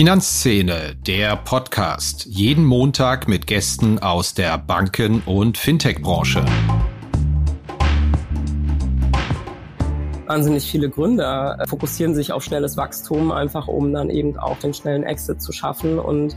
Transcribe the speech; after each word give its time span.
Finanzszene, 0.00 0.96
der 1.06 1.36
Podcast. 1.36 2.24
Jeden 2.24 2.64
Montag 2.64 3.28
mit 3.28 3.46
Gästen 3.46 3.98
aus 3.98 4.32
der 4.32 4.56
Banken- 4.56 5.20
und 5.26 5.58
Fintech-Branche. 5.58 6.42
Wahnsinnig 10.26 10.70
viele 10.70 10.88
Gründer 10.88 11.62
fokussieren 11.68 12.14
sich 12.14 12.32
auf 12.32 12.42
schnelles 12.42 12.78
Wachstum, 12.78 13.30
einfach 13.30 13.68
um 13.68 13.92
dann 13.92 14.08
eben 14.08 14.38
auch 14.38 14.56
den 14.60 14.72
schnellen 14.72 15.02
Exit 15.02 15.42
zu 15.42 15.52
schaffen 15.52 15.98
und 15.98 16.34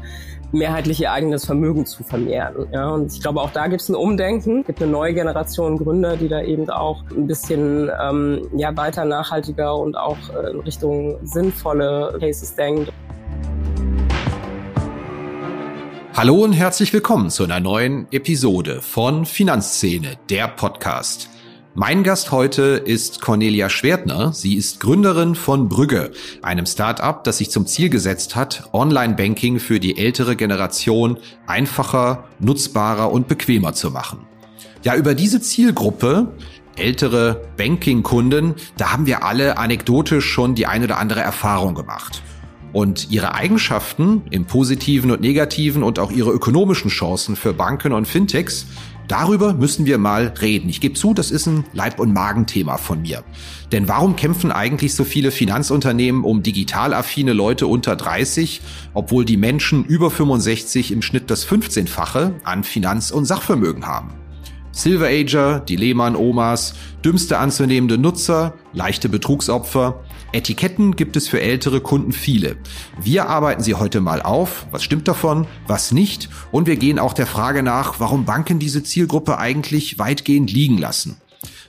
mehrheitlich 0.52 1.00
ihr 1.00 1.14
eigenes 1.14 1.46
Vermögen 1.46 1.86
zu 1.86 2.04
vermehren. 2.04 2.68
Ja, 2.74 2.90
und 2.90 3.14
ich 3.14 3.22
glaube, 3.22 3.42
auch 3.42 3.52
da 3.52 3.68
gibt 3.68 3.82
es 3.82 3.88
ein 3.88 3.96
Umdenken. 3.96 4.60
Es 4.62 4.68
gibt 4.68 4.82
eine 4.82 4.92
neue 4.92 5.14
Generation 5.14 5.78
Gründer, 5.78 6.18
die 6.18 6.28
da 6.28 6.42
eben 6.42 6.70
auch 6.70 7.04
ein 7.12 7.28
bisschen 7.28 7.90
ähm, 8.02 8.48
ja, 8.56 8.76
weiter 8.76 9.06
nachhaltiger 9.06 9.76
und 9.76 9.96
auch 9.96 10.18
äh, 10.36 10.52
in 10.52 10.60
Richtung 10.60 11.18
sinnvolle 11.24 12.18
Cases 12.20 12.56
denkt. 12.56 12.92
Hallo 16.16 16.36
und 16.44 16.54
herzlich 16.54 16.94
willkommen 16.94 17.32
zu 17.32 17.44
einer 17.44 17.60
neuen 17.60 18.06
Episode 18.12 18.84
von 18.84 19.26
Finanzszene, 19.26 20.16
der 20.30 20.48
Podcast. 20.48 21.28
Mein 21.74 22.04
Gast 22.04 22.32
heute 22.32 22.62
ist 22.62 23.20
Cornelia 23.20 23.68
Schwertner. 23.68 24.32
Sie 24.32 24.54
ist 24.54 24.80
Gründerin 24.80 25.34
von 25.34 25.70
Brügge, 25.70 26.12
einem 26.44 26.68
Start-up, 26.68 27.24
das 27.24 27.40
sich 27.40 27.50
zum 27.50 27.66
Ziel 27.66 27.90
gesetzt 27.90 28.36
hat, 28.36 28.70
Online-Banking 28.74 29.60
für 29.60 29.80
die 29.80 29.98
ältere 29.98 30.36
Generation 30.36 31.18
einfacher, 31.48 32.26
nutzbarer 32.38 33.12
und 33.12 33.28
bequemer 33.28 33.74
zu 33.74 33.90
machen. 33.90 34.20
Ja, 34.84 34.96
über 34.96 35.16
diese 35.16 35.42
Zielgruppe 35.42 36.28
ältere 36.76 37.42
Banking-Kunden, 37.58 38.54
da 38.78 38.92
haben 38.92 39.08
wir 39.08 39.24
alle 39.24 39.58
anekdotisch 39.58 40.26
schon 40.26 40.54
die 40.54 40.68
eine 40.68 40.86
oder 40.86 41.00
andere 41.00 41.22
Erfahrung 41.22 41.74
gemacht 41.74 42.22
und 42.74 43.12
ihre 43.12 43.36
Eigenschaften 43.36 44.24
im 44.32 44.46
positiven 44.46 45.12
und 45.12 45.22
negativen 45.22 45.84
und 45.84 46.00
auch 46.00 46.12
ihre 46.12 46.32
ökonomischen 46.32 46.90
Chancen 46.90 47.36
für 47.36 47.54
Banken 47.54 47.94
und 47.94 48.08
Fintechs, 48.08 48.66
darüber 49.08 49.54
müssen 49.54 49.86
wir 49.86 49.98
mal 49.98 50.34
reden. 50.42 50.70
Ich 50.70 50.82
gebe 50.82 50.96
zu, 50.96 51.14
das 51.14 51.32
ist 51.32 51.46
ein 51.46 51.66
Leib- 51.72 52.00
und 52.00 52.14
Magenthema 52.14 52.78
von 52.78 53.04
mir. 53.04 53.24
Denn 53.72 53.88
warum 53.88 54.16
kämpfen 54.16 54.52
eigentlich 54.52 54.96
so 54.96 55.04
viele 55.04 55.32
Finanzunternehmen 55.32 56.24
um 56.24 56.44
digital 56.44 56.94
affine 56.94 57.34
Leute 57.34 57.68
unter 57.68 57.96
30, 57.96 58.62
obwohl 58.94 59.24
die 59.24 59.38
Menschen 59.38 59.86
über 59.86 60.12
65 60.12 60.92
im 60.92 61.02
Schnitt 61.02 61.30
das 61.30 61.48
15-fache 61.48 62.34
an 62.44 62.64
Finanz- 62.64 63.12
und 63.12 63.26
Sachvermögen 63.26 63.88
haben? 63.88 64.14
Silver 64.76 65.06
Ager, 65.06 65.60
die 65.60 65.76
Lehmann-Omas, 65.76 66.74
dümmste 67.06 67.38
anzunehmende 67.38 68.00
Nutzer, 68.00 68.56
leichte 68.74 69.08
Betrugsopfer. 69.08 70.04
Etiketten 70.34 70.96
gibt 70.96 71.16
es 71.16 71.28
für 71.28 71.40
ältere 71.42 71.80
Kunden 71.80 72.12
viele. 72.12 72.58
Wir 73.00 73.30
arbeiten 73.30 73.62
sie 73.62 73.76
heute 73.76 74.02
mal 74.02 74.22
auf. 74.22 74.66
Was 74.72 74.84
stimmt 74.84 75.08
davon? 75.08 75.46
Was 75.68 75.92
nicht? 75.92 76.28
Und 76.52 76.66
wir 76.66 76.76
gehen 76.76 76.98
auch 76.98 77.14
der 77.14 77.28
Frage 77.28 77.62
nach, 77.62 78.00
warum 78.00 78.26
Banken 78.26 78.58
diese 78.58 78.84
Zielgruppe 78.84 79.38
eigentlich 79.38 80.00
weitgehend 80.00 80.52
liegen 80.52 80.80
lassen. 80.80 81.18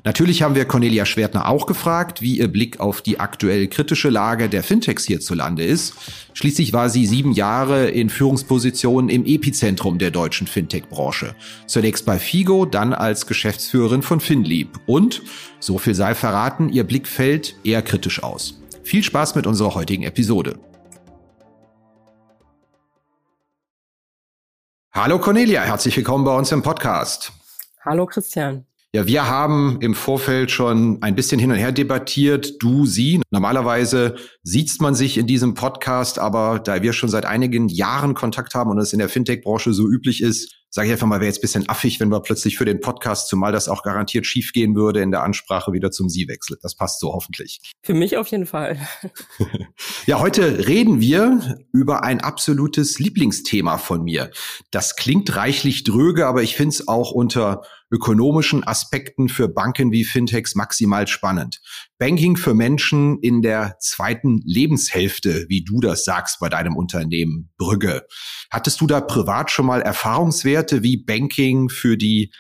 Natürlich 0.05 0.43
haben 0.43 0.55
wir 0.55 0.67
Cornelia 0.67 1.07
Schwertner 1.07 1.49
auch 1.49 1.67
gefragt, 1.67 2.21
wie 2.21 2.39
ihr 2.39 2.49
Blick 2.49 2.81
auf 2.81 3.01
die 3.01 3.21
aktuell 3.21 3.69
kritische 3.69 4.11
Lage 4.11 4.49
der 4.49 4.63
Fintechs 4.63 5.05
hierzulande 5.05 5.65
ist. 5.65 5.95
Schließlich 6.35 6.73
war 6.73 6.91
sie 6.91 7.07
sieben 7.07 7.33
Jahre 7.33 7.89
in 7.89 8.11
Führungspositionen 8.11 9.09
im 9.09 9.25
Epizentrum 9.25 9.99
der 9.99 10.11
deutschen 10.11 10.47
Fintech-Branche. 10.47 11.35
Zunächst 11.67 12.05
bei 12.05 12.19
Figo, 12.19 12.67
dann 12.67 12.93
als 12.93 13.27
Geschäftsführerin 13.27 14.03
von 14.03 14.21
Finlieb. 14.21 14.79
Und, 14.87 15.23
so 15.59 15.79
viel 15.79 15.95
sei 15.95 16.15
verraten, 16.15 16.69
ihr 16.69 16.85
Blick 16.85 17.09
fällt 17.09 17.57
eher 17.65 17.83
kritisch 17.83 18.23
aus. 18.23 18.61
Viel 18.83 19.03
Spaß 19.03 19.35
mit 19.35 19.47
unserer 19.47 19.75
heutigen 19.75 20.03
Episode. 20.03 20.59
Hallo 24.93 25.19
Cornelia, 25.19 25.63
herzlich 25.63 25.97
willkommen 25.97 26.25
bei 26.25 26.37
uns 26.37 26.53
im 26.53 26.63
Podcast. 26.63 27.33
Hallo 27.85 28.07
Christian. 28.07 28.65
Ja, 28.95 29.09
wir 29.09 29.29
haben 29.29 29.79
im 29.81 29.93
Vorfeld 29.93 30.53
schon 30.53 31.03
ein 31.03 31.17
bisschen 31.17 31.41
hin 31.41 31.51
und 31.51 31.57
her 31.57 31.73
debattiert, 31.73 32.63
du, 32.63 32.87
sie. 32.87 33.21
Normalerweise 33.33 34.15
sieht 34.45 34.81
man 34.81 34.95
sich 34.95 35.19
in 35.19 35.27
diesem 35.27 35.55
Podcast, 35.55 36.21
aber 36.21 36.61
da 36.61 36.81
wir 36.81 36.93
schon 36.93 37.09
seit 37.09 37.27
einigen 37.27 37.69
Jahren 37.69 38.15
Kontakt 38.15 38.55
haben 38.55 38.71
und 38.71 38.79
es 38.79 38.93
in 38.93 39.01
der 39.01 39.09
Fintech-Branche 39.09 39.73
so 39.73 39.89
üblich 39.89 40.23
ist, 40.23 40.55
sage 40.71 40.89
ich 40.89 40.93
einfach 40.93 41.09
mal, 41.09 41.21
wäre 41.21 41.27
jetzt 41.27 41.41
bisschen 41.41 41.69
affig, 41.69 41.99
wenn 41.99 42.09
wir 42.09 42.21
plötzlich 42.21 42.57
für 42.57 42.65
den 42.65 42.81
Podcast, 42.81 43.29
zumal 43.29 43.53
das 43.53 43.69
auch 43.69 43.83
garantiert 43.83 44.27
schiefgehen 44.27 44.75
würde, 44.77 45.03
in 45.03 45.13
der 45.13 45.23
Ansprache 45.23 45.73
wieder 45.73 45.93
zum 45.93 46.09
Sie 46.09 46.27
wechseln. 46.27 46.59
Das 46.63 46.77
passt 46.77 46.99
so 46.99 47.13
hoffentlich. 47.13 47.61
Für 47.83 47.95
mich 47.95 48.17
auf 48.17 48.29
jeden 48.29 48.47
Fall. 48.47 48.79
ja, 50.07 50.21
heute 50.21 50.67
reden 50.67 51.01
wir 51.01 51.59
über 51.73 52.03
ein 52.03 52.21
absolutes 52.21 52.99
Lieblingsthema 52.99 53.79
von 53.79 54.03
mir. 54.03 54.31
Das 54.73 54.97
klingt 54.97 55.35
reichlich 55.37 55.85
dröge, 55.85 56.27
aber 56.27 56.43
ich 56.43 56.57
finde 56.57 56.71
es 56.71 56.89
auch 56.89 57.13
unter 57.13 57.63
ökonomischen 57.95 58.65
Aspekten 58.65 59.29
für 59.29 59.47
Banken 59.47 59.93
wie 59.93 60.05
Fintechs 60.05 60.57
maximal 60.57 61.07
spannend. 61.07 61.61
Banking 61.99 62.37
für 62.37 62.53
Menschen 62.53 63.21
in 63.21 63.41
der 63.41 63.77
zweiten 63.79 64.41
Lebenshälfte, 64.45 65.47
wie 65.49 65.63
du 65.63 65.81
das 65.81 66.05
sagst 66.05 66.41
bei 66.41 66.49
deinem 66.49 66.77
Unternehmen 66.77 67.53
Brügge. 67.57 68.05
Hattest 68.51 68.81
du 68.81 68.89
da 68.89 69.01
privat 69.01 69.53
schon 69.53 69.67
mal 69.67 69.81
Erfahrungswerte, 69.81 70.83
wie 70.83 70.97
Banking 70.97 71.69
für 71.69 71.97
die 71.97 72.33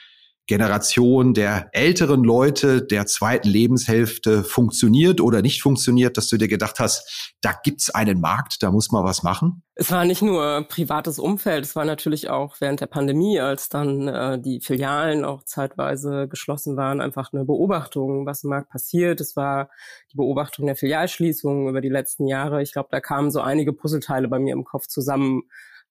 Generation 0.46 1.32
der 1.32 1.70
älteren 1.72 2.22
Leute 2.22 2.82
der 2.82 3.06
zweiten 3.06 3.48
Lebenshälfte 3.48 4.44
funktioniert 4.44 5.20
oder 5.20 5.40
nicht 5.40 5.62
funktioniert, 5.62 6.18
dass 6.18 6.28
du 6.28 6.36
dir 6.36 6.48
gedacht 6.48 6.80
hast, 6.80 7.34
da 7.40 7.52
gibt's 7.62 7.88
einen 7.90 8.20
Markt, 8.20 8.62
da 8.62 8.70
muss 8.70 8.90
man 8.90 9.04
was 9.04 9.22
machen? 9.22 9.62
Es 9.74 9.90
war 9.90 10.04
nicht 10.04 10.20
nur 10.20 10.66
privates 10.68 11.18
Umfeld, 11.18 11.64
es 11.64 11.74
war 11.74 11.86
natürlich 11.86 12.28
auch 12.28 12.56
während 12.60 12.80
der 12.80 12.86
Pandemie, 12.86 13.40
als 13.40 13.70
dann 13.70 14.06
äh, 14.06 14.38
die 14.38 14.60
Filialen 14.60 15.24
auch 15.24 15.44
zeitweise 15.44 16.28
geschlossen 16.28 16.76
waren, 16.76 17.00
einfach 17.00 17.32
eine 17.32 17.44
Beobachtung, 17.44 18.26
was 18.26 18.44
im 18.44 18.50
Markt 18.50 18.68
passiert. 18.68 19.20
Es 19.20 19.36
war 19.36 19.70
die 20.12 20.16
Beobachtung 20.16 20.66
der 20.66 20.76
Filialschließungen 20.76 21.68
über 21.68 21.80
die 21.80 21.88
letzten 21.88 22.26
Jahre. 22.26 22.62
Ich 22.62 22.72
glaube, 22.72 22.88
da 22.92 23.00
kamen 23.00 23.30
so 23.30 23.40
einige 23.40 23.72
Puzzleteile 23.72 24.28
bei 24.28 24.38
mir 24.38 24.52
im 24.52 24.64
Kopf 24.64 24.86
zusammen, 24.86 25.44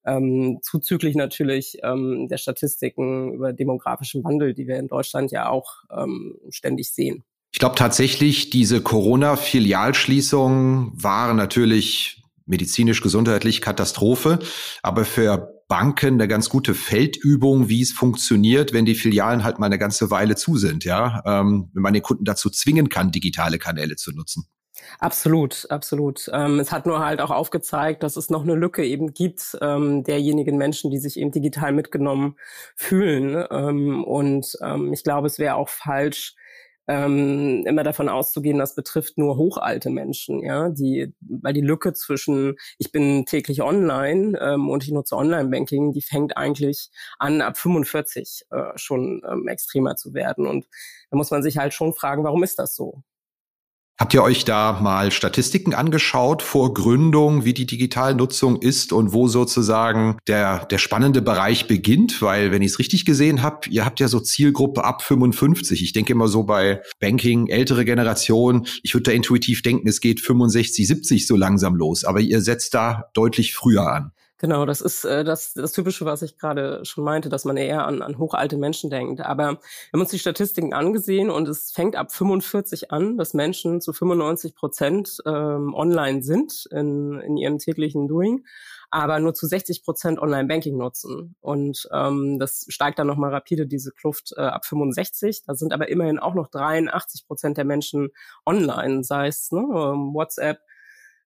ähm, 0.06 0.60
zuzüglich 0.62 1.16
natürlich 1.16 1.80
ähm, 1.84 2.28
der 2.30 2.38
Statistiken 2.38 3.34
über 3.34 3.52
demografischen 3.54 4.24
Wandel, 4.24 4.54
die 4.54 4.68
wir 4.68 4.78
in 4.78 4.88
Deutschland 4.88 5.32
ja 5.32 5.50
auch 5.50 5.84
ähm, 5.96 6.38
ständig 6.50 6.92
sehen. 6.92 7.24
Ich 7.52 7.60
glaube 7.60 7.76
tatsächlich, 7.76 8.50
diese 8.50 8.82
Corona-Filialschließungen 8.82 10.92
waren 11.02 11.38
natürlich 11.38 12.24
medizinisch, 12.46 13.02
gesundheitlich 13.02 13.62
Katastrophe, 13.62 14.40
aber 14.82 15.06
für 15.06 15.64
Banken 15.68 16.16
eine 16.16 16.28
ganz 16.28 16.50
gute 16.50 16.74
Feldübung, 16.74 17.70
wie 17.70 17.82
es 17.82 17.92
funktioniert, 17.92 18.74
wenn 18.74 18.86
die 18.86 18.96
Filialen 18.96 19.44
halt 19.44 19.60
mal 19.60 19.68
eine 19.68 19.80
ganze 19.80 20.12
Weile 20.12 20.36
zu 20.36 20.58
sind, 20.58 20.84
ja, 20.84 21.22
ähm, 21.26 21.70
wenn 21.74 21.82
man 21.82 21.94
den 21.94 22.04
Kunden 22.04 22.26
dazu 22.26 22.50
zwingen 22.50 22.90
kann, 22.90 23.12
digitale 23.12 23.60
Kanäle 23.60 23.96
zu 23.96 24.12
nutzen. 24.12 24.46
Absolut, 25.00 25.68
absolut. 25.70 26.30
Ähm, 26.34 26.60
es 26.60 26.72
hat 26.72 26.86
nur 26.86 27.00
halt 27.00 27.22
auch 27.22 27.32
aufgezeigt, 27.32 28.04
dass 28.04 28.16
es 28.16 28.30
noch 28.30 28.44
eine 28.44 28.56
Lücke 28.56 28.86
eben 28.86 29.14
gibt 29.14 29.58
ähm, 29.62 30.04
derjenigen 30.04 30.58
Menschen, 30.58 30.92
die 30.92 30.98
sich 30.98 31.18
eben 31.18 31.32
digital 31.32 31.72
mitgenommen 31.72 32.38
fühlen. 32.76 33.46
Ähm, 33.52 34.04
und 34.04 34.58
ähm, 34.62 34.94
ich 34.94 35.04
glaube, 35.04 35.28
es 35.28 35.40
wäre 35.40 35.56
auch 35.56 35.70
falsch, 35.70 36.36
ähm, 36.88 37.64
immer 37.66 37.84
davon 37.84 38.10
auszugehen, 38.10 38.58
das 38.58 38.76
betrifft 38.76 39.18
nur 39.18 39.38
hochalte 39.38 39.90
Menschen, 39.90 40.44
ja, 40.44 40.70
die, 40.70 41.14
weil 41.22 41.54
die 41.54 41.62
Lücke 41.62 41.94
zwischen 41.94 42.56
ich 42.78 42.92
bin 42.92 43.26
täglich 43.26 43.62
online 43.62 44.38
ähm, 44.42 44.70
und 44.70 44.84
ich 44.84 44.92
nutze 44.92 45.16
Online-Banking, 45.16 45.94
die 45.94 46.02
fängt 46.02 46.36
eigentlich 46.36 46.90
an 47.20 47.42
ab 47.42 47.58
45 47.58 48.48
äh, 48.52 48.64
schon 48.76 49.22
ähm, 49.30 49.48
extremer 49.48 49.96
zu 49.96 50.14
werden 50.14 50.46
und 50.46 50.66
da 51.10 51.18
muss 51.18 51.32
man 51.32 51.42
sich 51.44 51.58
halt 51.58 51.74
schon 51.74 51.94
fragen, 51.94 52.24
warum 52.24 52.44
ist 52.44 52.60
das 52.60 52.76
so? 52.76 53.04
Habt 54.00 54.16
ihr 54.16 54.24
euch 54.24 54.44
da 54.44 54.80
mal 54.82 55.12
Statistiken 55.12 55.76
angeschaut 55.76 56.42
vor 56.42 56.74
Gründung, 56.74 57.46
wie 57.46 57.54
die 57.54 57.68
Digitalnutzung 57.68 58.60
ist 58.60 58.92
und 58.92 59.14
wo 59.14 59.28
sozusagen 59.28 60.18
der, 60.28 60.66
der 60.66 60.80
spannende 60.80 61.22
Bereich 61.22 61.68
beginnt? 61.68 62.20
Weil, 62.20 62.52
wenn 62.52 62.64
ich 62.64 62.72
es 62.72 62.80
richtig 62.80 63.06
gesehen 63.06 63.44
habe, 63.44 63.70
ihr 63.70 63.86
habt 63.86 64.00
ja 64.00 64.08
so 64.08 64.20
Zielgruppe 64.20 64.84
ab 64.84 65.04
55. 65.04 65.84
Ich 65.84 65.94
denke 65.94 66.14
immer 66.14 66.28
so 66.28 66.44
bei 66.44 66.82
Banking, 67.00 67.48
ältere 67.48 67.86
Generation. 67.86 68.66
Ich 68.82 68.96
würde 68.96 69.04
da 69.04 69.12
intuitiv 69.12 69.62
denken, 69.62 69.88
es 69.88 70.02
geht 70.02 70.22
65, 70.22 70.88
70 70.88 71.28
so 71.28 71.36
langsam 71.36 71.76
los. 71.76 72.04
Aber 72.04 72.20
ihr 72.20 72.42
setzt 72.42 72.74
da 72.74 73.12
deutlich 73.14 73.54
früher 73.54 73.94
an. 73.94 74.12
Genau, 74.44 74.66
das 74.66 74.82
ist 74.82 75.06
äh, 75.06 75.24
das, 75.24 75.54
das 75.54 75.72
Typische, 75.72 76.04
was 76.04 76.22
ich 76.22 76.38
gerade 76.38 76.84
schon 76.84 77.06
meinte, 77.06 77.30
dass 77.30 77.46
man 77.46 77.56
eher 77.56 77.88
an, 77.88 78.02
an 78.02 78.18
hochalte 78.18 78.58
Menschen 78.58 78.90
denkt. 78.90 79.22
Aber 79.22 79.44
wir 79.44 79.58
haben 79.94 80.02
uns 80.02 80.10
die 80.10 80.20
Statistiken 80.20 80.74
angesehen 80.74 81.30
und 81.30 81.48
es 81.48 81.72
fängt 81.72 81.96
ab 81.96 82.12
45 82.12 82.92
an, 82.92 83.16
dass 83.16 83.34
Menschen 83.34 83.80
zu 83.80 83.94
95 83.94 84.54
Prozent 84.54 85.20
ähm, 85.26 85.74
online 85.74 86.24
sind 86.24 86.68
in, 86.72 87.22
in 87.22 87.38
ihrem 87.38 87.58
täglichen 87.58 88.10
Doing, 88.10 88.44
aber 88.92 89.18
nur 89.22 89.34
zu 89.34 89.48
60 89.48 89.82
Prozent 89.82 90.20
Online-Banking 90.20 90.76
nutzen. 90.76 91.38
Und 91.40 91.88
ähm, 91.94 92.38
das 92.38 92.66
steigt 92.68 93.00
dann 93.00 93.08
nochmal 93.08 93.34
rapide, 93.34 93.66
diese 93.66 93.94
Kluft 93.94 94.34
äh, 94.36 94.42
ab 94.42 94.66
65. 94.66 95.44
Da 95.48 95.56
sind 95.56 95.72
aber 95.72 95.88
immerhin 95.88 96.20
auch 96.20 96.34
noch 96.34 96.50
83 96.50 97.28
Prozent 97.28 97.56
der 97.56 97.64
Menschen 97.64 98.10
online, 98.46 99.06
sei 99.06 99.28
es 99.28 99.54
ne, 99.54 99.62
ähm, 99.62 100.14
WhatsApp, 100.14 100.60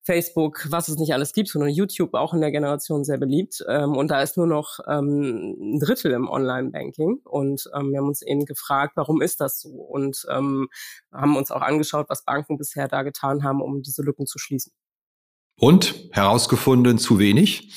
Facebook, 0.07 0.65
was 0.69 0.87
es 0.87 0.97
nicht 0.97 1.13
alles 1.13 1.33
gibt, 1.33 1.49
sondern 1.49 1.69
YouTube 1.69 2.13
auch 2.13 2.33
in 2.33 2.39
der 2.39 2.51
Generation 2.51 3.03
sehr 3.03 3.17
beliebt. 3.17 3.63
Ähm, 3.67 3.95
und 3.95 4.09
da 4.09 4.21
ist 4.21 4.37
nur 4.37 4.47
noch 4.47 4.79
ähm, 4.87 5.55
ein 5.59 5.79
Drittel 5.79 6.13
im 6.13 6.29
Online-Banking. 6.29 7.19
Und 7.25 7.69
ähm, 7.75 7.91
wir 7.91 7.99
haben 7.99 8.07
uns 8.07 8.21
eben 8.21 8.45
gefragt, 8.45 8.93
warum 8.95 9.21
ist 9.21 9.41
das 9.41 9.59
so? 9.59 9.69
Und 9.69 10.25
ähm, 10.29 10.69
haben 11.11 11.35
uns 11.35 11.51
auch 11.51 11.61
angeschaut, 11.61 12.07
was 12.09 12.23
Banken 12.23 12.57
bisher 12.57 12.87
da 12.87 13.03
getan 13.03 13.43
haben, 13.43 13.61
um 13.61 13.81
diese 13.81 14.01
Lücken 14.01 14.25
zu 14.25 14.39
schließen. 14.39 14.71
Und 15.59 15.95
herausgefunden 16.11 16.99
zu 16.99 17.17
wenig? 17.17 17.73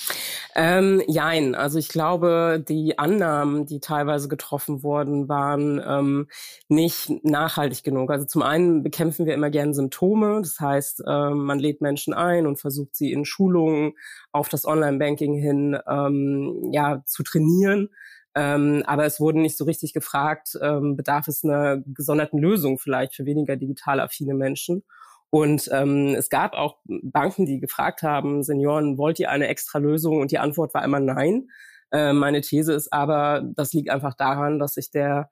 Ähm, 0.55 1.01
jein, 1.07 1.55
also 1.55 1.79
ich 1.79 1.89
glaube, 1.89 2.63
die 2.69 2.99
Annahmen, 2.99 3.67
die 3.67 3.81
teilweise 3.81 4.29
getroffen 4.29 4.83
wurden, 4.83 5.29
waren 5.29 5.81
ähm, 5.87 6.27
nicht 6.69 7.25
nachhaltig 7.25 7.85
genug. 7.85 8.11
Also 8.11 8.27
zum 8.27 8.43
einen 8.43 8.83
bekämpfen 8.83 9.27
wir 9.27 9.35
immer 9.35 9.49
gerne 9.49 9.73
Symptome, 9.73 10.41
das 10.43 10.59
heißt, 10.59 11.05
ähm, 11.07 11.45
man 11.45 11.59
lädt 11.59 11.81
Menschen 11.81 12.13
ein 12.13 12.47
und 12.47 12.59
versucht 12.59 12.97
sie 12.97 13.13
in 13.13 13.25
Schulungen 13.25 13.93
auf 14.33 14.49
das 14.49 14.67
Online-Banking 14.67 15.35
hin 15.35 15.79
ähm, 15.89 16.71
ja 16.73 17.03
zu 17.07 17.23
trainieren. 17.23 17.89
Ähm, 18.35 18.83
aber 18.87 19.07
es 19.07 19.21
wurde 19.21 19.41
nicht 19.41 19.57
so 19.57 19.65
richtig 19.65 19.93
gefragt, 19.93 20.59
ähm, 20.61 20.97
bedarf 20.97 21.29
es 21.29 21.45
einer 21.45 21.79
gesonderten 21.87 22.39
Lösung 22.39 22.79
vielleicht 22.79 23.15
für 23.15 23.25
weniger 23.25 23.57
digital 23.57 24.01
affine 24.01 24.35
Menschen. 24.35 24.83
Und 25.31 25.69
ähm, 25.73 26.15
es 26.17 26.29
gab 26.29 26.55
auch 26.55 26.79
Banken, 26.87 27.47
die 27.47 27.61
gefragt 27.61 28.03
haben, 28.03 28.43
Senioren, 28.43 28.99
wollt 28.99 29.21
ihr 29.21 29.31
eine 29.31 29.47
extra 29.47 29.79
Lösung? 29.79 30.21
Und 30.21 30.33
die 30.33 30.39
Antwort 30.39 30.75
war 30.75 30.85
immer 30.85 31.01
nein. 31.01 31.49
Äh, 31.93 32.13
meine 32.13 32.41
These 32.41 32.73
ist 32.73 32.93
aber, 32.93 33.43
das 33.57 33.73
liegt 33.73 33.91
einfach 33.91 34.15
daran, 34.15 34.59
dass 34.59 34.75
sich 34.75 34.91
der 34.91 35.31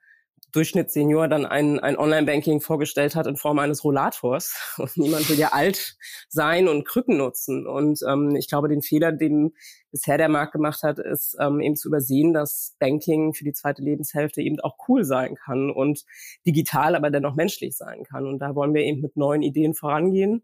Durchschnittssenior 0.53 1.29
dann 1.29 1.45
ein, 1.45 1.79
ein 1.79 1.99
Online-Banking 1.99 2.61
vorgestellt 2.61 3.15
hat 3.15 3.27
in 3.27 3.37
Form 3.37 3.59
eines 3.59 3.85
Rollators. 3.85 4.57
Und 4.79 4.97
niemand 4.97 5.29
will 5.29 5.39
ja 5.39 5.49
alt 5.53 5.97
sein 6.29 6.69
und 6.69 6.87
Krücken 6.87 7.19
nutzen. 7.19 7.67
Und 7.67 8.01
ähm, 8.09 8.35
ich 8.37 8.49
glaube, 8.49 8.69
den 8.69 8.83
Fehler, 8.83 9.13
den 9.13 9.53
bisher 9.91 10.19
der 10.19 10.29
Markt 10.29 10.53
gemacht 10.53 10.83
hat, 10.83 10.99
ist 10.99 11.37
ähm, 11.41 11.61
eben 11.61 11.77
zu 11.77 11.89
übersehen, 11.89 12.33
dass 12.33 12.77
Banking 12.79 13.35
für 13.35 13.45
die 13.45 13.53
zweite 13.53 13.83
Lebenshälfte 13.83 14.41
eben 14.41 14.59
auch 14.61 14.77
cool 14.89 15.05
sein 15.05 15.35
kann 15.35 15.71
und 15.71 16.05
digital, 16.47 16.95
aber 16.95 17.11
dennoch 17.11 17.35
menschlich 17.35 17.77
sein 17.77 18.05
kann. 18.05 18.27
Und 18.27 18.39
da 18.39 18.55
wollen 18.55 18.75
wir 18.75 18.83
eben 18.83 19.01
mit 19.01 19.17
neuen 19.17 19.43
Ideen 19.43 19.75
vorangehen 19.75 20.43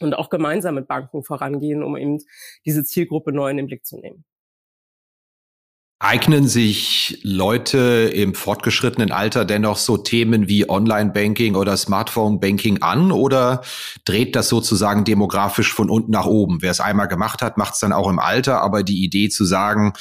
und 0.00 0.14
auch 0.14 0.30
gemeinsam 0.30 0.74
mit 0.74 0.88
Banken 0.88 1.22
vorangehen, 1.22 1.82
um 1.82 1.96
eben 1.96 2.18
diese 2.64 2.84
Zielgruppe 2.84 3.32
neu 3.32 3.50
in 3.50 3.56
den 3.56 3.66
Blick 3.66 3.86
zu 3.86 3.98
nehmen. 3.98 4.24
Eignen 6.00 6.46
sich 6.46 7.18
Leute 7.24 8.12
im 8.14 8.34
fortgeschrittenen 8.34 9.10
Alter 9.10 9.44
dennoch 9.44 9.78
so 9.78 9.96
Themen 9.96 10.46
wie 10.46 10.70
Online-Banking 10.70 11.56
oder 11.56 11.76
Smartphone-Banking 11.76 12.82
an 12.82 13.10
oder 13.10 13.62
dreht 14.04 14.36
das 14.36 14.48
sozusagen 14.48 15.04
demografisch 15.04 15.72
von 15.72 15.90
unten 15.90 16.12
nach 16.12 16.26
oben? 16.26 16.62
Wer 16.62 16.70
es 16.70 16.78
einmal 16.78 17.08
gemacht 17.08 17.42
hat, 17.42 17.58
macht 17.58 17.74
es 17.74 17.80
dann 17.80 17.92
auch 17.92 18.08
im 18.08 18.20
Alter, 18.20 18.62
aber 18.62 18.84
die 18.84 19.02
Idee 19.02 19.28
zu 19.28 19.44
sagen, 19.44 19.92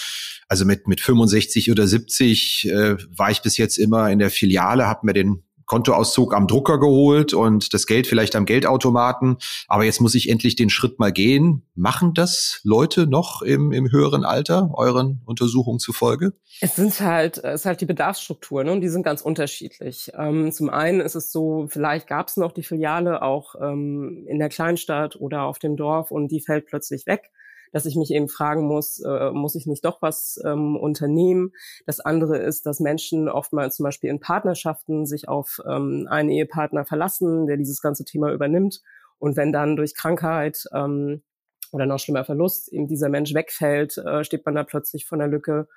also 0.48 0.66
mit, 0.66 0.88
mit 0.88 1.02
65 1.02 1.72
oder 1.72 1.88
70 1.88 2.70
äh, 2.70 2.96
war 3.18 3.32
ich 3.32 3.42
bis 3.42 3.58
jetzt 3.58 3.78
immer 3.78 4.12
in 4.12 4.20
der 4.20 4.30
Filiale, 4.30 4.86
habe 4.86 5.06
mir 5.08 5.14
den 5.14 5.47
Kontoauszug 5.68 6.34
am 6.34 6.48
Drucker 6.48 6.80
geholt 6.80 7.34
und 7.34 7.74
das 7.74 7.86
Geld 7.86 8.08
vielleicht 8.08 8.36
am 8.36 8.46
Geldautomaten. 8.46 9.38
Aber 9.68 9.84
jetzt 9.84 10.02
muss 10.02 10.16
ich 10.16 10.30
endlich 10.30 10.56
den 10.56 10.70
Schritt 10.70 10.98
mal 10.98 11.12
gehen. 11.12 11.62
Machen 11.76 12.14
das 12.16 12.62
Leute 12.64 13.06
noch 13.06 13.44
im, 13.44 13.72
im 13.72 13.92
höheren 13.92 14.24
Alter, 14.24 14.72
euren 14.74 15.22
Untersuchungen 15.26 15.80
zufolge? 15.80 16.34
Es 16.62 16.76
sind 16.78 17.00
halt, 17.02 17.38
es 17.38 17.62
ist 17.62 17.66
halt 17.66 17.82
die 17.82 17.86
Bedarfsstrukturen 17.86 18.66
ne? 18.66 18.72
und 18.72 18.82
die 18.82 18.90
sind 18.90 19.04
ganz 19.04 19.22
unterschiedlich. 19.22 20.12
Ähm, 20.18 20.52
zum 20.52 20.70
einen 20.70 21.02
ist 21.02 21.16
es 21.16 21.32
so, 21.32 21.68
vielleicht 21.70 22.08
gab 22.08 22.30
es 22.30 22.38
noch 22.38 22.54
die 22.54 22.64
Filiale 22.64 23.22
auch 23.22 23.56
ähm, 23.62 24.26
in 24.28 24.40
der 24.40 24.50
Kleinstadt 24.50 25.18
oder 25.18 25.44
auf 25.44 25.60
dem 25.60 25.76
Dorf 25.76 26.10
und 26.10 26.30
die 26.30 26.40
fällt 26.40 26.66
plötzlich 26.66 27.06
weg 27.06 27.30
dass 27.72 27.86
ich 27.86 27.96
mich 27.96 28.12
eben 28.12 28.28
fragen 28.28 28.68
muss, 28.68 29.00
äh, 29.00 29.32
muss 29.32 29.56
ich 29.56 29.66
nicht 29.66 29.86
doch 29.86 30.02
was 30.02 30.40
ähm, 30.46 30.76
unternehmen? 30.76 31.52
Das 31.86 32.00
andere 32.00 32.38
ist, 32.38 32.66
dass 32.66 32.80
Menschen 32.80 33.30
oftmals 33.30 33.76
zum 33.76 33.84
Beispiel 33.84 34.10
in 34.10 34.20
Partnerschaften 34.20 35.06
sich 35.06 35.28
auf 35.28 35.62
ähm, 35.68 36.08
einen 36.10 36.30
Ehepartner 36.30 36.86
verlassen, 36.86 37.48
der 37.48 37.58
dieses 37.58 37.82
ganze 37.82 38.06
Thema 38.06 38.32
übernimmt. 38.32 38.82
Und 39.20 39.36
wenn 39.36 39.52
dann 39.52 39.76
durch 39.76 39.96
Krankheit 39.96 40.66
ähm, 40.74 41.24
oder 41.72 41.86
noch 41.86 42.00
schlimmer 42.00 42.26
Verlust 42.26 42.72
eben 42.72 42.88
dieser 42.88 43.10
Mensch 43.10 43.34
wegfällt, 43.34 43.98
äh, 43.98 44.24
steht 44.24 44.46
man 44.46 44.56
da 44.56 44.64
plötzlich 44.64 45.06
vor 45.06 45.18
einer 45.18 45.28
Lücke. 45.28 45.68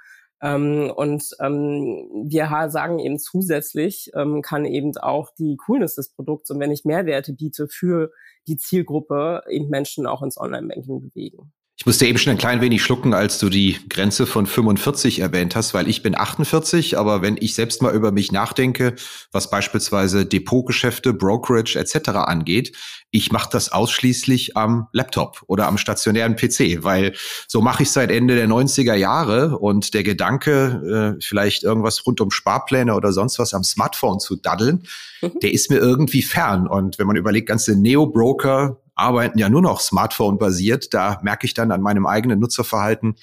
Ähm, 0.42 0.90
und 0.94 1.30
ähm, 1.40 2.08
wir 2.24 2.48
sagen 2.70 2.98
eben 2.98 3.18
zusätzlich 3.18 4.10
ähm, 4.14 4.40
kann 4.40 4.64
eben 4.64 4.96
auch 4.96 5.30
die 5.38 5.56
Coolness 5.56 5.96
des 5.96 6.14
Produkts 6.14 6.50
und 6.50 6.60
wenn 6.60 6.70
ich 6.70 6.86
Mehrwerte 6.86 7.34
biete 7.34 7.68
für 7.68 8.10
die 8.48 8.56
Zielgruppe, 8.56 9.42
eben 9.50 9.68
Menschen 9.68 10.06
auch 10.06 10.22
ins 10.22 10.38
Online-Banking 10.38 11.00
bewegen. 11.00 11.52
Ich 11.80 11.86
musste 11.86 12.04
eben 12.04 12.18
schon 12.18 12.32
ein 12.32 12.36
klein 12.36 12.60
wenig 12.60 12.82
schlucken, 12.82 13.14
als 13.14 13.38
du 13.38 13.48
die 13.48 13.78
Grenze 13.88 14.26
von 14.26 14.44
45 14.44 15.20
erwähnt 15.20 15.56
hast, 15.56 15.72
weil 15.72 15.88
ich 15.88 16.02
bin 16.02 16.14
48, 16.14 16.98
aber 16.98 17.22
wenn 17.22 17.38
ich 17.40 17.54
selbst 17.54 17.80
mal 17.80 17.94
über 17.94 18.12
mich 18.12 18.32
nachdenke, 18.32 18.96
was 19.32 19.48
beispielsweise 19.48 20.26
Depotgeschäfte, 20.26 21.14
Brokerage 21.14 21.78
etc. 21.78 22.10
angeht, 22.10 22.76
ich 23.10 23.32
mache 23.32 23.48
das 23.50 23.72
ausschließlich 23.72 24.58
am 24.58 24.88
Laptop 24.92 25.42
oder 25.46 25.68
am 25.68 25.78
stationären 25.78 26.36
PC, 26.36 26.84
weil 26.84 27.14
so 27.48 27.62
mache 27.62 27.84
ich 27.84 27.90
seit 27.90 28.10
Ende 28.10 28.36
der 28.36 28.46
90er 28.46 28.94
Jahre 28.94 29.58
und 29.58 29.94
der 29.94 30.02
Gedanke, 30.02 31.16
äh, 31.18 31.24
vielleicht 31.24 31.62
irgendwas 31.62 32.04
rund 32.04 32.20
um 32.20 32.30
Sparpläne 32.30 32.94
oder 32.94 33.14
sonst 33.14 33.38
was 33.38 33.54
am 33.54 33.64
Smartphone 33.64 34.20
zu 34.20 34.36
daddeln, 34.36 34.84
mhm. 35.22 35.40
der 35.42 35.54
ist 35.54 35.70
mir 35.70 35.78
irgendwie 35.78 36.20
fern. 36.20 36.66
Und 36.66 36.98
wenn 36.98 37.06
man 37.06 37.16
überlegt, 37.16 37.48
ganze 37.48 37.74
Neo-Broker, 37.74 38.76
arbeiten 39.00 39.38
ja 39.38 39.48
nur 39.48 39.62
noch 39.62 39.80
Smartphone-basiert. 39.80 40.94
Da 40.94 41.20
merke 41.22 41.46
ich 41.46 41.54
dann 41.54 41.72
an 41.72 41.80
meinem 41.80 42.06
eigenen 42.06 42.38
Nutzerverhalten, 42.38 43.16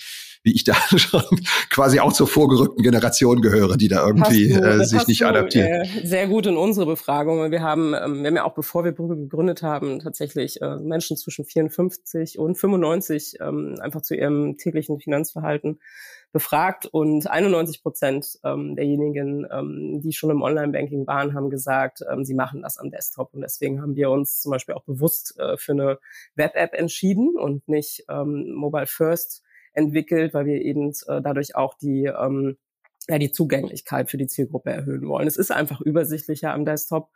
wie 0.47 0.55
ich 0.55 0.63
da 0.63 0.73
schon 0.97 1.23
quasi 1.69 1.99
auch 1.99 2.13
zur 2.13 2.27
vorgerückten 2.27 2.81
Generation 2.81 3.41
gehöre, 3.41 3.77
die 3.77 3.89
da 3.89 4.07
irgendwie 4.07 4.53
du, 4.53 4.61
äh, 4.61 4.85
sich 4.85 5.05
nicht 5.07 5.25
adaptieren. 5.25 5.67
Äh, 5.67 6.05
sehr 6.07 6.27
gut 6.27 6.45
in 6.45 6.55
unsere 6.55 6.85
Befragung. 6.85 7.51
Wir 7.51 7.61
haben, 7.61 7.93
ähm, 7.93 8.21
wir 8.21 8.27
haben 8.27 8.35
ja 8.35 8.45
auch 8.45 8.55
bevor 8.55 8.85
wir 8.85 8.93
Brügge 8.93 9.17
gegründet 9.17 9.61
haben, 9.61 9.99
tatsächlich 9.99 10.61
äh, 10.61 10.77
Menschen 10.77 11.17
zwischen 11.17 11.43
54 11.43 12.39
und 12.39 12.55
95 12.55 13.35
ähm, 13.41 13.75
einfach 13.81 14.01
zu 14.01 14.15
ihrem 14.15 14.57
täglichen 14.57 14.99
Finanzverhalten 14.99 15.79
befragt 16.31 16.85
und 16.85 17.29
91 17.29 17.81
Prozent 17.81 18.39
ähm, 18.43 18.75
derjenigen, 18.75 19.47
ähm, 19.51 20.01
die 20.01 20.13
schon 20.13 20.29
im 20.29 20.41
Online-Banking 20.41 21.07
waren, 21.07 21.33
haben 21.33 21.49
gesagt, 21.49 22.03
ähm, 22.09 22.25
sie 22.25 22.33
machen 22.33 22.61
das 22.61 22.77
am 22.77 22.91
Desktop. 22.91 23.33
Und 23.33 23.41
deswegen 23.41 23.81
haben 23.81 23.95
wir 23.95 24.09
uns 24.11 24.41
zum 24.41 24.51
Beispiel 24.51 24.75
auch 24.75 24.83
bewusst 24.83 25.37
äh, 25.39 25.57
für 25.57 25.71
eine 25.71 25.99
Web-App 26.35 26.73
entschieden 26.73 27.35
und 27.37 27.67
nicht 27.67 28.05
ähm, 28.09 28.51
Mobile 28.53 28.87
First 28.87 29.43
entwickelt, 29.77 30.33
weil 30.33 30.45
wir 30.45 30.61
eben 30.61 30.91
äh, 31.07 31.21
dadurch 31.21 31.55
auch 31.55 31.75
die 31.75 32.05
ähm, 32.05 32.57
ja, 33.09 33.17
die 33.17 33.31
Zugänglichkeit 33.31 34.09
für 34.09 34.17
die 34.17 34.27
Zielgruppe 34.27 34.71
erhöhen 34.71 35.07
wollen. 35.07 35.27
Es 35.27 35.37
ist 35.37 35.51
einfach 35.51 35.79
übersichtlicher 35.79 36.53
am 36.53 36.65
Desktop 36.65 37.09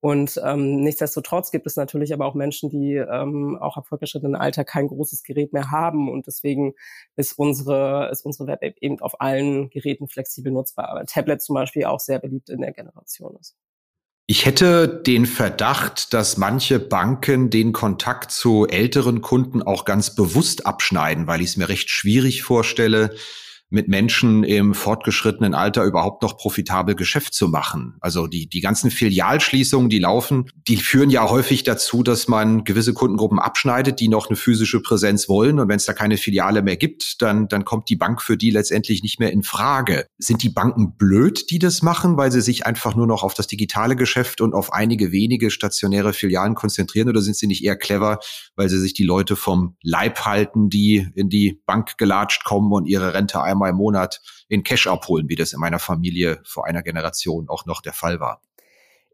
und 0.00 0.40
ähm, 0.44 0.80
nichtsdestotrotz 0.82 1.50
gibt 1.50 1.66
es 1.66 1.74
natürlich 1.74 2.12
aber 2.12 2.24
auch 2.26 2.34
Menschen, 2.34 2.70
die 2.70 2.94
ähm, 2.94 3.58
auch 3.60 3.76
ab 3.76 3.88
fortgeschrittenen 3.88 4.36
Alter 4.36 4.64
kein 4.64 4.86
großes 4.86 5.24
Gerät 5.24 5.52
mehr 5.52 5.72
haben. 5.72 6.08
Und 6.08 6.28
deswegen 6.28 6.74
ist 7.16 7.32
unsere, 7.32 8.08
ist 8.12 8.24
unsere 8.24 8.46
Web-App 8.46 8.76
eben 8.80 9.00
auf 9.00 9.20
allen 9.20 9.70
Geräten 9.70 10.08
flexibel 10.08 10.52
nutzbar. 10.52 10.88
Aber 10.88 11.04
Tablet 11.04 11.42
zum 11.42 11.54
Beispiel 11.54 11.84
auch 11.84 11.98
sehr 11.98 12.20
beliebt 12.20 12.48
in 12.48 12.60
der 12.60 12.72
Generation 12.72 13.36
ist. 13.40 13.56
Ich 14.30 14.44
hätte 14.44 14.88
den 14.88 15.24
Verdacht, 15.24 16.12
dass 16.12 16.36
manche 16.36 16.78
Banken 16.78 17.48
den 17.48 17.72
Kontakt 17.72 18.30
zu 18.30 18.66
älteren 18.66 19.22
Kunden 19.22 19.62
auch 19.62 19.86
ganz 19.86 20.14
bewusst 20.14 20.66
abschneiden, 20.66 21.26
weil 21.26 21.40
ich 21.40 21.48
es 21.48 21.56
mir 21.56 21.70
recht 21.70 21.88
schwierig 21.88 22.42
vorstelle, 22.42 23.16
mit 23.70 23.88
Menschen 23.88 24.44
im 24.44 24.74
fortgeschrittenen 24.74 25.54
Alter 25.54 25.84
überhaupt 25.84 26.22
noch 26.22 26.36
profitabel 26.36 26.94
Geschäft 26.94 27.34
zu 27.34 27.48
machen. 27.48 27.96
Also 28.00 28.26
die, 28.26 28.48
die 28.48 28.60
ganzen 28.60 28.90
Filialschließungen, 28.90 29.90
die 29.90 29.98
laufen, 29.98 30.50
die 30.66 30.76
führen 30.76 31.10
ja 31.10 31.28
häufig 31.28 31.64
dazu, 31.64 32.02
dass 32.02 32.28
man 32.28 32.64
gewisse 32.64 32.94
Kundengruppen 32.94 33.38
abschneidet, 33.38 34.00
die 34.00 34.08
noch 34.08 34.28
eine 34.28 34.36
physische 34.36 34.80
Präsenz 34.80 35.28
wollen. 35.28 35.58
Und 35.60 35.68
wenn 35.68 35.76
es 35.76 35.84
da 35.84 35.92
keine 35.92 36.16
Filiale 36.16 36.62
mehr 36.62 36.76
gibt, 36.76 37.20
dann, 37.20 37.48
dann 37.48 37.64
kommt 37.64 37.90
die 37.90 37.96
Bank 37.96 38.22
für 38.22 38.36
die 38.36 38.50
letztendlich 38.50 39.02
nicht 39.02 39.20
mehr 39.20 39.32
in 39.32 39.42
Frage. 39.42 40.06
Sind 40.18 40.42
die 40.42 40.48
Banken 40.48 40.96
blöd, 40.96 41.50
die 41.50 41.58
das 41.58 41.82
machen, 41.82 42.16
weil 42.16 42.32
sie 42.32 42.40
sich 42.40 42.64
einfach 42.64 42.96
nur 42.96 43.06
noch 43.06 43.22
auf 43.22 43.34
das 43.34 43.46
digitale 43.46 43.96
Geschäft 43.96 44.40
und 44.40 44.54
auf 44.54 44.72
einige 44.72 45.12
wenige 45.12 45.50
stationäre 45.50 46.14
Filialen 46.14 46.54
konzentrieren? 46.54 47.10
Oder 47.10 47.20
sind 47.20 47.36
sie 47.36 47.46
nicht 47.46 47.62
eher 47.64 47.76
clever, 47.76 48.18
weil 48.56 48.70
sie 48.70 48.78
sich 48.78 48.94
die 48.94 49.04
Leute 49.04 49.36
vom 49.36 49.76
Leib 49.82 50.24
halten, 50.24 50.70
die 50.70 51.08
in 51.14 51.28
die 51.28 51.60
Bank 51.66 51.98
gelatscht 51.98 52.44
kommen 52.44 52.72
und 52.72 52.86
ihre 52.86 53.12
Rente 53.12 53.42
einmal 53.42 53.57
einmal 53.58 53.70
im 53.70 53.76
Monat 53.76 54.20
in 54.48 54.62
Cash 54.62 54.86
abholen, 54.86 55.28
wie 55.28 55.36
das 55.36 55.52
in 55.52 55.60
meiner 55.60 55.78
Familie 55.78 56.40
vor 56.44 56.66
einer 56.66 56.82
Generation 56.82 57.48
auch 57.48 57.66
noch 57.66 57.82
der 57.82 57.92
Fall 57.92 58.20
war. 58.20 58.40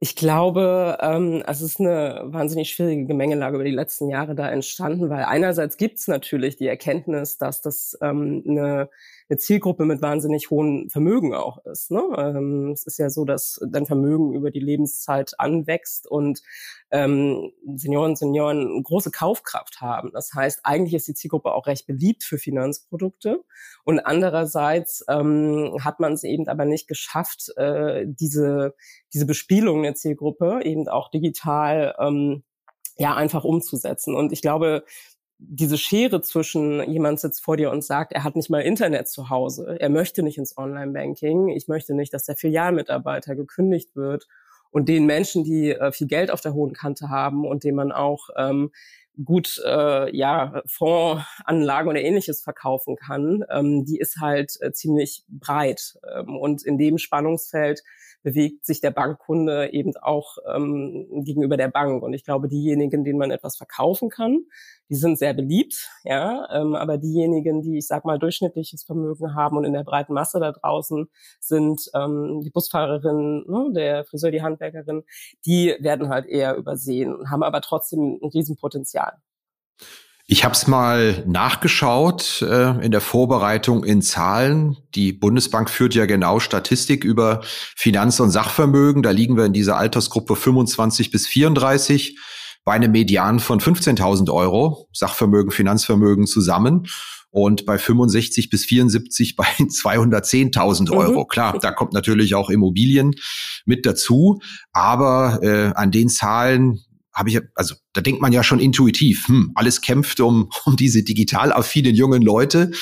Ich 0.01 0.17
glaube, 0.17 0.99
ähm, 1.01 1.43
es 1.47 1.63
ist 1.63 1.81
eine 1.81 2.23
wahnsinnig 2.27 2.71
schwierige 2.71 3.07
Gemengelage 3.07 3.55
über 3.55 3.65
die 3.65 3.71
letzten 3.71 4.09
Jahre 4.09 4.35
da 4.35 4.51
entstanden, 4.51 5.09
weil 5.09 5.25
einerseits 5.25 5.77
gibt 5.79 5.99
es 5.99 6.09
natürlich 6.09 6.57
die 6.57 6.67
Erkenntnis, 6.67 7.39
dass 7.39 7.63
das 7.63 7.97
ähm, 8.03 8.45
eine 8.47 8.91
eine 9.29 9.39
Zielgruppe 9.39 9.87
mit 9.87 10.03
wahnsinnig 10.03 10.51
hohen 10.51 10.91
Vermögen 10.91 11.35
auch 11.35 11.59
ist. 11.65 11.91
Ne? 11.91 12.03
Ähm, 12.19 12.73
es 12.73 12.85
ist 12.85 12.99
ja 12.99 13.09
so, 13.09 13.25
dass 13.25 13.61
dein 13.71 13.87
Vermögen 13.87 14.35
über 14.35 14.51
die 14.51 14.61
Lebenszeit 14.61 15.33
anwächst 15.39 16.07
und 16.07 16.43
ähm, 16.91 17.51
Senioren 17.75 18.11
und 18.11 18.19
Senioren 18.19 18.83
große 18.83 19.11
Kaufkraft 19.11 19.81
haben. 19.81 20.11
Das 20.13 20.35
heißt, 20.35 20.61
eigentlich 20.65 20.95
ist 20.95 21.09
die 21.09 21.15
Zielgruppe 21.15 21.53
auch 21.53 21.67
recht 21.67 21.87
beliebt 21.87 22.23
für 22.23 22.39
Finanzprodukte. 22.39 23.43
Und 23.85 24.01
andererseits 24.01 25.05
ähm, 25.09 25.77
hat 25.81 26.01
man 26.01 26.13
es 26.13 26.25
eben 26.25 26.47
aber 26.49 26.67
nicht 26.67 26.87
geschafft, 26.87 27.51
äh, 27.57 28.05
diese, 28.07 28.75
diese 29.13 29.27
Bespielung 29.27 29.83
der 29.83 29.95
Zielgruppe 29.95 30.61
eben 30.65 30.87
auch 30.89 31.11
digital 31.11 31.95
ähm, 31.99 32.45
ja 32.97 33.15
einfach 33.15 33.45
umzusetzen. 33.45 34.15
Und 34.15 34.33
ich 34.33 34.43
glaube, 34.43 34.85
diese 35.49 35.79
Schere 35.79 36.21
zwischen 36.21 36.83
jemand 36.91 37.21
sitzt 37.21 37.43
vor 37.43 37.57
dir 37.57 37.71
und 37.71 37.85
sagt, 37.85 38.13
er 38.13 38.25
hat 38.25 38.37
nicht 38.37 38.51
mal 38.51 38.61
Internet 38.61 39.09
zu 39.09 39.31
Hause, 39.31 39.77
er 39.79 39.91
möchte 39.91 40.23
nicht 40.23 40.39
ins 40.39 40.57
Online-Banking, 40.57 41.49
ich 41.49 41.69
möchte 41.69 41.95
nicht, 41.95 42.13
dass 42.13 42.25
der 42.25 42.37
Filialmitarbeiter 42.37 43.35
gekündigt 43.35 43.95
wird 43.97 44.27
und 44.71 44.89
den 44.89 45.07
Menschen, 45.07 45.45
die 45.45 45.71
äh, 45.71 45.93
viel 45.93 46.09
Geld 46.09 46.31
auf 46.31 46.41
der 46.41 46.55
hohen 46.55 46.73
Kante 46.73 47.09
haben 47.09 47.47
und 47.47 47.65
denen 47.65 47.77
man 47.77 47.93
auch 47.93 48.29
ähm, 48.37 48.73
gut 49.23 49.63
äh, 49.65 50.15
ja 50.17 50.63
Fondsanlagen 50.67 51.89
oder 51.89 52.01
ähnliches 52.01 52.43
verkaufen 52.43 52.97
kann, 52.97 53.45
ähm, 53.51 53.85
die 53.85 53.99
ist 53.99 54.21
halt 54.21 54.57
äh, 54.61 54.73
ziemlich 54.73 55.25
breit 55.29 55.99
ähm, 56.13 56.37
und 56.37 56.65
in 56.65 56.79
dem 56.79 56.99
Spannungsfeld 56.99 57.83
bewegt 58.25 58.65
sich 58.65 58.81
der 58.81 58.91
Bankkunde 58.91 59.73
eben 59.73 59.93
auch 59.99 60.39
ähm, 60.53 61.07
gegenüber 61.25 61.57
der 61.57 61.69
Bank. 61.69 62.03
Und 62.03 62.15
ich 62.15 62.25
glaube, 62.25 62.49
diejenigen, 62.49 63.05
denen 63.05 63.19
man 63.19 63.31
etwas 63.31 63.57
verkaufen 63.57 64.09
kann, 64.09 64.47
die 64.89 64.97
sind 64.97 65.19
sehr 65.19 65.35
beliebt, 65.35 65.91
ja. 66.03 66.49
Ähm, 66.51 66.75
aber 66.75 66.99
diejenigen, 66.99 67.63
die, 67.63 67.79
ich 67.79 67.87
sag 67.87 68.05
mal, 68.05 68.19
durchschnittliches 68.19 68.83
Vermögen 68.83 69.35
haben 69.35 69.57
und 69.59 69.65
in 69.65 69.75
der 69.75 69.85
breiten 69.85 70.15
Masse 70.15 70.41
da 70.41 70.53
draußen 70.53 71.07
sind 71.39 71.83
ähm, 71.95 72.41
die 72.43 72.51
Busfahrerin, 72.51 73.45
ne, 73.47 73.71
der 73.75 74.05
Friseur, 74.05 74.31
die 74.31 74.43
Handwerkerin, 74.43 75.05
die 75.47 75.77
werden 75.81 76.09
halt 76.09 76.27
eher 76.27 76.57
übersehen, 76.57 77.31
haben 77.31 77.43
aber 77.43 77.61
trotzdem 77.61 78.19
ein 78.23 78.31
Riesenpotenzial. 78.31 79.19
Ich 80.27 80.43
habe 80.43 80.55
es 80.55 80.67
mal 80.67 81.23
nachgeschaut 81.27 82.41
äh, 82.41 82.83
in 82.83 82.91
der 82.91 83.03
Vorbereitung 83.03 83.85
in 83.85 84.01
Zahlen. 84.01 84.79
Die 84.95 85.13
Bundesbank 85.13 85.69
führt 85.69 85.95
ja 85.95 86.07
genau 86.07 86.41
Statistik 86.41 87.05
über 87.05 87.43
Finanz- 87.45 88.21
und 88.21 88.31
Sachvermögen. 88.31 89.03
Da 89.03 89.11
liegen 89.11 89.37
wir 89.37 89.45
in 89.45 89.53
dieser 89.53 89.77
Altersgruppe 89.77 90.35
25 90.35 91.11
bis 91.11 91.27
34 91.27 92.19
bei 92.65 92.73
einem 92.73 92.93
Median 92.93 93.39
von 93.39 93.61
15.000 93.61 94.33
Euro, 94.33 94.89
Sachvermögen, 94.95 95.53
Finanzvermögen 95.53 96.27
zusammen. 96.27 96.87
Und 97.31 97.67
bei 97.67 97.77
65 97.77 98.49
bis 98.49 98.65
74 98.65 99.37
bei 99.37 99.45
210.000 99.59 100.91
Euro. 100.91 101.25
Mhm. 101.25 101.29
Klar, 101.29 101.59
da 101.59 101.71
kommt 101.71 101.93
natürlich 101.93 102.35
auch 102.35 102.49
Immobilien 102.49 103.15
mit 103.67 103.85
dazu. 103.85 104.41
Aber 104.73 105.41
äh, 105.43 105.73
an 105.75 105.91
den 105.91 106.09
Zahlen 106.09 106.81
habe 107.15 107.31
ich, 107.31 107.41
also 107.55 107.75
da 107.93 108.01
denkt 108.01 108.21
man 108.21 108.33
ja 108.33 108.43
schon 108.43 108.61
intuitiv, 108.61 109.29
hm, 109.29 109.53
alles 109.55 109.81
kämpft 109.81 110.21
um, 110.21 110.51
um 110.65 110.77
diese 110.77 111.03
digital 111.03 111.53
affinen 111.53 111.95
jungen 111.95 112.23
Leute. 112.23 112.73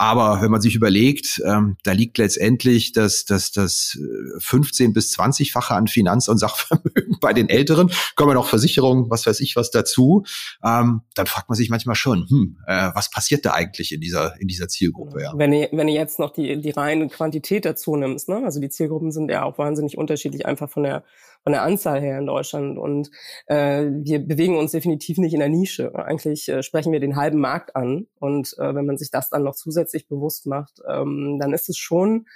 Aber 0.00 0.40
wenn 0.40 0.50
man 0.50 0.62
sich 0.62 0.74
überlegt, 0.74 1.42
ähm, 1.44 1.76
da 1.84 1.92
liegt 1.92 2.16
letztendlich 2.16 2.92
das, 2.92 3.26
das, 3.26 3.52
das 3.52 3.98
15 4.38 4.88
äh, 4.88 4.92
bis 4.94 5.14
20-fache 5.14 5.74
an 5.74 5.88
Finanz- 5.88 6.28
und 6.28 6.38
Sachvermögen 6.38 7.18
bei 7.20 7.34
den 7.34 7.50
Älteren, 7.50 7.90
kommen 8.16 8.32
noch 8.32 8.48
Versicherungen, 8.48 9.10
was 9.10 9.26
weiß 9.26 9.40
ich 9.40 9.56
was 9.56 9.70
dazu, 9.70 10.24
ähm, 10.64 11.02
dann 11.14 11.26
fragt 11.26 11.50
man 11.50 11.56
sich 11.56 11.68
manchmal 11.68 11.96
schon, 11.96 12.26
hm, 12.30 12.56
äh, 12.66 12.90
was 12.94 13.10
passiert 13.10 13.44
da 13.44 13.52
eigentlich 13.52 13.92
in 13.92 14.00
dieser, 14.00 14.40
in 14.40 14.48
dieser 14.48 14.68
Zielgruppe? 14.68 15.20
Ja. 15.20 15.34
Wenn, 15.36 15.52
ihr, 15.52 15.68
wenn 15.72 15.86
ihr 15.86 15.96
jetzt 15.96 16.18
noch 16.18 16.32
die, 16.32 16.58
die 16.58 16.70
reine 16.70 17.06
Quantität 17.10 17.66
dazu 17.66 17.94
nimmst, 17.94 18.30
ne? 18.30 18.40
also 18.42 18.58
die 18.58 18.70
Zielgruppen 18.70 19.12
sind 19.12 19.30
ja 19.30 19.42
auch 19.42 19.58
wahnsinnig 19.58 19.98
unterschiedlich, 19.98 20.46
einfach 20.46 20.70
von 20.70 20.84
der 20.84 21.04
von 21.42 21.52
der 21.52 21.62
Anzahl 21.62 22.00
her 22.00 22.18
in 22.18 22.26
Deutschland. 22.26 22.78
Und 22.78 23.10
äh, 23.46 23.86
wir 23.86 24.20
bewegen 24.26 24.58
uns 24.58 24.72
definitiv 24.72 25.18
nicht 25.18 25.32
in 25.32 25.40
der 25.40 25.48
Nische. 25.48 25.94
Eigentlich 25.94 26.48
äh, 26.48 26.62
sprechen 26.62 26.92
wir 26.92 27.00
den 27.00 27.16
halben 27.16 27.40
Markt 27.40 27.76
an. 27.76 28.06
Und 28.18 28.54
äh, 28.58 28.74
wenn 28.74 28.86
man 28.86 28.98
sich 28.98 29.10
das 29.10 29.30
dann 29.30 29.44
noch 29.44 29.54
zusätzlich 29.54 30.08
bewusst 30.08 30.46
macht, 30.46 30.80
ähm, 30.88 31.38
dann 31.40 31.52
ist 31.52 31.68
es 31.68 31.78
schon 31.78 32.26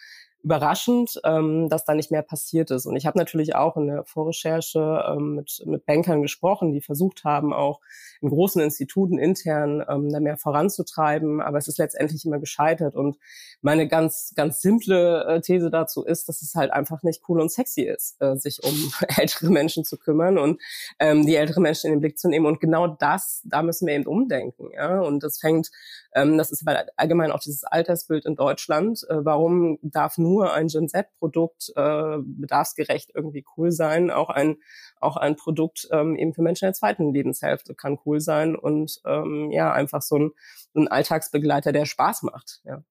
überraschend, 0.44 1.20
ähm, 1.24 1.70
dass 1.70 1.86
da 1.86 1.94
nicht 1.94 2.10
mehr 2.10 2.22
passiert 2.22 2.70
ist. 2.70 2.84
Und 2.84 2.96
ich 2.96 3.06
habe 3.06 3.18
natürlich 3.18 3.54
auch 3.56 3.78
in 3.78 3.86
der 3.86 4.04
Vorrecherche 4.04 5.02
ähm, 5.08 5.36
mit, 5.36 5.62
mit 5.64 5.86
Bankern 5.86 6.20
gesprochen, 6.20 6.72
die 6.72 6.82
versucht 6.82 7.24
haben, 7.24 7.54
auch 7.54 7.80
in 8.20 8.28
großen 8.28 8.60
Instituten 8.60 9.18
intern 9.18 9.82
ähm, 9.88 10.10
da 10.10 10.20
mehr 10.20 10.36
voranzutreiben, 10.36 11.40
aber 11.40 11.56
es 11.56 11.66
ist 11.66 11.78
letztendlich 11.78 12.26
immer 12.26 12.38
gescheitert. 12.38 12.94
Und 12.94 13.16
meine 13.62 13.88
ganz, 13.88 14.34
ganz 14.36 14.60
simple 14.60 15.24
äh, 15.24 15.40
These 15.40 15.70
dazu 15.70 16.04
ist, 16.04 16.28
dass 16.28 16.42
es 16.42 16.54
halt 16.54 16.70
einfach 16.72 17.02
nicht 17.02 17.22
cool 17.28 17.40
und 17.40 17.50
sexy 17.50 17.82
ist, 17.82 18.20
äh, 18.20 18.36
sich 18.36 18.62
um 18.62 18.92
ältere 19.16 19.50
Menschen 19.50 19.82
zu 19.84 19.96
kümmern 19.96 20.36
und 20.36 20.60
ähm, 20.98 21.24
die 21.24 21.36
ältere 21.36 21.62
Menschen 21.62 21.86
in 21.86 21.94
den 21.94 22.00
Blick 22.00 22.18
zu 22.18 22.28
nehmen. 22.28 22.44
Und 22.44 22.60
genau 22.60 22.86
das, 22.86 23.40
da 23.46 23.62
müssen 23.62 23.86
wir 23.86 23.94
eben 23.94 24.06
umdenken. 24.06 24.70
Ja? 24.74 25.00
Und 25.00 25.22
das 25.22 25.38
fängt, 25.38 25.70
ähm, 26.14 26.36
das 26.36 26.52
ist 26.52 26.66
allgemein 26.96 27.32
auch 27.32 27.40
dieses 27.40 27.64
Altersbild 27.64 28.26
in 28.26 28.36
Deutschland. 28.36 29.06
Äh, 29.08 29.24
warum 29.24 29.78
darf 29.80 30.18
nur 30.18 30.33
nur 30.34 30.52
ein 30.52 30.66
Gen 30.66 30.88
Z-Produkt 30.88 31.72
äh, 31.76 32.16
bedarfsgerecht 32.18 33.12
irgendwie 33.14 33.44
cool 33.56 33.70
sein. 33.70 34.10
Auch 34.10 34.30
ein, 34.30 34.56
auch 35.00 35.16
ein 35.16 35.36
Produkt 35.36 35.88
ähm, 35.92 36.16
eben 36.16 36.34
für 36.34 36.42
Menschen 36.42 36.66
der 36.66 36.74
zweiten 36.74 37.12
Lebenshälfte 37.12 37.74
kann 37.74 37.98
cool 38.04 38.20
sein 38.20 38.56
und 38.56 39.00
ähm, 39.06 39.50
ja, 39.52 39.72
einfach 39.72 40.02
so 40.02 40.18
ein, 40.18 40.30
ein 40.74 40.88
Alltagsbegleiter, 40.88 41.72
der 41.72 41.86
Spaß 41.86 42.22
macht. 42.24 42.60
Ja. 42.64 42.82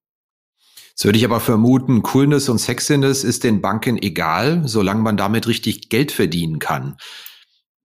Jetzt 0.90 1.04
würde 1.04 1.18
ich 1.18 1.24
aber 1.24 1.40
vermuten, 1.40 2.02
Coolness 2.02 2.48
und 2.48 2.58
Sexiness 2.58 3.24
ist 3.24 3.44
den 3.44 3.60
Banken 3.60 4.00
egal, 4.00 4.62
solange 4.66 5.02
man 5.02 5.16
damit 5.16 5.46
richtig 5.46 5.88
Geld 5.88 6.12
verdienen 6.12 6.60
kann. 6.60 6.96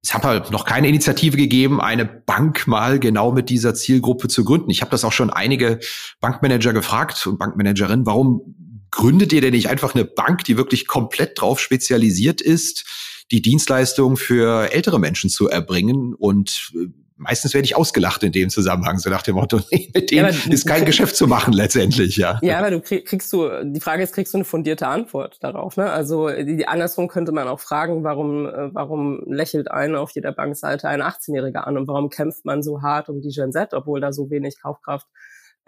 Es 0.01 0.13
hat 0.13 0.24
halt 0.24 0.51
noch 0.51 0.63
keine 0.63 0.88
Initiative 0.88 1.36
gegeben, 1.36 1.82
eine 1.82 2.06
Bank 2.06 2.68
mal 2.68 3.00
genau 3.00 3.34
mit 3.34 3.50
dieser 3.50 3.75
Zielgruppe 3.75 4.30
zu 4.30 4.46
gründen. 4.46 4.70
Ich 4.70 4.82
habe 4.82 4.92
das 4.92 5.04
auch 5.04 5.12
schon 5.12 5.30
einige 5.30 5.80
Bankmanager 6.22 6.72
gefragt 6.72 7.28
und 7.28 7.38
Bankmanagerinnen, 7.38 8.06
warum 8.06 8.56
gründet 8.91 9.34
ihr 9.34 9.41
denn 9.41 9.53
nicht 9.53 9.69
einfach 9.69 9.96
eine 9.96 10.05
Bank, 10.05 10.43
die 10.43 10.58
wirklich 10.58 10.88
komplett 10.88 11.39
drauf 11.39 11.60
spezialisiert 11.60 12.41
ist, 12.41 12.86
die 13.31 13.41
Dienstleistung 13.41 14.17
für 14.17 14.72
ältere 14.72 15.00
Menschen 15.00 15.29
zu 15.29 15.50
erbringen 15.50 16.13
und 16.13 16.72
äh, 16.75 16.88
meistens 17.19 17.53
werde 17.53 17.65
ich 17.65 17.75
ausgelacht 17.75 18.24
in 18.24 18.31
dem 18.31 18.50
Zusammenhang, 18.50 18.98
so 18.98 19.10
nach 19.10 19.22
dem 19.22 19.36
Motto, 19.36 19.60
nee, 19.72 19.91
mit 19.93 20.10
dem 20.10 20.25
ja, 20.25 20.27
ist 20.27 20.65
kein 20.65 20.86
Geschäft 20.86 21.15
zu 21.15 21.27
machen 21.27 21.53
letztendlich, 21.53 22.17
ja. 22.17 22.39
Ja, 22.41 22.58
aber 22.58 22.72
du 22.72 22.81
kriegst 22.81 23.31
du, 23.34 23.50
die 23.63 23.81
Frage 23.81 24.03
ist, 24.03 24.13
kriegst 24.13 24.34
du 24.34 24.38
eine 24.38 24.46
fundierte 24.46 24.88
Antwort 24.88 25.38
darauf, 25.41 25.77
ne? 25.77 25.91
Also, 25.91 26.29
die, 26.29 26.65
andersrum 26.67 27.08
könnte 27.08 27.31
man 27.31 27.48
auch 27.48 27.60
fragen, 27.60 28.03
warum, 28.03 28.48
äh, 28.48 28.74
warum 28.74 29.22
lächelt 29.27 29.69
einer 29.69 30.00
auf 30.00 30.12
jeder 30.12 30.31
Bankseite 30.31 30.88
ein 30.88 31.01
18-Jähriger 31.01 31.60
an 31.60 31.77
und 31.77 31.88
warum 31.88 32.10
kämpft 32.10 32.46
man 32.46 32.63
so 32.63 32.81
hart 32.81 33.10
um 33.10 33.22
die 33.22 33.29
Gen 33.29 33.51
Z, 33.51 33.74
obwohl 33.74 34.00
da 34.00 34.13
so 34.13 34.29
wenig 34.29 34.62
Kaufkraft 34.62 35.08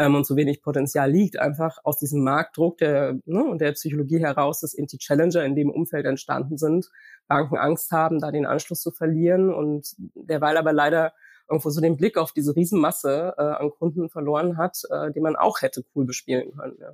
ähm, 0.01 0.15
und 0.15 0.25
so 0.25 0.35
wenig 0.35 0.61
Potenzial 0.61 1.11
liegt, 1.11 1.39
einfach 1.39 1.77
aus 1.83 1.99
diesem 1.99 2.23
Marktdruck 2.23 2.77
der, 2.77 3.19
ne, 3.25 3.43
und 3.43 3.61
der 3.61 3.73
Psychologie 3.73 4.19
heraus, 4.19 4.61
dass 4.61 4.73
eben 4.73 4.87
die 4.87 4.97
Challenger 4.97 5.45
in 5.45 5.55
dem 5.55 5.69
Umfeld 5.69 6.05
entstanden 6.05 6.57
sind, 6.57 6.89
Banken 7.27 7.57
Angst 7.57 7.91
haben, 7.91 8.19
da 8.19 8.31
den 8.31 8.45
Anschluss 8.45 8.81
zu 8.81 8.91
verlieren 8.91 9.53
und 9.53 9.93
derweil 10.15 10.57
aber 10.57 10.73
leider 10.73 11.13
irgendwo 11.49 11.69
so 11.69 11.81
den 11.81 11.97
Blick 11.97 12.17
auf 12.17 12.31
diese 12.31 12.55
Riesenmasse 12.55 13.33
äh, 13.37 13.41
an 13.41 13.71
Kunden 13.71 14.09
verloren 14.09 14.57
hat, 14.57 14.79
äh, 14.89 15.11
die 15.11 15.19
man 15.19 15.35
auch 15.35 15.61
hätte 15.61 15.83
cool 15.95 16.05
bespielen 16.05 16.51
können. 16.57 16.77
Ja. 16.79 16.93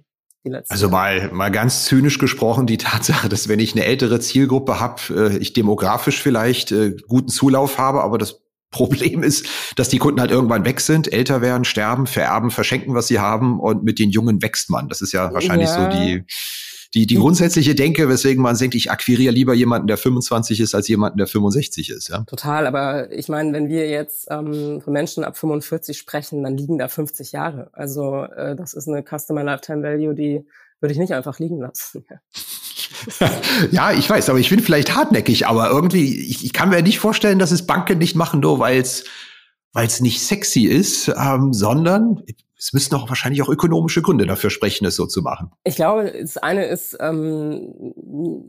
Also 0.69 0.89
mal, 0.89 1.29
mal 1.33 1.51
ganz 1.51 1.83
zynisch 1.85 2.19
gesprochen, 2.19 2.67
die 2.67 2.77
Tatsache, 2.77 3.27
dass 3.27 3.49
wenn 3.49 3.59
ich 3.59 3.73
eine 3.73 3.83
ältere 3.83 4.21
Zielgruppe 4.21 4.79
habe, 4.79 5.01
äh, 5.09 5.37
ich 5.37 5.51
demografisch 5.51 6.21
vielleicht 6.21 6.71
äh, 6.71 6.95
guten 7.07 7.27
Zulauf 7.27 7.77
habe, 7.77 8.01
aber 8.01 8.17
das 8.17 8.46
Problem 8.77 9.23
ist, 9.23 9.47
dass 9.75 9.89
die 9.89 9.97
Kunden 9.97 10.21
halt 10.21 10.31
irgendwann 10.31 10.65
weg 10.65 10.81
sind, 10.81 11.11
älter 11.11 11.41
werden, 11.41 11.65
sterben, 11.65 12.05
vererben, 12.05 12.51
verschenken, 12.51 12.93
was 12.93 13.07
sie 13.07 13.19
haben 13.19 13.59
und 13.59 13.83
mit 13.83 13.97
den 13.99 14.11
Jungen 14.11 14.41
wächst 14.41 14.69
man. 14.69 14.87
Das 14.87 15.01
ist 15.01 15.13
ja 15.13 15.33
wahrscheinlich 15.33 15.69
ja. 15.69 15.91
so 15.91 15.97
die, 15.97 16.23
die, 16.93 17.07
die 17.07 17.15
grundsätzliche 17.15 17.75
Denke, 17.75 18.07
weswegen 18.07 18.41
man 18.41 18.55
denkt, 18.55 18.75
ich 18.75 18.91
akquiriere 18.91 19.33
lieber 19.33 19.53
jemanden, 19.53 19.87
der 19.87 19.97
25 19.97 20.59
ist, 20.59 20.75
als 20.75 20.87
jemanden, 20.87 21.17
der 21.17 21.27
65 21.27 21.89
ist. 21.89 22.09
Ja? 22.09 22.23
Total, 22.23 22.67
aber 22.67 23.11
ich 23.11 23.29
meine, 23.29 23.51
wenn 23.53 23.67
wir 23.67 23.89
jetzt 23.89 24.27
ähm, 24.29 24.81
von 24.81 24.93
Menschen 24.93 25.23
ab 25.23 25.37
45 25.37 25.97
sprechen, 25.97 26.43
dann 26.43 26.55
liegen 26.55 26.77
da 26.77 26.87
50 26.87 27.31
Jahre. 27.31 27.69
Also 27.73 28.23
äh, 28.23 28.55
das 28.55 28.73
ist 28.73 28.87
eine 28.87 29.03
Customer 29.03 29.43
Lifetime 29.43 29.83
Value, 29.83 30.13
die 30.13 30.45
würde 30.79 30.93
ich 30.93 30.99
nicht 30.99 31.13
einfach 31.13 31.39
liegen 31.39 31.59
lassen. 31.59 32.05
ja, 32.09 32.17
ich 33.97 34.09
weiß, 34.09 34.29
aber 34.29 34.39
ich 34.39 34.49
bin 34.49 34.59
vielleicht 34.59 34.95
hartnäckig, 34.95 35.47
aber 35.47 35.69
irgendwie, 35.69 36.19
ich, 36.21 36.45
ich 36.45 36.53
kann 36.53 36.69
mir 36.69 36.81
nicht 36.81 36.99
vorstellen, 36.99 37.39
dass 37.39 37.51
es 37.51 37.65
Banken 37.65 37.97
nicht 37.97 38.15
machen, 38.15 38.39
nur 38.39 38.59
weil 38.59 38.79
es 38.79 39.03
weil 39.73 39.85
es 39.85 40.01
nicht 40.01 40.23
sexy 40.23 40.63
ist, 40.63 41.07
ähm, 41.07 41.53
sondern 41.53 42.23
es 42.57 42.73
müssen 42.73 42.91
doch 42.91 43.07
wahrscheinlich 43.07 43.41
auch 43.41 43.49
ökonomische 43.49 44.01
Gründe 44.01 44.25
dafür 44.25 44.49
sprechen, 44.49 44.85
es 44.85 44.95
so 44.95 45.05
zu 45.05 45.21
machen. 45.21 45.51
Ich 45.63 45.75
glaube, 45.75 46.11
das 46.19 46.37
eine 46.37 46.65
ist, 46.65 46.97
ähm, 46.99 47.93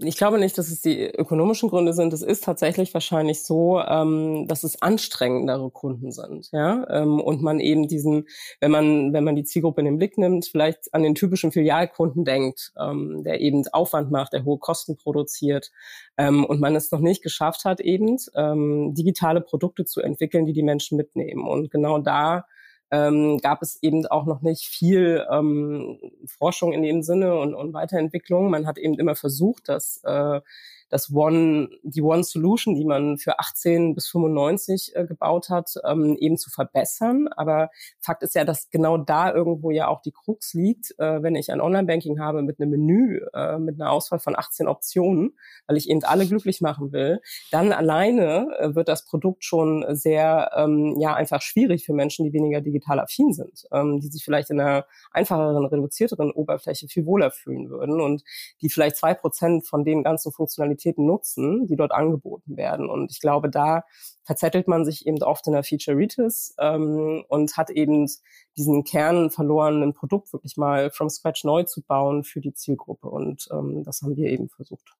ich 0.03 0.17
glaube 0.17 0.38
nicht, 0.38 0.57
dass 0.57 0.69
es 0.69 0.81
die 0.81 1.05
ökonomischen 1.05 1.69
Gründe 1.69 1.93
sind. 1.93 2.12
Es 2.12 2.23
ist 2.23 2.45
tatsächlich 2.45 2.95
wahrscheinlich 2.95 3.43
so, 3.43 3.81
ähm, 3.81 4.47
dass 4.49 4.65
es 4.65 4.81
anstrengendere 4.81 5.71
Kunden 5.71 6.11
sind, 6.11 6.49
ja, 6.53 6.87
ähm, 6.91 7.21
und 7.21 7.43
man 7.43 7.61
eben 7.61 7.87
diesen, 7.87 8.27
wenn 8.61 8.71
man 8.71 9.12
wenn 9.12 9.25
man 9.25 9.37
die 9.37 9.45
Zielgruppe 9.45 9.81
in 9.83 9.87
den 9.87 9.99
Blick 9.99 10.17
nimmt, 10.17 10.47
vielleicht 10.47 10.95
an 10.95 11.03
den 11.03 11.15
typischen 11.15 11.53
Filialkunden 11.53 12.25
denkt, 12.25 12.73
ähm, 12.79 13.23
der 13.25 13.41
eben 13.41 13.67
Aufwand 13.73 14.11
macht, 14.11 14.33
der 14.33 14.45
hohe 14.45 14.59
Kosten 14.59 14.97
produziert, 14.97 15.71
ähm, 16.17 16.45
und 16.45 16.61
man 16.61 16.75
es 16.77 16.91
noch 16.91 17.00
nicht 17.00 17.23
geschafft 17.23 17.65
hat, 17.65 17.81
eben 17.81 18.17
ähm, 18.35 18.95
digitale 18.95 19.41
Produkte 19.41 19.85
zu 19.85 20.00
entwickeln, 20.00 20.47
die 20.47 20.53
die 20.53 20.62
Menschen 20.62 20.97
mitnehmen. 20.97 21.47
Und 21.47 21.71
genau 21.71 21.99
da 21.99 22.45
ähm, 22.90 23.38
gab 23.38 23.62
es 23.62 23.83
eben 23.83 24.07
auch 24.07 24.26
noch 24.26 24.40
nicht 24.40 24.66
viel 24.66 25.26
ähm, 25.30 25.99
Forschung 26.26 26.73
in 26.73 26.83
dem 26.83 27.02
Sinne 27.02 27.38
und, 27.38 27.54
und 27.54 27.73
Weiterentwicklung. 27.73 28.50
Man 28.50 28.66
hat 28.66 28.78
eben 28.78 28.99
immer 28.99 29.14
versucht, 29.14 29.68
dass 29.68 30.02
äh, 30.04 30.40
das 30.88 31.12
One, 31.12 31.68
die 31.83 32.02
One 32.02 32.25
Solution, 32.25 32.75
die 32.75 32.85
man 32.85 33.18
für 33.18 33.38
18 33.38 33.95
bis 33.95 34.09
95 34.09 34.92
äh, 34.95 35.07
gebaut 35.07 35.50
hat, 35.50 35.75
ähm, 35.85 36.16
eben 36.18 36.38
zu 36.38 36.50
verbessern. 36.50 37.28
Aber 37.28 37.71
Fakt 38.00 38.23
ist 38.23 38.35
ja, 38.35 38.45
dass 38.45 38.71
genau 38.71 38.97
da 38.97 39.33
irgendwo 39.33 39.71
ja 39.71 39.88
auch 39.88 40.00
die 40.00 40.12
Krux 40.12 40.54
liegt, 40.54 40.95
äh, 40.99 41.23
wenn 41.23 41.35
ich 41.35 41.52
ein 41.52 41.61
Online-Banking 41.61 42.21
habe 42.21 42.42
mit 42.42 42.61
einem 42.61 42.71
Menü, 42.71 43.21
äh, 43.35 43.59
mit 43.59 43.80
einer 43.80 43.90
Auswahl 43.90 44.18
von 44.18 44.37
18 44.37 44.66
Optionen, 44.66 45.37
weil 45.66 45.76
ich 45.76 45.90
eben 45.90 46.02
alle 46.04 46.26
glücklich 46.26 46.61
machen 46.61 46.92
will, 46.92 47.21
dann 47.50 47.73
alleine 47.73 48.49
äh, 48.59 48.75
wird 48.75 48.88
das 48.88 49.04
Produkt 49.04 49.45
schon 49.45 49.85
sehr, 49.90 50.50
ähm, 50.57 50.97
ja, 50.99 51.14
einfach 51.14 51.42
schwierig 51.42 51.85
für 51.85 51.92
Menschen, 51.92 52.25
die 52.25 52.33
weniger 52.33 52.61
digital 52.61 53.00
affin 53.00 53.33
sind, 53.33 53.66
ähm, 53.73 54.00
die 54.00 54.09
sich 54.09 54.25
vielleicht 54.25 54.50
in 54.50 54.61
einer 54.61 54.87
einfacheren, 55.11 55.66
reduzierteren 55.66 56.30
Oberfläche 56.30 56.88
viel 56.88 57.04
wohler 57.04 57.30
fühlen 57.30 57.68
würden 57.68 58.00
und 58.00 58.23
die 58.62 58.71
vielleicht 58.71 58.97
zwei 58.97 59.12
Prozent 59.12 59.66
von 59.66 59.85
den 59.85 60.02
ganzen 60.02 60.33
Funktionalitäten 60.33 60.77
Funktionalitäten 60.78 61.06
nutzen, 61.06 61.66
die 61.66 61.76
dort 61.76 61.92
angeboten 61.92 62.56
werden. 62.56 62.88
Und 62.88 63.11
ich 63.11 63.20
glaube, 63.20 63.50
da 63.50 63.82
verzettelt 64.25 64.68
man 64.68 64.85
sich 64.85 65.06
eben 65.06 65.23
oft 65.23 65.47
in 65.47 65.52
der 65.52 65.64
Feature-Ritis 65.64 66.54
ähm, 66.58 67.25
und 67.28 67.56
hat 67.56 67.70
eben 67.70 68.08
diesen 68.56 68.85
Kern 68.85 69.30
verloren, 69.30 69.82
ein 69.82 69.94
Produkt 69.94 70.32
wirklich 70.32 70.56
mal 70.56 70.90
from 70.90 71.11
scratch 71.11 71.44
neu 71.44 71.64
zu 71.64 71.82
bauen 71.82 72.25
für 72.25 72.40
die 72.40 72.54
Zielgruppe. 72.54 73.08
Und 73.08 73.49
ähm, 73.52 73.82
das 73.85 74.02
haben 74.02 74.16
wir 74.16 74.30
eben 74.30 74.49
versucht. 74.49 74.94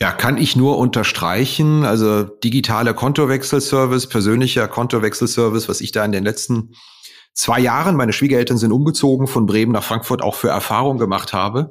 Ja, 0.00 0.10
kann 0.10 0.38
ich 0.38 0.56
nur 0.56 0.78
unterstreichen. 0.78 1.84
Also 1.84 2.24
digitale 2.24 2.94
Kontowechselservice, 2.94 4.08
persönlicher 4.08 4.66
Kontowechselservice, 4.66 5.68
was 5.68 5.80
ich 5.80 5.92
da 5.92 6.04
in 6.04 6.12
den 6.12 6.24
letzten 6.24 6.74
zwei 7.32 7.60
Jahren, 7.60 7.96
meine 7.96 8.12
Schwiegereltern 8.12 8.58
sind 8.58 8.72
umgezogen 8.72 9.26
von 9.26 9.46
Bremen 9.46 9.72
nach 9.72 9.84
Frankfurt, 9.84 10.22
auch 10.22 10.34
für 10.34 10.48
Erfahrung 10.48 10.98
gemacht 10.98 11.32
habe 11.32 11.70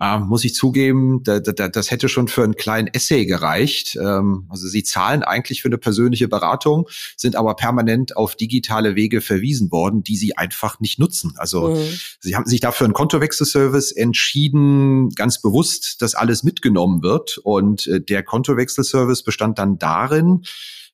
äh, 0.00 0.18
muss 0.18 0.44
ich 0.44 0.54
zugeben, 0.54 1.22
da, 1.24 1.40
da, 1.40 1.68
das 1.68 1.90
hätte 1.90 2.08
schon 2.08 2.28
für 2.28 2.44
einen 2.44 2.54
kleinen 2.54 2.86
Essay 2.88 3.26
gereicht. 3.26 3.96
Ähm, 3.96 4.46
also 4.48 4.68
sie 4.68 4.84
zahlen 4.84 5.22
eigentlich 5.22 5.62
für 5.62 5.68
eine 5.68 5.78
persönliche 5.78 6.28
Beratung, 6.28 6.88
sind 7.16 7.34
aber 7.34 7.56
permanent 7.56 8.16
auf 8.16 8.36
digitale 8.36 8.94
Wege 8.94 9.20
verwiesen 9.20 9.72
worden, 9.72 10.02
die 10.02 10.16
sie 10.16 10.36
einfach 10.36 10.78
nicht 10.80 10.98
nutzen. 10.98 11.34
Also 11.36 11.70
mhm. 11.70 11.98
sie 12.20 12.36
haben 12.36 12.46
sich 12.46 12.60
dafür 12.60 12.84
einen 12.84 12.94
Kontowechselservice 12.94 13.92
entschieden, 13.92 15.10
ganz 15.10 15.42
bewusst, 15.42 16.00
dass 16.00 16.14
alles 16.14 16.44
mitgenommen 16.44 17.02
wird. 17.02 17.38
Und 17.38 17.86
äh, 17.88 18.00
der 18.00 18.22
Kontowechselservice 18.22 19.24
bestand 19.24 19.58
dann 19.58 19.78
darin, 19.78 20.42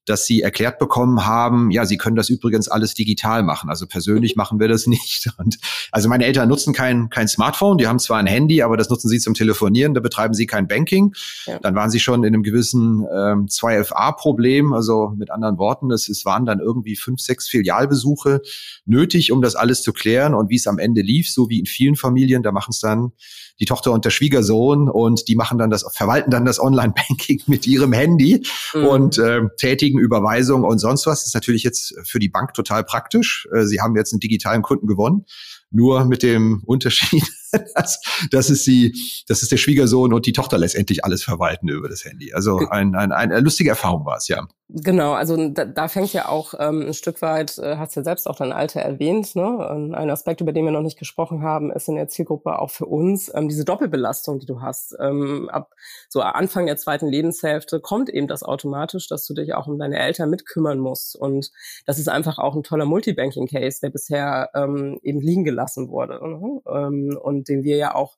dass 0.07 0.27
sie 0.27 0.43
erklärt 0.43 0.79
bekommen 0.79 1.27
haben, 1.27 1.71
ja, 1.71 1.87
sie 1.87 1.97
können 1.97 2.17
das 2.17 2.29
übrigens 2.29 2.69
alles 2.69 2.95
digital 2.95 3.43
machen. 3.43 3.71
Also 3.71 3.87
persönlich 3.87 4.35
mhm. 4.35 4.41
machen 4.41 4.61
wir 4.61 4.69
das 4.69 4.87
nicht. 4.87 5.31
Und 5.39 5.59
also 5.91 6.09
meine 6.09 6.25
Eltern 6.25 6.49
nutzen 6.49 6.75
kein, 6.75 7.09
kein 7.11 7.29
Smartphone, 7.29 7.79
die 7.79 7.87
haben 7.87 7.99
zwar 7.99 8.19
ein 8.19 8.27
Handy, 8.27 8.63
aber 8.63 8.77
das 8.77 8.91
nutzen 8.91 9.09
sie 9.09 9.19
zum 9.19 9.35
Telefonieren, 9.35 9.95
da 9.95 10.01
betreiben 10.01 10.35
sie 10.35 10.47
kein 10.47 10.69
Banking. 10.69 11.15
Ja. 11.47 11.59
Dann 11.59 11.75
waren 11.75 11.91
sie 11.91 12.01
schon 12.01 12.23
in 12.25 12.35
einem 12.35 12.43
gewissen 12.43 13.07
ähm, 13.13 13.47
2FA-Problem, 13.47 14.73
also 14.73 15.13
mit 15.17 15.31
anderen 15.31 15.59
Worten, 15.59 15.91
es, 15.91 16.09
es 16.09 16.25
waren 16.25 16.45
dann 16.45 16.61
irgendwie 16.61 16.97
fünf, 16.97 17.21
sechs 17.21 17.49
Filialbesuche 17.49 18.43
nötig, 18.85 19.33
um 19.33 19.43
das 19.43 19.57
alles 19.57 19.83
zu 19.83 19.93
klären. 19.93 20.35
Und 20.35 20.51
wie 20.51 20.57
es 20.57 20.67
am 20.67 20.79
Ende 20.79 21.03
lief, 21.03 21.31
so 21.31 21.49
wie 21.49 21.59
in 21.59 21.67
vielen 21.67 21.97
Familien, 21.97 22.43
da 22.43 22.53
machen 22.53 22.71
es 22.71 22.81
dann 22.81 23.13
die 23.61 23.67
Tochter 23.67 23.93
und 23.93 24.05
der 24.05 24.11
Schwiegersohn 24.11 24.89
und 24.89 25.29
die 25.29 25.37
machen 25.37 25.59
dann 25.59 25.71
das, 25.71 25.85
verwalten 25.93 26.31
dann 26.31 26.45
das 26.45 26.61
Online-Banking 26.61 27.43
mit 27.47 27.67
ihrem 27.67 27.93
Handy 27.93 28.45
mhm. 28.75 28.85
und 28.87 29.19
äh, 29.19 29.43
tätigen 29.57 29.99
Überweisungen 29.99 30.65
und 30.65 30.79
sonst 30.79 31.07
was. 31.07 31.21
Das 31.21 31.29
ist 31.29 31.35
natürlich 31.35 31.63
jetzt 31.63 31.95
für 32.05 32.19
die 32.19 32.29
Bank 32.29 32.55
total 32.55 32.85
praktisch. 32.85 33.49
Äh, 33.55 33.65
sie 33.65 33.81
haben 33.81 33.97
jetzt 33.97 34.13
einen 34.13 34.21
digitalen 34.21 34.63
Kunden 34.63 34.87
gewonnen 34.87 35.25
nur 35.75 36.05
mit 36.05 36.23
dem 36.23 36.63
Unterschied, 36.65 37.25
dass, 37.75 38.01
dass 38.31 38.51
es 38.51 38.65
sie, 38.65 38.95
dass 39.29 39.43
es 39.43 39.49
der 39.49 39.57
Schwiegersohn 39.57 40.13
und 40.13 40.27
die 40.27 40.33
Tochter 40.33 40.59
letztendlich 40.59 41.05
alles 41.05 41.23
verwalten 41.23 41.69
über 41.69 41.89
das 41.89 42.05
Handy. 42.05 42.33
Also 42.33 42.59
ein, 42.71 42.95
ein, 42.95 43.13
eine 43.13 43.41
lustige 43.41 43.71
Erfahrung 43.71 44.05
war 44.05 44.17
es, 44.17 44.29
ja. 44.29 44.47
Genau, 44.69 45.13
also 45.13 45.51
da, 45.51 45.67
da 45.67 45.89
fängt 45.89 46.15
ja 46.15 46.29
auch 46.29 46.55
ähm, 46.59 46.87
ein 46.87 46.95
Stück 46.95 47.21
weit, 47.21 47.59
äh, 47.59 47.77
hast 47.77 47.97
ja 47.97 48.03
selbst 48.03 48.27
auch 48.27 48.37
dein 48.37 48.51
Alter 48.51 48.81
erwähnt, 48.81 49.37
ne? 49.37 49.93
Ein 49.95 50.11
Aspekt, 50.11 50.41
über 50.41 50.53
den 50.53 50.65
wir 50.65 50.73
noch 50.73 50.81
nicht 50.81 50.99
gesprochen 50.99 51.43
haben, 51.43 51.71
ist 51.71 51.87
in 51.87 51.97
der 51.97 52.09
Zielgruppe 52.09 52.59
auch 52.59 52.71
für 52.71 52.87
uns 52.87 53.31
ähm, 53.35 53.49
diese 53.49 53.67
Doppelbelastung, 53.67 54.39
die 54.39 54.47
du 54.47 54.63
hast. 54.63 54.97
Ähm, 54.99 55.51
ab 55.51 55.75
so 56.09 56.23
Anfang 56.23 56.65
der 56.65 56.79
zweiten 56.79 57.07
Lebenshälfte 57.07 57.79
kommt 57.79 58.09
eben 58.09 58.27
das 58.27 58.43
automatisch, 58.43 59.07
dass 59.07 59.27
du 59.27 59.35
dich 59.35 59.55
auch 59.55 59.67
um 59.67 59.79
deine 59.79 59.99
Eltern 59.99 60.31
mitkümmern 60.31 60.79
musst. 60.79 61.15
Und 61.15 61.53
das 61.85 61.99
ist 61.99 62.09
einfach 62.09 62.39
auch 62.39 62.57
ein 62.57 62.63
toller 62.63 62.87
Multibanking-Case, 62.87 63.81
der 63.83 63.91
bisher 63.91 64.49
ähm, 64.55 64.99
eben 65.03 65.21
liegen 65.21 65.45
gelassen 65.45 65.91
wurde. 65.91 66.15
Ne? 66.15 66.61
Ähm, 66.67 67.19
und 67.23 67.44
den 67.49 67.63
wir 67.65 67.77
ja 67.77 67.95
auch 67.95 68.17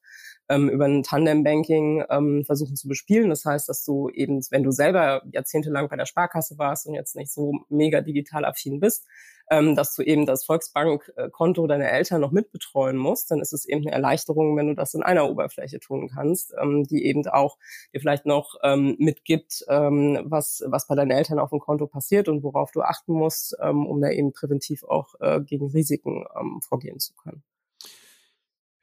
ähm, 0.48 0.68
über 0.68 0.84
ein 0.84 1.02
Tandem-Banking 1.02 2.04
ähm, 2.10 2.44
versuchen 2.44 2.76
zu 2.76 2.88
bespielen. 2.88 3.30
Das 3.30 3.44
heißt, 3.44 3.68
dass 3.68 3.84
du 3.84 4.08
eben, 4.10 4.40
wenn 4.50 4.62
du 4.62 4.70
selber 4.70 5.22
jahrzehntelang 5.32 5.88
bei 5.88 5.96
der 5.96 6.06
Sparkasse 6.06 6.58
warst 6.58 6.86
und 6.86 6.94
jetzt 6.94 7.16
nicht 7.16 7.32
so 7.32 7.64
mega 7.68 8.00
digital 8.00 8.44
affin 8.44 8.80
bist, 8.80 9.06
ähm, 9.50 9.76
dass 9.76 9.94
du 9.94 10.02
eben 10.02 10.26
das 10.26 10.44
Volksbankkonto 10.44 11.66
deiner 11.66 11.88
Eltern 11.88 12.20
noch 12.20 12.32
mitbetreuen 12.32 12.96
musst, 12.96 13.30
dann 13.30 13.40
ist 13.40 13.52
es 13.52 13.64
eben 13.66 13.82
eine 13.82 13.92
Erleichterung, 13.92 14.56
wenn 14.56 14.68
du 14.68 14.74
das 14.74 14.94
in 14.94 15.02
einer 15.02 15.28
Oberfläche 15.28 15.78
tun 15.78 16.10
kannst, 16.12 16.54
ähm, 16.60 16.84
die 16.84 17.04
eben 17.04 17.26
auch 17.28 17.58
dir 17.94 18.00
vielleicht 18.00 18.26
noch 18.26 18.56
ähm, 18.62 18.96
mitgibt, 18.98 19.64
ähm, 19.68 20.20
was, 20.24 20.62
was 20.66 20.86
bei 20.86 20.94
deinen 20.94 21.12
Eltern 21.12 21.38
auf 21.38 21.50
dem 21.50 21.60
Konto 21.60 21.86
passiert 21.86 22.28
und 22.28 22.42
worauf 22.42 22.72
du 22.72 22.82
achten 22.82 23.12
musst, 23.12 23.56
ähm, 23.60 23.86
um 23.86 24.00
da 24.00 24.10
eben 24.10 24.32
präventiv 24.32 24.82
auch 24.84 25.14
äh, 25.20 25.40
gegen 25.40 25.70
Risiken 25.70 26.24
ähm, 26.38 26.60
vorgehen 26.62 26.98
zu 26.98 27.14
können. 27.14 27.42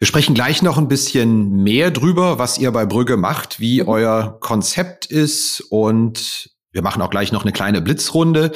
Wir 0.04 0.08
sprechen 0.08 0.36
gleich 0.36 0.62
noch 0.62 0.78
ein 0.78 0.90
bisschen 0.90 1.64
mehr 1.64 1.90
drüber, 1.90 2.38
was 2.38 2.58
ihr 2.58 2.70
bei 2.72 2.86
Brügge 2.86 3.16
macht, 3.16 3.62
wie 3.62 3.82
mhm. 3.82 3.88
euer 3.88 4.38
Konzept 4.42 5.06
ist 5.06 5.62
und 5.70 6.50
wir 6.74 6.82
machen 6.82 7.02
auch 7.02 7.10
gleich 7.10 7.32
noch 7.32 7.44
eine 7.44 7.54
kleine 7.54 7.82
Blitzrunde. 7.82 8.52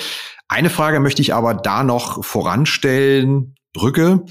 Eine 0.49 0.69
Frage 0.69 0.99
möchte 0.99 1.21
ich 1.21 1.33
aber 1.33 1.53
da 1.53 1.85
noch 1.85 2.25
voranstellen. 2.25 3.55
Brügge 3.71 4.25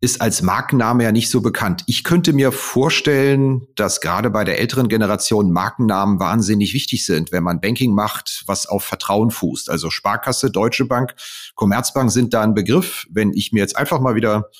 ist 0.00 0.20
als 0.20 0.42
Markenname 0.42 1.04
ja 1.04 1.12
nicht 1.12 1.30
so 1.30 1.40
bekannt. 1.40 1.84
Ich 1.86 2.02
könnte 2.02 2.32
mir 2.32 2.50
vorstellen, 2.50 3.68
dass 3.76 4.00
gerade 4.00 4.30
bei 4.30 4.42
der 4.42 4.58
älteren 4.58 4.88
Generation 4.88 5.52
Markennamen 5.52 6.18
wahnsinnig 6.18 6.74
wichtig 6.74 7.06
sind, 7.06 7.30
wenn 7.30 7.44
man 7.44 7.60
Banking 7.60 7.94
macht, 7.94 8.42
was 8.48 8.66
auf 8.66 8.82
Vertrauen 8.82 9.30
fußt. 9.30 9.70
Also 9.70 9.90
Sparkasse, 9.90 10.50
Deutsche 10.50 10.86
Bank, 10.86 11.14
Commerzbank 11.54 12.10
sind 12.10 12.34
da 12.34 12.42
ein 12.42 12.54
Begriff. 12.54 13.06
Wenn 13.08 13.32
ich 13.34 13.52
mir 13.52 13.60
jetzt 13.60 13.76
einfach 13.76 14.00
mal 14.00 14.16
wieder 14.16 14.50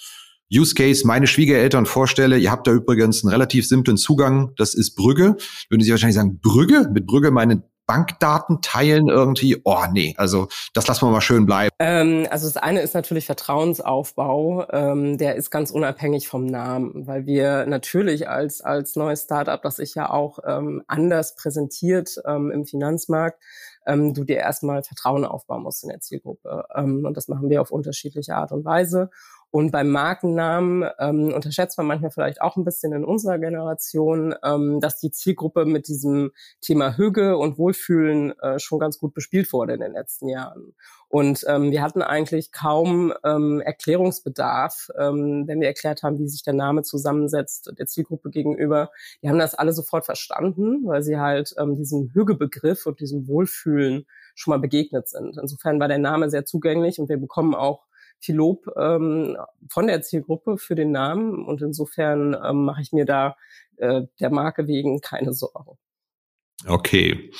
Use 0.53 0.75
Case 0.75 1.07
meine 1.07 1.27
Schwiegereltern 1.27 1.87
vorstelle, 1.87 2.39
ihr 2.39 2.51
habt 2.51 2.67
da 2.67 2.73
übrigens 2.73 3.25
einen 3.25 3.33
relativ 3.33 3.67
simplen 3.67 3.97
Zugang, 3.97 4.53
das 4.57 4.75
ist 4.75 4.95
Brügge. 4.95 5.37
Würden 5.69 5.83
Sie 5.83 5.91
wahrscheinlich 5.91 6.17
sagen, 6.17 6.39
Brügge? 6.41 6.89
Mit 6.93 7.07
Brügge 7.07 7.31
meine 7.31 7.63
Bankdaten 7.87 8.61
teilen 8.63 9.09
irgendwie? 9.09 9.61
Oh 9.65 9.85
nee, 9.93 10.15
also 10.19 10.49
das 10.75 10.87
lassen 10.87 11.07
wir 11.07 11.11
mal 11.11 11.21
schön 11.21 11.47
bleiben. 11.47 11.71
Ähm, 11.79 12.27
also 12.31 12.47
das 12.47 12.57
eine 12.57 12.81
ist 12.81 12.95
natürlich 12.95 13.27
Vertrauensaufbau, 13.27 14.67
ähm, 14.71 15.19
der 15.19 15.37
ist 15.37 15.51
ganz 15.51 15.71
unabhängig 15.71 16.29
vom 16.29 16.47
Namen, 16.47 17.07
weil 17.07 17.27
wir 17.27 17.65
natürlich 17.67 18.29
als, 18.29 18.61
als 18.61 18.97
neues 18.97 19.23
Startup, 19.23 19.63
das 19.63 19.77
sich 19.77 19.95
ja 19.95 20.11
auch 20.11 20.41
ähm, 20.45 20.83
anders 20.89 21.37
präsentiert 21.37 22.17
ähm, 22.27 22.51
im 22.51 22.67
Finanzmarkt, 22.67 23.41
ähm, 23.87 24.15
du 24.15 24.25
dir 24.25 24.39
erstmal 24.39 24.83
Vertrauen 24.83 25.25
aufbauen 25.25 25.63
musst 25.63 25.85
in 25.85 25.91
der 25.91 26.01
Zielgruppe. 26.01 26.65
Ähm, 26.75 27.05
und 27.05 27.17
das 27.17 27.29
machen 27.29 27.49
wir 27.49 27.61
auf 27.61 27.71
unterschiedliche 27.71 28.35
Art 28.35 28.51
und 28.51 28.65
Weise. 28.65 29.11
Und 29.57 29.71
beim 29.71 29.89
Markennamen 29.89 30.87
ähm, 30.99 31.33
unterschätzt 31.33 31.79
man 31.79 31.87
manchmal 31.87 32.11
vielleicht 32.11 32.43
auch 32.43 32.59
ein 32.59 32.65
bisschen 32.67 32.93
in 32.93 33.07
unserer 33.07 33.39
Generation, 33.39 34.35
ähm, 34.45 34.83
dass 34.83 35.01
die 35.01 35.11
Zielgruppe 35.11 35.65
mit 35.65 35.89
diesem 35.89 36.33
Thema 36.61 36.99
Hüge 36.99 37.39
und 37.39 37.57
Wohlfühlen 37.57 38.39
äh, 38.41 38.59
schon 38.59 38.79
ganz 38.79 38.99
gut 38.99 39.15
bespielt 39.15 39.51
wurde 39.55 39.73
in 39.73 39.81
den 39.81 39.95
letzten 39.95 40.29
Jahren. 40.29 40.75
Und 41.09 41.43
ähm, 41.49 41.71
wir 41.71 41.81
hatten 41.81 42.03
eigentlich 42.03 42.53
kaum 42.53 43.15
ähm, 43.25 43.63
Erklärungsbedarf, 43.63 44.91
ähm, 44.99 45.45
wenn 45.47 45.63
wir 45.63 45.69
erklärt 45.69 46.03
haben, 46.03 46.19
wie 46.19 46.29
sich 46.29 46.43
der 46.43 46.53
Name 46.53 46.83
zusammensetzt 46.83 47.73
der 47.79 47.87
Zielgruppe 47.87 48.29
gegenüber. 48.29 48.91
Die 49.23 49.31
haben 49.31 49.39
das 49.39 49.55
alle 49.55 49.73
sofort 49.73 50.05
verstanden, 50.05 50.83
weil 50.85 51.03
sie 51.03 51.19
halt 51.19 51.55
ähm, 51.57 51.77
diesem 51.77 52.11
Hügebegriff 52.13 52.85
und 52.85 53.01
diesem 53.01 53.27
Wohlfühlen 53.27 54.05
schon 54.35 54.53
mal 54.53 54.61
begegnet 54.61 55.09
sind. 55.09 55.39
Insofern 55.41 55.81
war 55.81 55.89
der 55.89 55.97
Name 55.97 56.29
sehr 56.29 56.45
zugänglich 56.45 56.99
und 56.99 57.09
wir 57.09 57.17
bekommen 57.17 57.55
auch 57.55 57.86
viel 58.21 58.37
Lob 58.37 58.67
ähm, 58.77 59.37
von 59.71 59.87
der 59.87 60.03
Zielgruppe 60.03 60.59
für 60.59 60.75
den 60.75 60.91
Namen 60.91 61.45
und 61.45 61.63
insofern 61.63 62.35
ähm, 62.35 62.65
mache 62.65 62.83
ich 62.83 62.93
mir 62.93 63.05
da 63.05 63.37
äh, 63.77 64.03
der 64.21 64.31
Marke 64.31 64.67
wegen 64.67 65.01
keine 65.01 65.33
Sorgen. 65.33 65.79
Okay, 66.67 67.31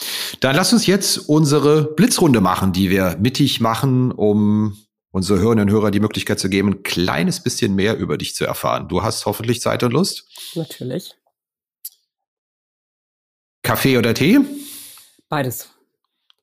dann 0.41 0.55
lass 0.55 0.73
uns 0.73 0.87
jetzt 0.87 1.17
unsere 1.29 1.95
Blitzrunde 1.95 2.41
machen, 2.41 2.73
die 2.73 2.91
wir 2.91 3.17
mittig 3.19 3.61
machen, 3.61 4.13
um 4.13 4.77
unsere 5.11 5.41
Hörerinnen 5.41 5.69
und 5.69 5.75
Hörer 5.75 5.91
die 5.91 6.01
Möglichkeit 6.01 6.39
zu 6.39 6.51
geben, 6.51 6.69
ein 6.69 6.83
kleines 6.83 7.43
bisschen 7.43 7.75
mehr 7.75 7.97
über 7.97 8.19
dich 8.19 8.35
zu 8.35 8.45
erfahren. 8.45 8.89
Du 8.89 9.03
hast 9.03 9.25
hoffentlich 9.25 9.63
Zeit 9.63 9.83
und 9.83 9.93
Lust. 9.93 10.29
Natürlich. 10.55 11.15
Kaffee 13.63 13.97
oder 13.97 14.13
Tee? 14.13 14.41
Beides. 15.29 15.71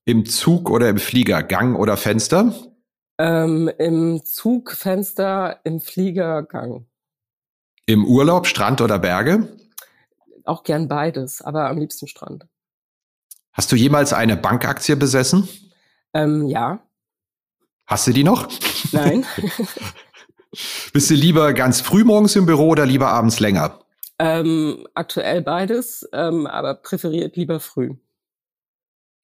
Im 0.05 0.25
Zug 0.25 0.69
oder 0.69 0.89
im 0.89 0.97
Flieger, 0.97 1.43
Gang 1.43 1.77
oder 1.77 1.95
Fenster? 1.95 2.72
Ähm, 3.17 3.69
Im 3.78 4.26
Zug, 4.26 4.71
Fenster, 4.71 5.60
im 5.63 5.80
Flieger, 5.80 6.43
Gang. 6.43 6.88
Im 7.86 8.06
Urlaub, 8.06 8.47
Strand 8.47 8.82
oder 8.82 8.97
Berge? 8.99 9.58
Auch 10.45 10.63
gern 10.63 10.88
beides, 10.88 11.41
aber 11.41 11.69
am 11.69 11.78
liebsten 11.78 12.08
Strand. 12.08 12.47
Hast 13.52 13.71
du 13.71 13.76
jemals 13.76 14.13
eine 14.13 14.36
Bankaktie 14.36 14.95
besessen? 14.95 15.47
Ähm, 16.13 16.47
ja. 16.47 16.80
Hast 17.86 18.08
du 18.08 18.13
die 18.13 18.23
noch? 18.23 18.47
Nein. 18.91 19.26
Bist 20.93 21.10
du 21.10 21.13
lieber 21.13 21.54
ganz 21.54 21.82
früh 21.82 22.04
morgens 22.04 22.36
im 22.36 22.45
Büro 22.45 22.69
oder 22.69 22.86
lieber 22.86 23.10
abends 23.10 23.39
länger? 23.39 23.80
Ähm, 24.19 24.88
aktuell 24.93 25.41
beides, 25.41 26.08
ähm, 26.13 26.47
aber 26.47 26.76
präferiert 26.76 27.36
lieber 27.36 27.60
früh. 27.60 27.95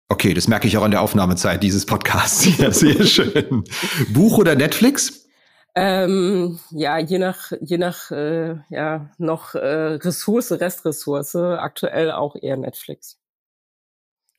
Okay, 0.10 0.34
das 0.34 0.48
merke 0.48 0.68
ich 0.68 0.76
auch 0.78 0.84
an 0.84 0.92
der 0.92 1.02
Aufnahmezeit 1.02 1.62
dieses 1.62 1.86
Podcasts. 1.86 2.58
Ja, 2.58 2.72
sehr 2.72 3.04
schön. 3.06 3.64
Buch 4.12 4.40
oder 4.40 4.56
Netflix? 4.56 5.28
Ähm, 5.76 6.60
ja, 6.72 6.98
je 6.98 7.20
nach, 7.20 7.52
je 7.62 7.78
nach 7.78 8.10
äh, 8.10 8.56
ja, 8.70 9.12
noch 9.20 9.54
äh, 9.54 9.94
Ressource, 9.94 10.52
Restressource, 10.52 11.36
aktuell 11.36 12.12
auch 12.12 12.36
eher 12.36 12.58
Netflix. 12.58 13.20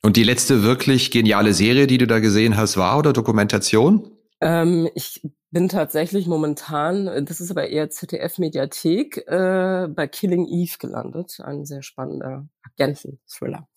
Und 0.03 0.17
die 0.17 0.23
letzte 0.23 0.61
wirklich 0.61 1.09
geniale 1.09 1.53
Serie, 1.53 1.87
die 1.87 1.97
du 1.97 2.05
da 2.05 2.19
gesehen 2.19 2.57
hast, 2.57 2.75
war 2.75 2.97
oder 2.97 3.13
Dokumentation? 3.13 4.11
Ähm, 4.41 4.89
ich 4.93 5.21
bin 5.51 5.69
tatsächlich 5.69 6.27
momentan, 6.27 7.25
das 7.25 7.39
ist 7.39 7.51
aber 7.51 7.69
eher 7.69 7.89
ZDF-Mediathek, 7.89 9.25
äh, 9.27 9.87
bei 9.87 10.07
Killing 10.07 10.47
Eve 10.47 10.75
gelandet. 10.79 11.39
Ein 11.41 11.65
sehr 11.65 11.83
spannender 11.83 12.47
Agenten-Thriller. 12.63 13.67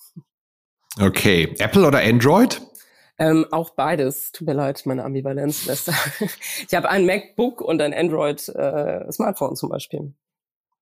Okay. 1.00 1.54
Apple 1.58 1.86
oder 1.86 2.00
Android? 2.00 2.60
Ähm, 3.18 3.46
auch 3.50 3.70
beides. 3.70 4.32
Tut 4.32 4.46
mir 4.46 4.54
leid, 4.54 4.82
meine 4.86 5.04
Ambivalenz. 5.04 5.66
ich 6.68 6.74
habe 6.74 6.90
ein 6.90 7.06
MacBook 7.06 7.60
und 7.60 7.80
ein 7.80 7.94
Android-Smartphone 7.94 9.52
äh, 9.52 9.56
zum 9.56 9.68
Beispiel. 9.68 10.14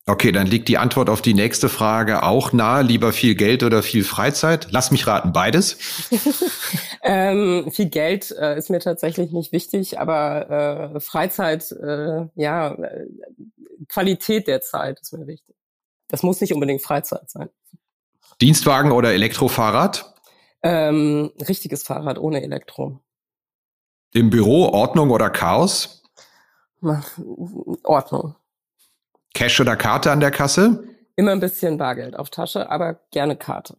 Okay, 0.04 0.32
dann 0.32 0.48
liegt 0.48 0.66
die 0.66 0.78
Antwort 0.78 1.08
auf 1.08 1.22
die 1.22 1.34
nächste 1.34 1.68
Frage 1.68 2.24
auch 2.24 2.52
nahe. 2.52 2.82
Lieber 2.82 3.12
viel 3.12 3.36
Geld 3.36 3.62
oder 3.62 3.84
viel 3.84 4.02
Freizeit? 4.02 4.66
Lass 4.70 4.90
mich 4.90 5.06
raten, 5.06 5.32
beides. 5.32 5.78
ähm, 7.04 7.70
viel 7.70 7.88
Geld 7.88 8.32
äh, 8.32 8.58
ist 8.58 8.68
mir 8.68 8.80
tatsächlich 8.80 9.30
nicht 9.30 9.52
wichtig, 9.52 10.00
aber 10.00 10.94
äh, 10.96 11.00
Freizeit, 11.00 11.70
äh, 11.70 12.26
ja, 12.34 12.74
äh, 12.74 13.06
Qualität 13.88 14.48
der 14.48 14.60
Zeit 14.60 15.00
ist 15.00 15.12
mir 15.12 15.26
wichtig. 15.28 15.54
Das 16.08 16.24
muss 16.24 16.40
nicht 16.40 16.52
unbedingt 16.52 16.82
Freizeit 16.82 17.30
sein. 17.30 17.50
Dienstwagen 18.42 18.90
oder 18.90 19.12
Elektrofahrrad? 19.12 20.14
Ähm, 20.64 21.30
richtiges 21.48 21.84
Fahrrad 21.84 22.18
ohne 22.18 22.42
Elektro. 22.42 22.98
Im 24.12 24.30
Büro 24.30 24.64
Ordnung 24.64 25.10
oder 25.10 25.30
Chaos? 25.30 26.02
Ordnung. 27.84 28.34
Cash 29.32 29.60
oder 29.60 29.76
Karte 29.76 30.10
an 30.10 30.18
der 30.18 30.32
Kasse? 30.32 30.82
Immer 31.14 31.30
ein 31.30 31.38
bisschen 31.38 31.78
Bargeld 31.78 32.18
auf 32.18 32.30
Tasche, 32.30 32.68
aber 32.68 33.00
gerne 33.12 33.36
Karte. 33.36 33.76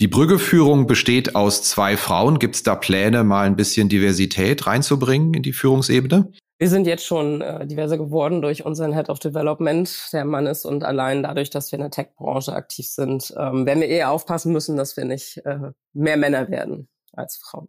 Die 0.00 0.08
Brüggeführung 0.08 0.86
besteht 0.86 1.36
aus 1.36 1.62
zwei 1.62 1.98
Frauen. 1.98 2.38
Gibt 2.38 2.56
es 2.56 2.62
da 2.62 2.76
Pläne, 2.76 3.22
mal 3.22 3.46
ein 3.46 3.54
bisschen 3.54 3.90
Diversität 3.90 4.66
reinzubringen 4.66 5.34
in 5.34 5.42
die 5.42 5.52
Führungsebene? 5.52 6.32
Wir 6.58 6.68
sind 6.68 6.86
jetzt 6.86 7.04
schon 7.04 7.40
äh, 7.40 7.66
diverser 7.66 7.98
geworden 7.98 8.40
durch 8.40 8.64
unseren 8.64 8.92
Head 8.92 9.08
of 9.08 9.18
Development, 9.18 9.90
der 10.12 10.24
Mann 10.24 10.46
ist 10.46 10.64
und 10.64 10.84
allein 10.84 11.24
dadurch, 11.24 11.50
dass 11.50 11.72
wir 11.72 11.78
in 11.78 11.82
der 11.82 11.90
Tech-Branche 11.90 12.52
aktiv 12.52 12.86
sind, 12.86 13.34
ähm, 13.36 13.66
werden 13.66 13.80
wir 13.80 13.88
eher 13.88 14.10
aufpassen 14.10 14.52
müssen, 14.52 14.76
dass 14.76 14.96
wir 14.96 15.04
nicht 15.04 15.38
äh, 15.44 15.58
mehr 15.92 16.16
Männer 16.16 16.48
werden 16.48 16.88
als 17.12 17.36
Frauen. 17.36 17.68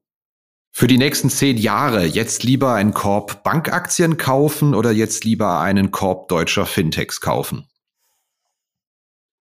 Für 0.71 0.87
die 0.87 0.97
nächsten 0.97 1.29
zehn 1.29 1.57
Jahre 1.57 2.03
jetzt 2.03 2.43
lieber 2.43 2.73
einen 2.73 2.93
Korb 2.93 3.43
Bankaktien 3.43 4.17
kaufen 4.17 4.75
oder 4.75 4.91
jetzt 4.91 5.23
lieber 5.23 5.61
einen 5.61 5.89
Korb 5.89 6.27
deutscher 6.27 6.65
Fintechs 6.65 7.21
kaufen? 7.21 7.67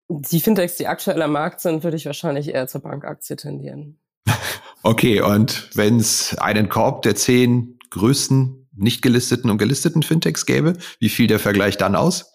Die 0.08 0.40
Fintechs, 0.40 0.76
die 0.76 0.86
aktuell 0.86 1.22
am 1.22 1.32
Markt 1.32 1.60
sind, 1.60 1.82
würde 1.82 1.96
ich 1.96 2.06
wahrscheinlich 2.06 2.48
eher 2.48 2.68
zur 2.68 2.82
Bankaktie 2.82 3.36
tendieren. 3.36 3.98
okay, 4.82 5.22
und 5.22 5.70
wenn 5.74 5.96
es 5.96 6.36
einen 6.38 6.68
Korb 6.68 7.02
der 7.02 7.16
zehn 7.16 7.78
größten 7.90 8.63
nicht 8.76 9.02
gelisteten 9.02 9.50
und 9.50 9.58
gelisteten 9.58 10.02
Fintechs 10.02 10.46
gäbe, 10.46 10.74
wie 10.98 11.08
fiel 11.08 11.26
der 11.26 11.38
Vergleich 11.38 11.76
dann 11.76 11.94
aus? 11.96 12.26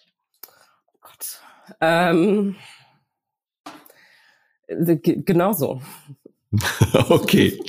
Oh 0.87 0.97
Gott. 1.01 1.41
Ähm, 1.81 2.55
genauso. 4.67 5.81
okay. 7.09 7.59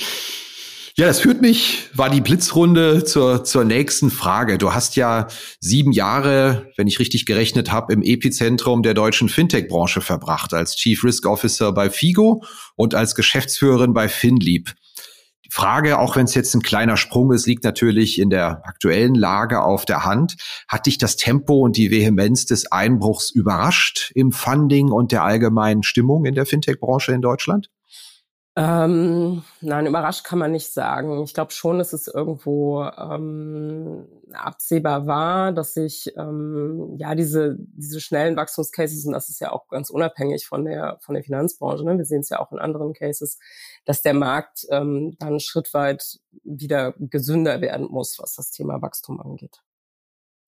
Ja, 0.96 1.06
das 1.06 1.20
führt 1.20 1.40
mich, 1.40 1.88
war 1.94 2.10
die 2.10 2.20
Blitzrunde 2.20 3.04
zur, 3.04 3.42
zur 3.42 3.64
nächsten 3.64 4.10
Frage. 4.10 4.58
Du 4.58 4.74
hast 4.74 4.96
ja 4.96 5.28
sieben 5.58 5.92
Jahre, 5.92 6.70
wenn 6.76 6.88
ich 6.88 6.98
richtig 6.98 7.24
gerechnet 7.24 7.72
habe, 7.72 7.92
im 7.94 8.02
Epizentrum 8.02 8.82
der 8.82 8.92
deutschen 8.92 9.30
Fintech-Branche 9.30 10.02
verbracht, 10.02 10.52
als 10.52 10.76
Chief 10.76 11.02
Risk 11.02 11.24
Officer 11.26 11.72
bei 11.72 11.88
Figo 11.88 12.42
und 12.76 12.94
als 12.94 13.14
Geschäftsführerin 13.14 13.94
bei 13.94 14.08
FinLeap. 14.08 14.74
Frage, 15.50 15.98
auch 15.98 16.16
wenn 16.16 16.26
es 16.26 16.34
jetzt 16.34 16.54
ein 16.54 16.62
kleiner 16.62 16.96
Sprung 16.96 17.32
ist, 17.32 17.46
liegt 17.46 17.64
natürlich 17.64 18.20
in 18.20 18.30
der 18.30 18.62
aktuellen 18.64 19.16
Lage 19.16 19.62
auf 19.62 19.84
der 19.84 20.04
Hand. 20.04 20.36
Hat 20.68 20.86
dich 20.86 20.96
das 20.96 21.16
Tempo 21.16 21.60
und 21.60 21.76
die 21.76 21.90
Vehemenz 21.90 22.46
des 22.46 22.70
Einbruchs 22.70 23.30
überrascht 23.30 24.12
im 24.14 24.30
Funding 24.30 24.90
und 24.92 25.10
der 25.10 25.24
allgemeinen 25.24 25.82
Stimmung 25.82 26.24
in 26.24 26.34
der 26.34 26.46
Fintech-Branche 26.46 27.12
in 27.12 27.20
Deutschland? 27.20 27.68
Ähm, 28.62 29.42
nein, 29.62 29.86
überrascht 29.86 30.22
kann 30.22 30.38
man 30.38 30.52
nicht 30.52 30.70
sagen. 30.70 31.24
Ich 31.24 31.32
glaube 31.32 31.50
schon, 31.50 31.78
dass 31.78 31.94
es 31.94 32.08
irgendwo 32.08 32.82
ähm, 32.82 34.06
absehbar 34.34 35.06
war, 35.06 35.52
dass 35.52 35.72
sich 35.72 36.12
ähm, 36.18 36.94
ja 36.98 37.14
diese 37.14 37.56
diese 37.58 38.02
schnellen 38.02 38.36
Wachstumscases 38.36 39.06
und 39.06 39.14
das 39.14 39.30
ist 39.30 39.40
ja 39.40 39.50
auch 39.50 39.66
ganz 39.68 39.88
unabhängig 39.88 40.46
von 40.46 40.66
der 40.66 40.98
von 41.00 41.14
der 41.14 41.24
Finanzbranche. 41.24 41.84
Ne? 41.84 41.96
Wir 41.96 42.04
sehen 42.04 42.20
es 42.20 42.28
ja 42.28 42.38
auch 42.38 42.52
in 42.52 42.58
anderen 42.58 42.92
Cases, 42.92 43.38
dass 43.86 44.02
der 44.02 44.12
Markt 44.12 44.66
ähm, 44.70 45.16
dann 45.18 45.40
schrittweit 45.40 46.20
wieder 46.44 46.92
gesünder 46.98 47.62
werden 47.62 47.86
muss, 47.86 48.18
was 48.18 48.34
das 48.34 48.50
Thema 48.50 48.82
Wachstum 48.82 49.22
angeht. 49.22 49.62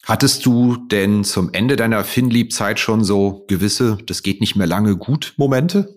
Hattest 0.04 0.44
du 0.44 0.76
denn 0.76 1.22
zum 1.22 1.52
Ende 1.52 1.76
deiner 1.76 2.02
Finlieb-Zeit 2.04 2.80
schon 2.80 3.04
so 3.04 3.44
gewisse, 3.46 3.98
das 4.06 4.22
geht 4.22 4.40
nicht 4.40 4.56
mehr 4.56 4.66
lange 4.66 4.96
gut 4.96 5.34
Momente? 5.36 5.94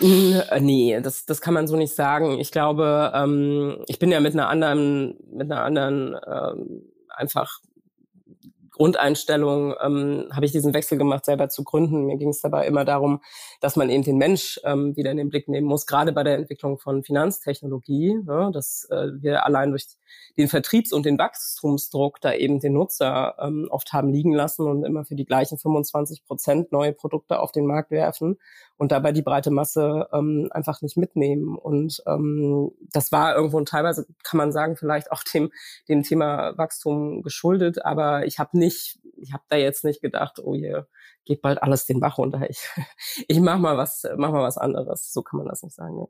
Äh, 0.00 0.60
nee, 0.60 0.98
das, 1.02 1.26
das 1.26 1.40
kann 1.40 1.52
man 1.52 1.66
so 1.66 1.76
nicht 1.76 1.94
sagen. 1.94 2.38
Ich 2.38 2.52
glaube, 2.52 3.12
ähm, 3.14 3.84
ich 3.86 3.98
bin 3.98 4.10
ja 4.10 4.20
mit 4.20 4.32
einer 4.32 4.48
anderen, 4.48 5.16
mit 5.30 5.50
einer 5.50 5.62
anderen 5.62 6.16
ähm, 6.26 6.82
einfach 7.08 7.60
Grundeinstellung 8.80 9.74
ähm, 9.82 10.28
habe 10.32 10.46
ich 10.46 10.52
diesen 10.52 10.72
Wechsel 10.72 10.96
gemacht, 10.96 11.26
selber 11.26 11.50
zu 11.50 11.64
gründen. 11.64 12.06
Mir 12.06 12.16
ging 12.16 12.30
es 12.30 12.40
dabei 12.40 12.66
immer 12.66 12.86
darum, 12.86 13.20
dass 13.60 13.76
man 13.76 13.90
eben 13.90 14.04
den 14.04 14.16
Mensch 14.16 14.58
ähm, 14.64 14.96
wieder 14.96 15.10
in 15.10 15.18
den 15.18 15.28
Blick 15.28 15.48
nehmen 15.48 15.66
muss, 15.66 15.84
gerade 15.84 16.12
bei 16.12 16.22
der 16.22 16.36
Entwicklung 16.36 16.78
von 16.78 17.02
Finanztechnologie, 17.02 18.22
ne, 18.24 18.50
dass 18.54 18.88
äh, 18.90 19.08
wir 19.20 19.44
allein 19.44 19.68
durch 19.68 19.86
den 20.36 20.48
Vertriebs- 20.48 20.92
und 20.92 21.06
den 21.06 21.18
Wachstumsdruck 21.18 22.20
da 22.20 22.32
eben 22.32 22.60
den 22.60 22.74
Nutzer 22.74 23.36
ähm, 23.38 23.68
oft 23.70 23.92
haben 23.92 24.12
liegen 24.12 24.32
lassen 24.32 24.66
und 24.66 24.84
immer 24.84 25.04
für 25.04 25.14
die 25.14 25.24
gleichen 25.24 25.58
25 25.58 26.24
Prozent 26.24 26.72
neue 26.72 26.92
Produkte 26.92 27.40
auf 27.40 27.52
den 27.52 27.66
Markt 27.66 27.90
werfen 27.90 28.38
und 28.76 28.92
dabei 28.92 29.12
die 29.12 29.22
breite 29.22 29.50
Masse 29.50 30.08
ähm, 30.12 30.48
einfach 30.52 30.82
nicht 30.82 30.96
mitnehmen. 30.96 31.56
Und 31.56 32.02
ähm, 32.06 32.72
das 32.92 33.12
war 33.12 33.34
irgendwo 33.34 33.58
und 33.58 33.68
teilweise 33.68 34.06
kann 34.22 34.38
man 34.38 34.52
sagen, 34.52 34.76
vielleicht 34.76 35.12
auch 35.12 35.22
dem, 35.22 35.50
dem 35.88 36.02
Thema 36.02 36.56
Wachstum 36.56 37.22
geschuldet, 37.22 37.84
aber 37.84 38.26
ich 38.26 38.38
habe 38.38 38.58
nicht, 38.58 38.98
ich 39.16 39.32
habe 39.32 39.44
da 39.48 39.56
jetzt 39.56 39.84
nicht 39.84 40.00
gedacht, 40.00 40.38
oh 40.42 40.54
je, 40.54 40.82
geht 41.24 41.42
bald 41.42 41.62
alles 41.62 41.86
den 41.86 42.00
Bach 42.00 42.18
runter. 42.18 42.48
Ich, 42.48 42.68
ich 43.28 43.40
mach 43.40 43.58
mal 43.58 43.76
was, 43.76 44.04
mach 44.16 44.32
mal 44.32 44.42
was 44.42 44.58
anderes. 44.58 45.12
So 45.12 45.22
kann 45.22 45.38
man 45.38 45.48
das 45.48 45.62
nicht 45.62 45.74
sagen. 45.74 45.98
Ja. 45.98 46.06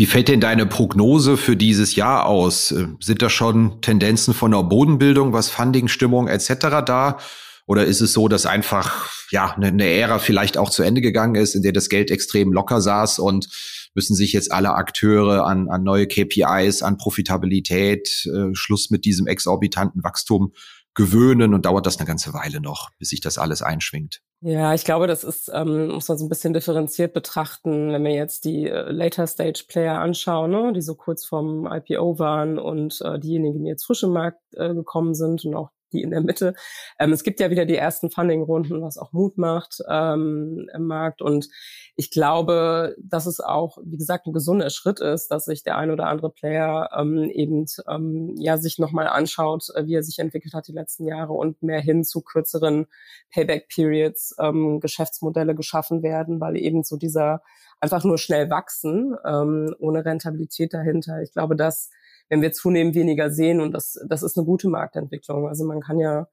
Wie 0.00 0.06
fällt 0.06 0.28
denn 0.28 0.40
deine 0.40 0.64
Prognose 0.64 1.36
für 1.36 1.56
dieses 1.56 1.94
Jahr 1.94 2.24
aus? 2.24 2.72
Äh, 2.72 2.86
sind 3.00 3.20
da 3.20 3.28
schon 3.28 3.82
Tendenzen 3.82 4.32
von 4.32 4.50
der 4.50 4.62
Bodenbildung, 4.62 5.34
was 5.34 5.50
Funding, 5.50 5.88
Stimmung 5.88 6.26
etc. 6.26 6.54
da? 6.86 7.18
Oder 7.66 7.84
ist 7.84 8.00
es 8.00 8.14
so, 8.14 8.26
dass 8.26 8.46
einfach 8.46 9.10
ja 9.30 9.50
eine, 9.50 9.66
eine 9.66 9.84
Ära 9.84 10.18
vielleicht 10.18 10.56
auch 10.56 10.70
zu 10.70 10.82
Ende 10.82 11.02
gegangen 11.02 11.34
ist, 11.34 11.54
in 11.54 11.60
der 11.60 11.72
das 11.72 11.90
Geld 11.90 12.10
extrem 12.10 12.50
locker 12.50 12.80
saß 12.80 13.18
und 13.18 13.50
müssen 13.94 14.16
sich 14.16 14.32
jetzt 14.32 14.52
alle 14.52 14.70
Akteure 14.72 15.44
an, 15.44 15.68
an 15.68 15.82
neue 15.82 16.06
KPIs, 16.06 16.80
an 16.80 16.96
Profitabilität, 16.96 18.24
äh, 18.24 18.54
Schluss 18.54 18.88
mit 18.88 19.04
diesem 19.04 19.26
exorbitanten 19.26 20.02
Wachstum 20.02 20.54
gewöhnen 21.00 21.54
und 21.54 21.64
dauert 21.64 21.86
das 21.86 21.98
eine 21.98 22.06
ganze 22.06 22.34
Weile 22.34 22.60
noch, 22.60 22.90
bis 22.98 23.08
sich 23.08 23.20
das 23.20 23.38
alles 23.38 23.62
einschwingt. 23.62 24.20
Ja, 24.42 24.74
ich 24.74 24.84
glaube, 24.84 25.06
das 25.06 25.24
ist, 25.24 25.50
ähm, 25.52 25.88
muss 25.88 26.08
man 26.08 26.18
so 26.18 26.26
ein 26.26 26.28
bisschen 26.28 26.52
differenziert 26.52 27.14
betrachten, 27.14 27.92
wenn 27.92 28.04
wir 28.04 28.12
jetzt 28.12 28.44
die 28.44 28.68
äh, 28.68 28.90
Later 28.90 29.26
Stage 29.26 29.64
Player 29.68 29.98
anschauen, 29.98 30.50
ne, 30.50 30.72
die 30.74 30.82
so 30.82 30.94
kurz 30.94 31.24
vorm 31.24 31.66
IPO 31.66 32.18
waren 32.18 32.58
und 32.58 33.00
äh, 33.02 33.18
diejenigen, 33.18 33.64
die 33.64 33.70
jetzt 33.70 33.84
frisch 33.84 34.02
im 34.02 34.12
Markt 34.12 34.40
äh, 34.54 34.74
gekommen 34.74 35.14
sind 35.14 35.44
und 35.44 35.54
auch 35.54 35.70
die 35.92 36.02
in 36.02 36.10
der 36.10 36.20
Mitte. 36.20 36.54
Ähm, 36.98 37.12
es 37.12 37.22
gibt 37.22 37.40
ja 37.40 37.50
wieder 37.50 37.66
die 37.66 37.76
ersten 37.76 38.10
Funding-Runden, 38.10 38.82
was 38.82 38.98
auch 38.98 39.12
Mut 39.12 39.38
macht 39.38 39.82
ähm, 39.88 40.68
im 40.74 40.84
Markt. 40.84 41.22
Und 41.22 41.48
ich 41.96 42.10
glaube, 42.10 42.96
dass 42.98 43.26
es 43.26 43.40
auch, 43.40 43.78
wie 43.84 43.98
gesagt, 43.98 44.26
ein 44.26 44.32
gesunder 44.32 44.70
Schritt 44.70 45.00
ist, 45.00 45.28
dass 45.28 45.44
sich 45.44 45.62
der 45.62 45.76
ein 45.76 45.90
oder 45.90 46.06
andere 46.06 46.30
Player 46.30 46.90
ähm, 46.96 47.30
eben 47.30 47.66
ähm, 47.88 48.34
ja 48.38 48.58
sich 48.58 48.78
nochmal 48.78 49.06
anschaut, 49.06 49.68
äh, 49.74 49.86
wie 49.86 49.94
er 49.94 50.02
sich 50.02 50.18
entwickelt 50.18 50.54
hat 50.54 50.68
die 50.68 50.72
letzten 50.72 51.06
Jahre 51.06 51.32
und 51.32 51.62
mehr 51.62 51.80
hin 51.80 52.04
zu 52.04 52.22
kürzeren 52.22 52.86
Payback-Periods 53.32 54.36
ähm, 54.38 54.80
Geschäftsmodelle 54.80 55.54
geschaffen 55.54 56.02
werden, 56.02 56.40
weil 56.40 56.56
eben 56.56 56.82
so 56.82 56.96
dieser 56.96 57.42
einfach 57.80 58.04
nur 58.04 58.18
schnell 58.18 58.50
wachsen, 58.50 59.16
ähm, 59.24 59.74
ohne 59.78 60.04
Rentabilität 60.04 60.74
dahinter. 60.74 61.22
Ich 61.22 61.32
glaube, 61.32 61.56
dass 61.56 61.90
wenn 62.30 62.40
wir 62.40 62.52
zunehmend 62.52 62.94
weniger 62.94 63.30
sehen 63.30 63.60
und 63.60 63.72
das, 63.72 63.98
das 64.08 64.22
ist 64.22 64.38
eine 64.38 64.46
gute 64.46 64.68
Marktentwicklung. 64.68 65.46
Also 65.48 65.64
man 65.64 65.80
kann 65.80 65.98
ja, 65.98 66.28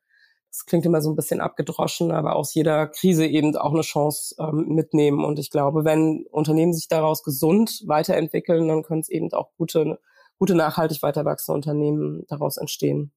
das 0.50 0.66
klingt 0.66 0.86
immer 0.86 1.02
so 1.02 1.10
ein 1.10 1.16
bisschen 1.16 1.42
abgedroschen, 1.42 2.12
aber 2.12 2.36
aus 2.36 2.54
jeder 2.54 2.88
Krise 2.88 3.26
eben 3.26 3.58
auch 3.58 3.74
eine 3.74 3.82
Chance 3.82 4.36
ähm, 4.40 4.68
mitnehmen. 4.70 5.26
Und 5.26 5.40
ich 5.40 5.50
glaube, 5.50 5.84
wenn 5.84 6.26
Unternehmen 6.32 6.74
sich 6.74 6.88
daraus 6.88 7.24
gesund 7.24 7.84
weiterentwickeln, 7.88 8.68
dann 8.68 8.84
können 8.84 9.02
es 9.02 9.10
eben 9.10 9.34
auch 9.34 9.50
gute, 9.58 10.00
gute 10.38 10.56
nachhaltig 10.56 11.02
weiter 11.02 11.26
wachsende 11.26 11.56
Unternehmen 11.56 12.24
daraus 12.28 12.58
entstehen. 12.58 13.12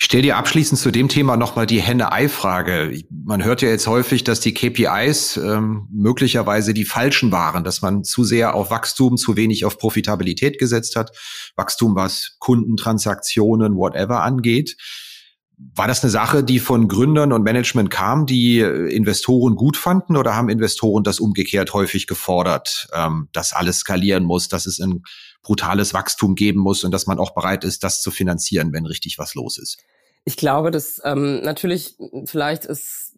Ich 0.00 0.04
stelle 0.04 0.22
dir 0.22 0.36
abschließend 0.36 0.78
zu 0.78 0.92
dem 0.92 1.08
Thema 1.08 1.36
nochmal 1.36 1.66
die 1.66 1.80
Henne-Ei-Frage. 1.80 3.02
Man 3.10 3.42
hört 3.42 3.62
ja 3.62 3.68
jetzt 3.68 3.88
häufig, 3.88 4.22
dass 4.22 4.38
die 4.38 4.54
KPIs 4.54 5.38
ähm, 5.38 5.88
möglicherweise 5.90 6.72
die 6.72 6.84
falschen 6.84 7.32
waren, 7.32 7.64
dass 7.64 7.82
man 7.82 8.04
zu 8.04 8.22
sehr 8.22 8.54
auf 8.54 8.70
Wachstum, 8.70 9.16
zu 9.16 9.36
wenig 9.36 9.64
auf 9.64 9.76
Profitabilität 9.76 10.60
gesetzt 10.60 10.94
hat. 10.94 11.10
Wachstum, 11.56 11.96
was 11.96 12.36
Kunden, 12.38 12.76
Transaktionen, 12.76 13.74
whatever 13.74 14.22
angeht. 14.22 14.76
War 15.74 15.88
das 15.88 16.04
eine 16.04 16.12
Sache, 16.12 16.44
die 16.44 16.60
von 16.60 16.86
Gründern 16.86 17.32
und 17.32 17.42
Management 17.42 17.90
kam, 17.90 18.24
die 18.24 18.60
Investoren 18.60 19.56
gut 19.56 19.76
fanden 19.76 20.16
oder 20.16 20.36
haben 20.36 20.48
Investoren 20.48 21.02
das 21.02 21.18
umgekehrt 21.18 21.74
häufig 21.74 22.06
gefordert, 22.06 22.86
ähm, 22.94 23.28
dass 23.32 23.52
alles 23.52 23.78
skalieren 23.78 24.22
muss, 24.22 24.46
dass 24.46 24.66
es 24.66 24.78
ein 24.78 25.02
brutales 25.42 25.94
Wachstum 25.94 26.34
geben 26.34 26.60
muss 26.60 26.84
und 26.84 26.92
dass 26.92 27.06
man 27.06 27.18
auch 27.18 27.34
bereit 27.34 27.64
ist, 27.64 27.84
das 27.84 28.02
zu 28.02 28.10
finanzieren, 28.10 28.72
wenn 28.72 28.86
richtig 28.86 29.18
was 29.18 29.34
los 29.34 29.58
ist? 29.58 29.78
Ich 30.24 30.36
glaube, 30.36 30.70
dass 30.70 31.00
ähm, 31.04 31.40
natürlich 31.42 31.96
vielleicht 32.26 32.64
ist 32.64 33.14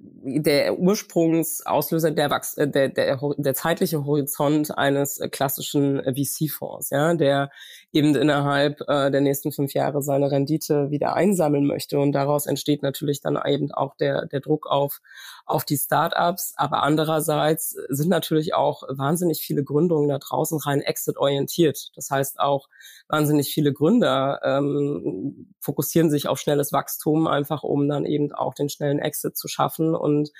der 0.00 0.78
Ursprungsauslöser 0.78 2.10
der, 2.10 2.30
Wachs 2.30 2.56
äh, 2.56 2.68
der, 2.68 2.88
der, 2.88 3.18
der 3.36 3.54
zeitliche 3.54 4.04
Horizont 4.04 4.76
eines 4.76 5.18
äh, 5.18 5.28
klassischen 5.28 6.00
äh, 6.00 6.14
VC-Fonds, 6.14 6.90
ja, 6.90 7.14
der 7.14 7.50
eben 7.92 8.14
innerhalb 8.14 8.80
äh, 8.88 9.10
der 9.10 9.20
nächsten 9.20 9.52
fünf 9.52 9.74
Jahre 9.74 10.02
seine 10.02 10.30
Rendite 10.30 10.90
wieder 10.90 11.14
einsammeln 11.14 11.66
möchte. 11.66 11.98
Und 11.98 12.12
daraus 12.12 12.46
entsteht 12.46 12.82
natürlich 12.82 13.20
dann 13.20 13.38
eben 13.46 13.70
auch 13.70 13.94
der, 13.96 14.26
der 14.26 14.40
Druck 14.40 14.66
auf, 14.66 15.00
auf 15.44 15.64
die 15.64 15.76
Startups. 15.76 16.54
Aber 16.56 16.82
andererseits 16.82 17.76
sind 17.88 18.08
natürlich 18.08 18.54
auch 18.54 18.82
wahnsinnig 18.88 19.42
viele 19.42 19.62
Gründungen 19.62 20.08
da 20.08 20.18
draußen 20.18 20.58
rein 20.58 20.80
exit-orientiert. 20.80 21.90
Das 21.94 22.10
heißt 22.10 22.40
auch 22.40 22.68
wahnsinnig 23.08 23.52
viele 23.52 23.72
Gründer 23.72 24.40
ähm, 24.42 25.52
fokussieren 25.60 26.10
sich 26.10 26.28
auf 26.28 26.38
schnelles 26.38 26.72
Wachstum, 26.72 27.26
einfach 27.26 27.62
um 27.62 27.88
dann 27.88 28.06
eben 28.06 28.32
auch 28.32 28.54
den 28.54 28.70
schnellen 28.70 28.98
Exit 28.98 29.36
zu 29.36 29.48
schaffen 29.48 29.94
und 29.94 30.30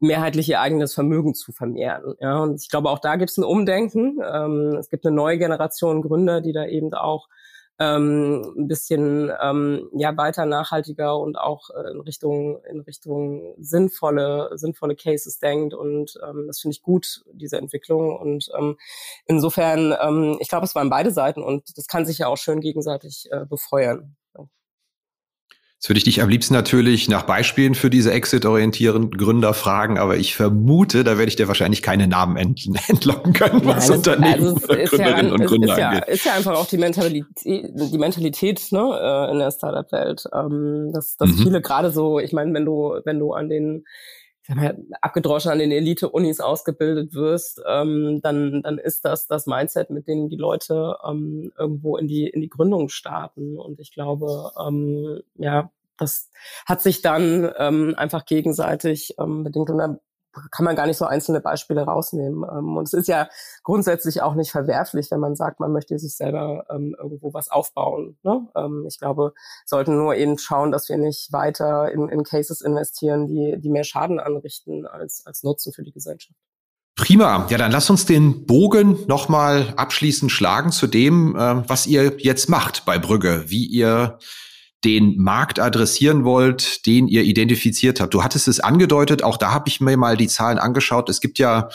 mehrheitlich 0.00 0.48
ihr 0.48 0.60
eigenes 0.60 0.94
Vermögen 0.94 1.34
zu 1.34 1.52
vermehren. 1.52 2.14
Ja, 2.20 2.38
und 2.38 2.60
ich 2.60 2.68
glaube, 2.68 2.90
auch 2.90 3.00
da 3.00 3.16
gibt 3.16 3.30
es 3.30 3.38
ein 3.38 3.44
Umdenken. 3.44 4.18
Ähm, 4.24 4.76
es 4.78 4.90
gibt 4.90 5.04
eine 5.06 5.14
neue 5.14 5.38
Generation 5.38 6.02
Gründer, 6.02 6.40
die 6.40 6.52
da 6.52 6.66
eben 6.66 6.94
auch 6.94 7.28
ähm, 7.80 8.54
ein 8.56 8.66
bisschen 8.66 9.30
ähm, 9.40 9.88
ja 9.96 10.16
weiter 10.16 10.46
nachhaltiger 10.46 11.16
und 11.18 11.38
auch 11.38 11.70
äh, 11.70 11.90
in 11.92 12.00
Richtung 12.00 12.60
in 12.68 12.80
Richtung 12.80 13.54
sinnvolle 13.58 14.50
sinnvolle 14.54 14.96
Cases 14.96 15.38
denkt 15.38 15.74
und 15.74 16.18
ähm, 16.28 16.44
das 16.48 16.60
finde 16.60 16.74
ich 16.74 16.82
gut 16.82 17.22
diese 17.32 17.58
Entwicklung 17.58 18.16
und 18.16 18.50
ähm, 18.58 18.76
insofern 19.26 19.94
ähm, 20.00 20.38
ich 20.40 20.48
glaube 20.48 20.66
es 20.66 20.74
waren 20.74 20.90
beide 20.90 21.12
Seiten 21.12 21.42
und 21.42 21.78
das 21.78 21.86
kann 21.86 22.04
sich 22.04 22.18
ja 22.18 22.26
auch 22.26 22.36
schön 22.36 22.60
gegenseitig 22.60 23.28
äh, 23.30 23.46
befeuern. 23.46 24.16
Jetzt 25.78 25.88
würde 25.88 25.98
ich 25.98 26.04
dich 26.04 26.22
am 26.22 26.28
liebsten 26.28 26.54
natürlich 26.54 27.08
nach 27.08 27.22
Beispielen 27.22 27.76
für 27.76 27.88
diese 27.88 28.10
exit-orientierenden 28.10 29.12
Gründer 29.12 29.54
fragen, 29.54 29.96
aber 29.96 30.16
ich 30.16 30.34
vermute, 30.34 31.04
da 31.04 31.18
werde 31.18 31.28
ich 31.28 31.36
dir 31.36 31.46
wahrscheinlich 31.46 31.82
keine 31.82 32.08
Namen 32.08 32.36
ent 32.36 32.68
entlocken 32.88 33.32
können, 33.32 33.64
was 33.64 33.88
Nein, 33.88 33.98
Unternehmen 33.98 34.44
also 34.48 34.56
oder 34.64 34.84
Gründerinnen 34.84 35.26
ja, 35.26 35.32
und 35.34 35.46
Gründer 35.46 35.72
ist 35.72 35.78
ja, 35.78 35.88
angeht. 35.90 36.08
Ist 36.08 36.24
ja 36.24 36.34
einfach 36.34 36.56
auch 36.56 36.66
die 36.66 36.78
Mentalität, 36.78 37.26
die 37.44 37.98
Mentalität 37.98 38.60
ne, 38.72 38.80
äh, 38.80 39.30
in 39.30 39.38
der 39.38 39.52
Startup-Welt, 39.52 40.24
ähm, 40.34 40.90
dass, 40.92 41.16
dass 41.16 41.30
mhm. 41.30 41.42
viele 41.44 41.60
gerade 41.60 41.92
so, 41.92 42.18
ich 42.18 42.32
meine, 42.32 42.52
wenn 42.54 42.64
du, 42.64 42.98
wenn 43.04 43.20
du 43.20 43.32
an 43.32 43.48
den 43.48 43.84
abgedroschen 45.00 45.50
an 45.50 45.58
den 45.58 45.72
Elite-Unis 45.72 46.40
ausgebildet 46.40 47.14
wirst, 47.14 47.62
ähm, 47.66 48.20
dann, 48.22 48.62
dann 48.62 48.78
ist 48.78 49.04
das 49.04 49.26
das 49.26 49.46
Mindset, 49.46 49.90
mit 49.90 50.08
dem 50.08 50.28
die 50.28 50.36
Leute 50.36 50.96
ähm, 51.06 51.52
irgendwo 51.58 51.96
in 51.96 52.08
die, 52.08 52.26
in 52.26 52.40
die 52.40 52.48
Gründung 52.48 52.88
starten. 52.88 53.58
Und 53.58 53.80
ich 53.80 53.92
glaube, 53.92 54.52
ähm, 54.58 55.20
ja, 55.36 55.70
das 55.98 56.30
hat 56.64 56.80
sich 56.80 57.02
dann 57.02 57.50
ähm, 57.58 57.94
einfach 57.96 58.24
gegenseitig 58.24 59.14
ähm, 59.18 59.44
bedingt. 59.44 59.70
Und 59.70 59.78
da 59.78 59.98
kann 60.50 60.64
man 60.64 60.76
gar 60.76 60.86
nicht 60.86 60.96
so 60.96 61.04
einzelne 61.04 61.40
Beispiele 61.40 61.82
rausnehmen. 61.82 62.44
Ähm, 62.50 62.76
und 62.76 62.84
es 62.84 62.92
ist 62.92 63.08
ja 63.08 63.28
grundsätzlich 63.62 64.22
auch 64.22 64.34
nicht 64.34 64.50
verwerflich, 64.50 65.10
wenn 65.10 65.20
man 65.20 65.36
sagt, 65.36 65.60
man 65.60 65.72
möchte 65.72 65.98
sich 65.98 66.16
selber 66.16 66.64
ähm, 66.70 66.96
irgendwo 66.98 67.32
was 67.34 67.50
aufbauen. 67.50 68.18
Ne? 68.22 68.46
Ähm, 68.56 68.84
ich 68.88 68.98
glaube, 68.98 69.32
sollten 69.66 69.96
nur 69.96 70.14
eben 70.14 70.38
schauen, 70.38 70.72
dass 70.72 70.88
wir 70.88 70.96
nicht 70.96 71.32
weiter 71.32 71.90
in, 71.90 72.08
in 72.08 72.22
Cases 72.22 72.60
investieren, 72.60 73.26
die, 73.26 73.56
die 73.58 73.70
mehr 73.70 73.84
Schaden 73.84 74.20
anrichten 74.20 74.86
als, 74.86 75.22
als 75.26 75.42
Nutzen 75.42 75.72
für 75.72 75.82
die 75.82 75.92
Gesellschaft. 75.92 76.38
Prima. 76.98 77.46
Ja, 77.48 77.58
dann 77.58 77.70
lass 77.70 77.90
uns 77.90 78.06
den 78.06 78.44
Bogen 78.44 78.98
nochmal 79.06 79.72
abschließend 79.76 80.32
schlagen 80.32 80.72
zu 80.72 80.88
dem, 80.88 81.36
äh, 81.36 81.68
was 81.68 81.86
ihr 81.86 82.16
jetzt 82.18 82.48
macht 82.48 82.84
bei 82.84 82.98
Brügge, 82.98 83.44
wie 83.46 83.64
ihr 83.66 84.18
den 84.84 85.16
Markt 85.16 85.58
adressieren 85.58 86.24
wollt, 86.24 86.86
den 86.86 87.08
ihr 87.08 87.24
identifiziert 87.24 88.00
habt. 88.00 88.14
Du 88.14 88.22
hattest 88.22 88.46
es 88.46 88.60
angedeutet, 88.60 89.22
auch 89.22 89.36
da 89.36 89.50
habe 89.50 89.68
ich 89.68 89.80
mir 89.80 89.96
mal 89.96 90.16
die 90.16 90.28
Zahlen 90.28 90.58
angeschaut. 90.58 91.08
Es 91.08 91.20
gibt 91.20 91.38
ja 91.38 91.68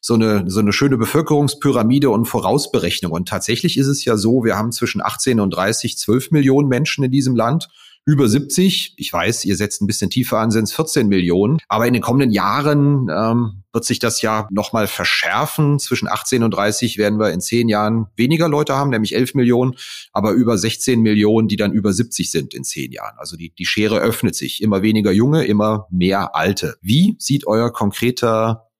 so 0.00 0.14
eine, 0.14 0.44
so 0.50 0.60
eine 0.60 0.72
schöne 0.72 0.96
Bevölkerungspyramide 0.96 2.10
und 2.10 2.26
Vorausberechnung. 2.26 3.12
Und 3.12 3.28
tatsächlich 3.28 3.76
ist 3.76 3.86
es 3.86 4.04
ja 4.04 4.16
so, 4.16 4.44
wir 4.44 4.56
haben 4.56 4.72
zwischen 4.72 5.02
18 5.02 5.40
und 5.40 5.50
30 5.50 5.98
12 5.98 6.30
Millionen 6.30 6.68
Menschen 6.68 7.04
in 7.04 7.10
diesem 7.10 7.36
Land 7.36 7.68
über 8.08 8.26
70. 8.26 8.94
Ich 8.96 9.12
weiß, 9.12 9.44
ihr 9.44 9.54
setzt 9.54 9.82
ein 9.82 9.86
bisschen 9.86 10.08
tiefer 10.08 10.38
an, 10.38 10.50
sind 10.50 10.64
es 10.64 10.72
14 10.72 11.08
Millionen. 11.08 11.58
Aber 11.68 11.86
in 11.86 11.92
den 11.92 12.00
kommenden 12.00 12.30
Jahren 12.30 13.10
ähm, 13.14 13.64
wird 13.70 13.84
sich 13.84 13.98
das 13.98 14.22
ja 14.22 14.48
nochmal 14.50 14.86
verschärfen. 14.86 15.78
Zwischen 15.78 16.08
18 16.08 16.42
und 16.42 16.52
30 16.52 16.96
werden 16.96 17.20
wir 17.20 17.32
in 17.32 17.42
zehn 17.42 17.68
Jahren 17.68 18.06
weniger 18.16 18.48
Leute 18.48 18.76
haben, 18.76 18.88
nämlich 18.88 19.14
11 19.14 19.34
Millionen, 19.34 19.74
aber 20.14 20.32
über 20.32 20.56
16 20.56 21.02
Millionen, 21.02 21.48
die 21.48 21.56
dann 21.56 21.70
über 21.72 21.92
70 21.92 22.30
sind 22.30 22.54
in 22.54 22.64
zehn 22.64 22.92
Jahren. 22.92 23.18
Also 23.18 23.36
die, 23.36 23.52
die 23.54 23.66
Schere 23.66 23.98
öffnet 23.98 24.34
sich. 24.34 24.62
Immer 24.62 24.80
weniger 24.80 25.12
Junge, 25.12 25.44
immer 25.44 25.86
mehr 25.90 26.34
Alte. 26.34 26.76
Wie 26.80 27.14
sieht 27.18 27.46
euer 27.46 27.70
konkreter 27.70 28.70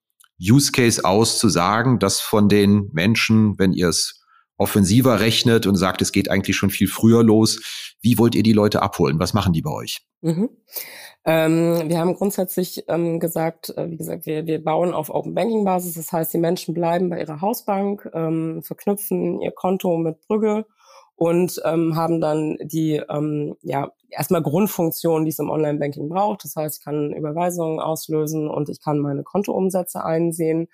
Use 0.41 0.71
Case 0.71 1.05
aus, 1.05 1.37
zu 1.37 1.49
sagen, 1.49 1.99
dass 1.99 2.19
von 2.19 2.49
den 2.49 2.89
Menschen, 2.93 3.59
wenn 3.59 3.73
ihr 3.73 3.89
es 3.89 4.19
offensiver 4.59 5.21
rechnet 5.21 5.65
und 5.65 5.77
sagt, 5.77 6.01
es 6.01 6.11
geht 6.11 6.29
eigentlich 6.29 6.57
schon 6.57 6.69
viel 6.69 6.87
früher 6.87 7.23
los. 7.23 7.88
Wie 8.01 8.17
wollt 8.17 8.35
ihr 8.35 8.43
die 8.43 8.53
Leute 8.53 8.81
abholen? 8.81 9.19
Was 9.19 9.33
machen 9.33 9.53
die 9.53 9.61
bei 9.61 9.71
euch? 9.71 10.01
Mhm. 10.21 10.49
Ähm, 11.25 11.89
wir 11.89 11.99
haben 11.99 12.15
grundsätzlich 12.15 12.85
ähm, 12.87 13.19
gesagt, 13.19 13.69
äh, 13.77 13.89
wie 13.89 13.97
gesagt, 13.97 14.25
wir, 14.25 14.45
wir 14.45 14.63
bauen 14.63 14.93
auf 14.93 15.09
Open 15.09 15.33
Banking 15.33 15.65
Basis. 15.65 15.95
Das 15.95 16.11
heißt, 16.11 16.33
die 16.33 16.37
Menschen 16.37 16.73
bleiben 16.73 17.09
bei 17.09 17.19
ihrer 17.19 17.41
Hausbank, 17.41 18.09
ähm, 18.13 18.61
verknüpfen 18.63 19.41
ihr 19.41 19.51
Konto 19.51 19.97
mit 19.97 20.19
Brügge 20.27 20.65
und 21.15 21.61
ähm, 21.65 21.95
haben 21.95 22.21
dann 22.21 22.57
die 22.61 23.01
ähm, 23.09 23.55
ja 23.61 23.91
erstmal 24.09 24.41
Grundfunktionen, 24.41 25.25
die 25.25 25.31
es 25.31 25.39
im 25.39 25.49
Online-Banking 25.49 26.07
braucht. 26.07 26.45
Das 26.45 26.55
heißt, 26.55 26.79
ich 26.79 26.83
kann 26.85 27.11
Überweisungen 27.11 27.79
auslösen 27.79 28.49
und 28.49 28.69
ich 28.69 28.81
kann 28.81 28.99
meine 28.99 29.23
Kontoumsätze 29.23 30.03
einsehen 30.03 30.69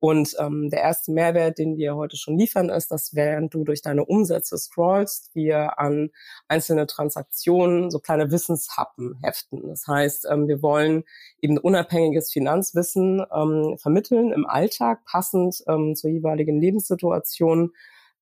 Und 0.00 0.34
ähm, 0.38 0.70
der 0.70 0.80
erste 0.80 1.12
Mehrwert, 1.12 1.58
den 1.58 1.76
wir 1.76 1.94
heute 1.94 2.16
schon 2.16 2.38
liefern, 2.38 2.70
ist, 2.70 2.90
dass 2.90 3.14
während 3.14 3.52
du 3.52 3.64
durch 3.64 3.82
deine 3.82 4.06
Umsätze 4.06 4.56
scrollst, 4.56 5.34
wir 5.34 5.78
an 5.78 6.10
einzelne 6.48 6.86
Transaktionen 6.86 7.90
so 7.90 7.98
kleine 7.98 8.30
Wissenshappen 8.30 9.18
heften. 9.22 9.68
Das 9.68 9.86
heißt, 9.86 10.26
ähm, 10.30 10.48
wir 10.48 10.62
wollen 10.62 11.04
eben 11.42 11.58
unabhängiges 11.58 12.32
Finanzwissen 12.32 13.22
ähm, 13.32 13.76
vermitteln 13.78 14.32
im 14.32 14.46
Alltag, 14.46 15.04
passend 15.04 15.62
ähm, 15.68 15.94
zur 15.94 16.10
jeweiligen 16.10 16.58
Lebenssituation 16.58 17.72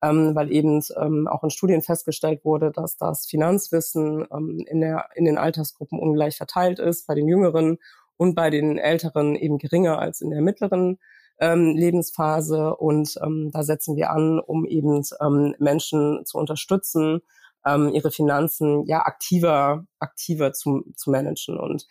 ähm, 0.03 0.35
weil 0.35 0.53
eben 0.53 0.83
ähm, 0.97 1.27
auch 1.27 1.43
in 1.43 1.51
Studien 1.51 1.83
festgestellt 1.83 2.45
wurde, 2.45 2.71
dass 2.71 2.97
das 2.97 3.27
Finanzwissen 3.27 4.27
ähm, 4.33 4.65
in, 4.69 4.81
der, 4.81 5.09
in 5.15 5.25
den 5.25 5.39
Altersgruppen 5.39 5.99
ungleich 5.99 6.37
verteilt 6.37 6.79
ist, 6.79 7.07
bei 7.07 7.15
den 7.15 7.29
Jüngeren 7.29 7.79
und 8.17 8.35
bei 8.35 8.51
den 8.51 8.79
Älteren 8.79 9.35
eben 9.35 9.59
geringer 9.59 9.99
als 9.99 10.21
in 10.21 10.31
der 10.31 10.41
mittleren 10.41 10.99
ähm, 11.41 11.77
Lebensphase. 11.77 12.77
Und 12.77 13.19
ähm, 13.23 13.51
da 13.53 13.63
setzen 13.63 13.97
wir 13.97 14.11
an, 14.11 14.39
um 14.41 14.67
eben 14.67 15.03
ähm, 15.21 15.55
Menschen 15.59 16.25
zu 16.25 16.39
unterstützen, 16.39 17.21
ähm, 17.67 17.91
ihre 17.93 18.11
Finanzen 18.11 18.85
ja 18.87 19.03
aktiver, 19.03 19.87
aktiver 19.99 20.53
zu, 20.53 20.85
zu 20.97 21.11
managen. 21.11 21.59
Und 21.59 21.87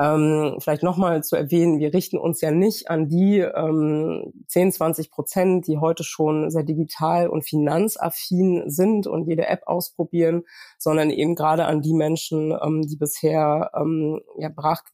ähm, 0.00 0.58
vielleicht 0.60 0.84
nochmal 0.84 1.24
zu 1.24 1.34
erwähnen, 1.34 1.80
wir 1.80 1.92
richten 1.92 2.18
uns 2.18 2.40
ja 2.40 2.52
nicht 2.52 2.88
an 2.88 3.08
die 3.08 3.40
ähm, 3.40 4.32
10, 4.46 4.70
20 4.70 5.10
Prozent, 5.10 5.66
die 5.66 5.78
heute 5.78 6.04
schon 6.04 6.50
sehr 6.50 6.62
digital 6.62 7.28
und 7.28 7.42
finanzaffin 7.42 8.62
sind 8.66 9.08
und 9.08 9.26
jede 9.26 9.46
App 9.48 9.62
ausprobieren, 9.66 10.44
sondern 10.78 11.10
eben 11.10 11.34
gerade 11.34 11.64
an 11.64 11.82
die 11.82 11.94
Menschen, 11.94 12.56
ähm, 12.62 12.82
die 12.82 12.96
bisher 12.96 13.72
ähm, 13.74 14.20
ja, 14.38 14.50
brach 14.54 14.84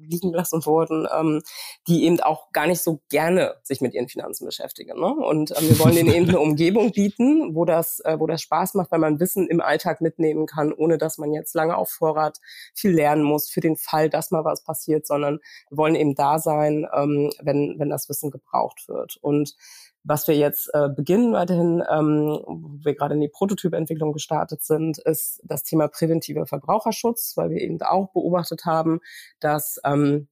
liegen 0.00 0.32
lassen 0.32 0.64
wurden, 0.66 1.06
ähm, 1.16 1.42
die 1.86 2.04
eben 2.04 2.20
auch 2.20 2.50
gar 2.52 2.66
nicht 2.66 2.82
so 2.82 3.00
gerne 3.08 3.54
sich 3.62 3.80
mit 3.80 3.94
ihren 3.94 4.08
Finanzen 4.08 4.46
beschäftigen. 4.46 4.98
Ne? 4.98 5.14
Und 5.14 5.50
ähm, 5.52 5.68
wir 5.68 5.78
wollen 5.78 5.94
denen 5.94 6.12
eben 6.12 6.28
eine 6.28 6.40
Umgebung 6.40 6.92
bieten, 6.92 7.54
wo 7.54 7.64
das, 7.64 8.00
äh, 8.04 8.18
wo 8.18 8.26
das 8.26 8.42
Spaß 8.42 8.74
macht, 8.74 8.90
weil 8.90 8.98
man 8.98 9.20
Wissen 9.20 9.46
im 9.46 9.60
Alltag 9.60 10.00
mitnehmen 10.00 10.46
kann, 10.46 10.72
ohne 10.72 10.98
dass 10.98 11.18
man 11.18 11.32
jetzt 11.32 11.54
lange 11.54 11.76
auf 11.76 11.90
Vorrat 11.90 12.38
viel 12.74 12.92
lernen 12.92 13.22
muss 13.22 13.48
für 13.48 13.60
den 13.60 13.76
Fall, 13.76 14.10
dass 14.10 14.30
mal 14.30 14.44
was 14.44 14.62
passiert, 14.62 15.06
sondern 15.06 15.40
wir 15.68 15.78
wollen 15.78 15.94
eben 15.94 16.14
da 16.14 16.38
sein, 16.38 16.86
ähm, 16.94 17.30
wenn, 17.40 17.76
wenn 17.78 17.90
das 17.90 18.08
Wissen 18.08 18.30
gebraucht 18.30 18.88
wird. 18.88 19.16
Und 19.20 19.54
was 20.02 20.26
wir 20.28 20.36
jetzt 20.36 20.70
äh, 20.72 20.88
beginnen 20.88 21.32
weiterhin, 21.32 21.82
ähm, 21.90 22.40
wo 22.46 22.84
wir 22.84 22.94
gerade 22.94 23.14
in 23.14 23.20
die 23.20 23.28
Prototypentwicklung 23.28 24.12
gestartet 24.12 24.62
sind, 24.62 24.98
ist 24.98 25.40
das 25.44 25.62
Thema 25.62 25.88
präventiver 25.88 26.46
Verbraucherschutz, 26.46 27.36
weil 27.36 27.50
wir 27.50 27.60
eben 27.60 27.80
auch 27.82 28.12
beobachtet 28.12 28.64
haben, 28.64 29.00
dass 29.40 29.80
ähm, 29.84 30.28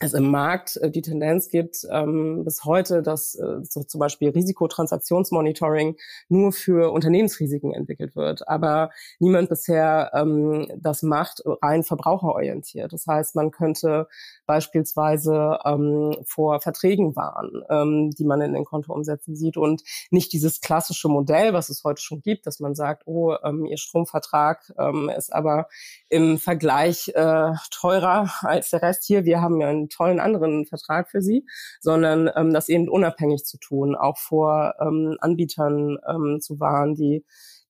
es 0.00 0.12
im 0.12 0.30
Markt 0.30 0.76
äh, 0.76 0.90
die 0.90 1.02
Tendenz 1.02 1.48
gibt, 1.48 1.86
ähm, 1.90 2.44
bis 2.44 2.64
heute, 2.64 3.02
dass 3.02 3.34
äh, 3.34 3.60
so 3.62 3.82
zum 3.82 3.98
Beispiel 3.98 4.30
Risikotransaktionsmonitoring 4.30 5.96
nur 6.28 6.52
für 6.52 6.92
Unternehmensrisiken 6.92 7.72
entwickelt 7.72 8.14
wird, 8.14 8.46
aber 8.48 8.90
niemand 9.18 9.48
bisher 9.48 10.10
ähm, 10.14 10.66
das 10.76 11.02
macht 11.02 11.42
rein 11.62 11.82
verbraucherorientiert. 11.82 12.92
Das 12.92 13.06
heißt, 13.06 13.36
man 13.36 13.50
könnte 13.50 14.08
beispielsweise 14.46 15.58
ähm, 15.64 16.16
vor 16.26 16.60
Verträgen 16.60 17.16
warnen, 17.16 17.62
ähm, 17.70 18.10
die 18.10 18.24
man 18.24 18.40
in 18.42 18.52
den 18.52 18.64
Kontoumsätzen 18.64 19.34
sieht 19.34 19.56
und 19.56 19.82
nicht 20.10 20.32
dieses 20.32 20.60
klassische 20.60 21.08
Modell, 21.08 21.54
was 21.54 21.70
es 21.70 21.84
heute 21.84 22.02
schon 22.02 22.20
gibt, 22.20 22.46
dass 22.46 22.60
man 22.60 22.74
sagt, 22.74 23.06
oh, 23.06 23.34
ähm, 23.42 23.64
Ihr 23.64 23.78
Stromvertrag 23.78 24.72
ähm, 24.78 25.08
ist 25.08 25.32
aber 25.32 25.68
im 26.08 26.38
Vergleich 26.38 27.08
äh, 27.14 27.52
teurer 27.70 28.30
als 28.42 28.70
der 28.70 28.82
Rest 28.82 29.04
hier. 29.04 29.24
Wir 29.24 29.40
haben 29.40 29.60
ja 29.60 29.68
einen 29.68 29.85
tollen 29.88 30.20
anderen 30.20 30.66
Vertrag 30.66 31.10
für 31.10 31.20
Sie, 31.20 31.46
sondern 31.80 32.30
ähm, 32.34 32.52
das 32.52 32.68
eben 32.68 32.88
unabhängig 32.88 33.44
zu 33.44 33.58
tun, 33.58 33.94
auch 33.94 34.18
vor 34.18 34.74
ähm, 34.80 35.16
Anbietern 35.20 35.98
ähm, 36.08 36.38
zu 36.40 36.60
warnen, 36.60 36.94
die 36.94 37.24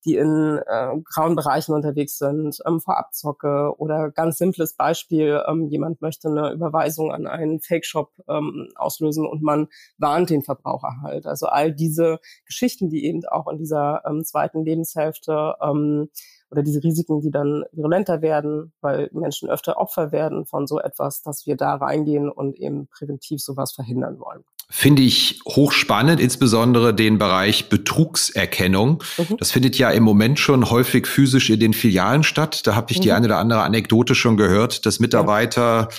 die 0.06 0.16
in 0.16 0.60
äh, 0.66 0.92
grauen 1.04 1.34
Bereichen 1.34 1.74
unterwegs 1.74 2.16
sind, 2.16 2.58
ähm, 2.64 2.80
vor 2.80 2.96
Abzocke 2.96 3.74
oder 3.76 4.10
ganz 4.12 4.38
simples 4.38 4.74
Beispiel, 4.74 5.42
ähm, 5.48 5.66
jemand 5.66 6.00
möchte 6.00 6.28
eine 6.28 6.52
Überweisung 6.52 7.10
an 7.10 7.26
einen 7.26 7.60
Fake-Shop 7.60 8.12
ähm, 8.28 8.68
auslösen 8.76 9.26
und 9.26 9.42
man 9.42 9.66
warnt 9.98 10.30
den 10.30 10.42
Verbraucher 10.42 11.00
halt. 11.02 11.26
Also 11.26 11.46
all 11.46 11.74
diese 11.74 12.20
Geschichten, 12.46 12.88
die 12.88 13.04
eben 13.04 13.24
auch 13.26 13.48
in 13.48 13.58
dieser 13.58 14.02
ähm, 14.06 14.24
zweiten 14.24 14.64
Lebenshälfte 14.64 15.56
ähm, 15.60 16.08
oder 16.50 16.62
diese 16.62 16.82
Risiken, 16.82 17.20
die 17.20 17.30
dann 17.30 17.64
virulenter 17.72 18.22
werden, 18.22 18.72
weil 18.80 19.08
Menschen 19.12 19.48
öfter 19.48 19.78
Opfer 19.78 20.12
werden 20.12 20.46
von 20.46 20.66
so 20.66 20.80
etwas, 20.80 21.22
dass 21.22 21.46
wir 21.46 21.56
da 21.56 21.74
reingehen 21.74 22.28
und 22.28 22.58
eben 22.58 22.88
präventiv 22.88 23.40
sowas 23.40 23.72
verhindern 23.72 24.18
wollen. 24.20 24.44
Finde 24.68 25.02
ich 25.02 25.40
hochspannend, 25.46 26.20
insbesondere 26.20 26.92
den 26.92 27.18
Bereich 27.18 27.68
Betrugserkennung. 27.68 29.02
Mhm. 29.16 29.36
Das 29.38 29.52
findet 29.52 29.78
ja 29.78 29.90
im 29.90 30.02
Moment 30.02 30.40
schon 30.40 30.70
häufig 30.70 31.06
physisch 31.06 31.50
in 31.50 31.60
den 31.60 31.72
Filialen 31.72 32.24
statt. 32.24 32.66
Da 32.66 32.74
habe 32.74 32.90
ich 32.90 32.98
mhm. 32.98 33.02
die 33.02 33.12
eine 33.12 33.26
oder 33.26 33.38
andere 33.38 33.62
Anekdote 33.62 34.16
schon 34.16 34.36
gehört, 34.36 34.84
dass 34.84 34.98
Mitarbeiter 34.98 35.88
ja 35.90 35.96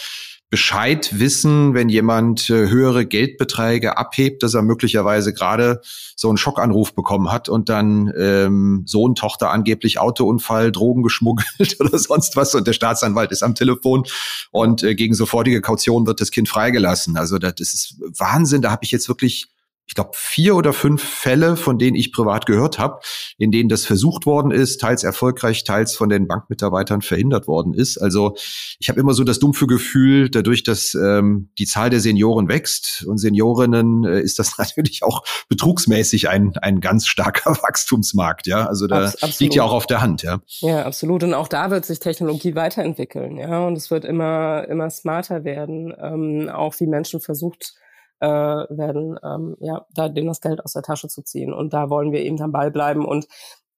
Bescheid 0.50 1.20
wissen, 1.20 1.74
wenn 1.74 1.90
jemand 1.90 2.50
äh, 2.50 2.70
höhere 2.70 3.06
Geldbeträge 3.06 3.98
abhebt, 3.98 4.44
dass 4.44 4.54
er 4.54 4.62
möglicherweise 4.62 5.34
gerade 5.34 5.82
so 6.16 6.30
einen 6.30 6.38
Schockanruf 6.38 6.94
bekommen 6.94 7.32
hat 7.32 7.50
und 7.50 7.68
dann 7.68 8.14
ähm, 8.18 8.84
Sohn, 8.86 9.16
Tochter 9.16 9.52
angeblich 9.52 10.00
Autounfall, 10.00 10.72
Drogen 10.72 11.04
geschmuggelt 11.04 11.78
oder 11.80 11.98
sonst 12.00 12.38
was 12.38 12.56
und 12.56 12.66
der 12.66 12.74
Staatsanwalt 12.74 13.32
ist 13.32 13.44
am 13.44 13.56
Telefon 13.56 14.04
und 14.52 14.84
äh, 14.84 14.96
gegen 14.96 15.16
sofortige 15.16 15.60
Kaution 15.60 16.08
wird 16.08 16.22
das 16.22 16.32
Kind 16.32 16.48
freigelassen. 16.48 17.18
Also 17.18 17.40
das 17.40 17.60
ist 17.60 17.96
Wahnsinn. 18.00 18.62
Da 18.62 18.72
habe 18.72 18.86
ich 18.86 18.92
jetzt 18.92 19.10
wirklich 19.10 19.50
ich 19.88 19.96
glaube, 19.96 20.12
vier 20.14 20.56
oder 20.56 20.74
fünf 20.74 21.02
Fälle, 21.02 21.56
von 21.56 21.80
denen 21.80 21.96
ich 21.96 22.12
privat 22.12 22.46
gehört 22.46 22.78
habe, 22.78 23.00
in 23.38 23.52
denen 23.52 23.70
das 23.70 23.86
versucht 23.86 24.26
worden 24.26 24.52
ist, 24.52 24.82
teils 24.82 25.04
erfolgreich, 25.04 25.64
teils 25.64 25.96
von 25.96 26.10
den 26.10 26.28
Bankmitarbeitern 26.28 27.02
verhindert 27.02 27.48
worden 27.48 27.74
ist. 27.74 27.98
Also 27.98 28.36
ich 28.80 28.90
habe 28.90 29.00
immer 29.00 29.14
so 29.14 29.24
das 29.24 29.40
dumpfe 29.40 29.66
Gefühl, 29.66 30.30
dadurch, 30.30 30.64
dass 30.64 30.94
ähm, 30.94 31.50
die 31.58 31.66
Zahl 31.66 31.90
der 31.90 32.02
Senioren 32.02 32.50
wächst 32.50 33.06
und 33.08 33.18
Seniorinnen, 33.18 34.04
äh, 34.04 34.20
ist 34.20 34.40
das 34.40 34.58
natürlich 34.58 35.04
auch 35.04 35.24
betrugsmäßig 35.48 36.28
ein, 36.28 36.54
ein 36.58 36.82
ganz 36.82 37.08
starker 37.08 37.52
Wachstumsmarkt. 37.62 38.46
Ja, 38.46 38.66
also 38.66 38.88
da 38.88 39.14
Abs 39.22 39.40
liegt 39.40 39.56
ja 39.56 39.64
auch 39.64 39.74
auf 39.74 39.88
der 39.88 40.02
Hand. 40.02 40.22
Ja. 40.22 40.42
ja, 40.60 40.84
absolut. 40.84 41.24
Und 41.24 41.34
auch 41.34 41.48
da 41.48 41.72
wird 41.72 41.86
sich 41.86 42.00
Technologie 42.00 42.56
weiterentwickeln. 42.56 43.38
Ja, 43.38 43.66
und 43.66 43.78
es 43.78 43.90
wird 43.90 44.04
immer 44.04 44.68
immer 44.68 44.90
smarter 44.90 45.46
werden. 45.46 45.94
Ähm, 45.98 46.50
auch 46.50 46.78
wie 46.82 46.88
Menschen 46.88 47.22
versucht 47.22 47.74
äh, 48.20 48.28
werden, 48.28 49.18
ähm, 49.24 49.56
ja, 49.60 49.86
da 49.94 50.10
denen 50.10 50.28
das 50.28 50.42
Geld 50.42 50.64
aus 50.64 50.74
der 50.74 50.84
Tasche 50.84 51.08
zu 51.08 51.22
ziehen. 51.22 51.54
Und 51.54 51.74
da 51.74 51.90
wollen 51.90 52.12
wir 52.12 52.22
eben 52.22 52.42
am 52.42 52.52
Ball 52.52 52.72
bleiben. 52.72 53.06
Und 53.06 53.28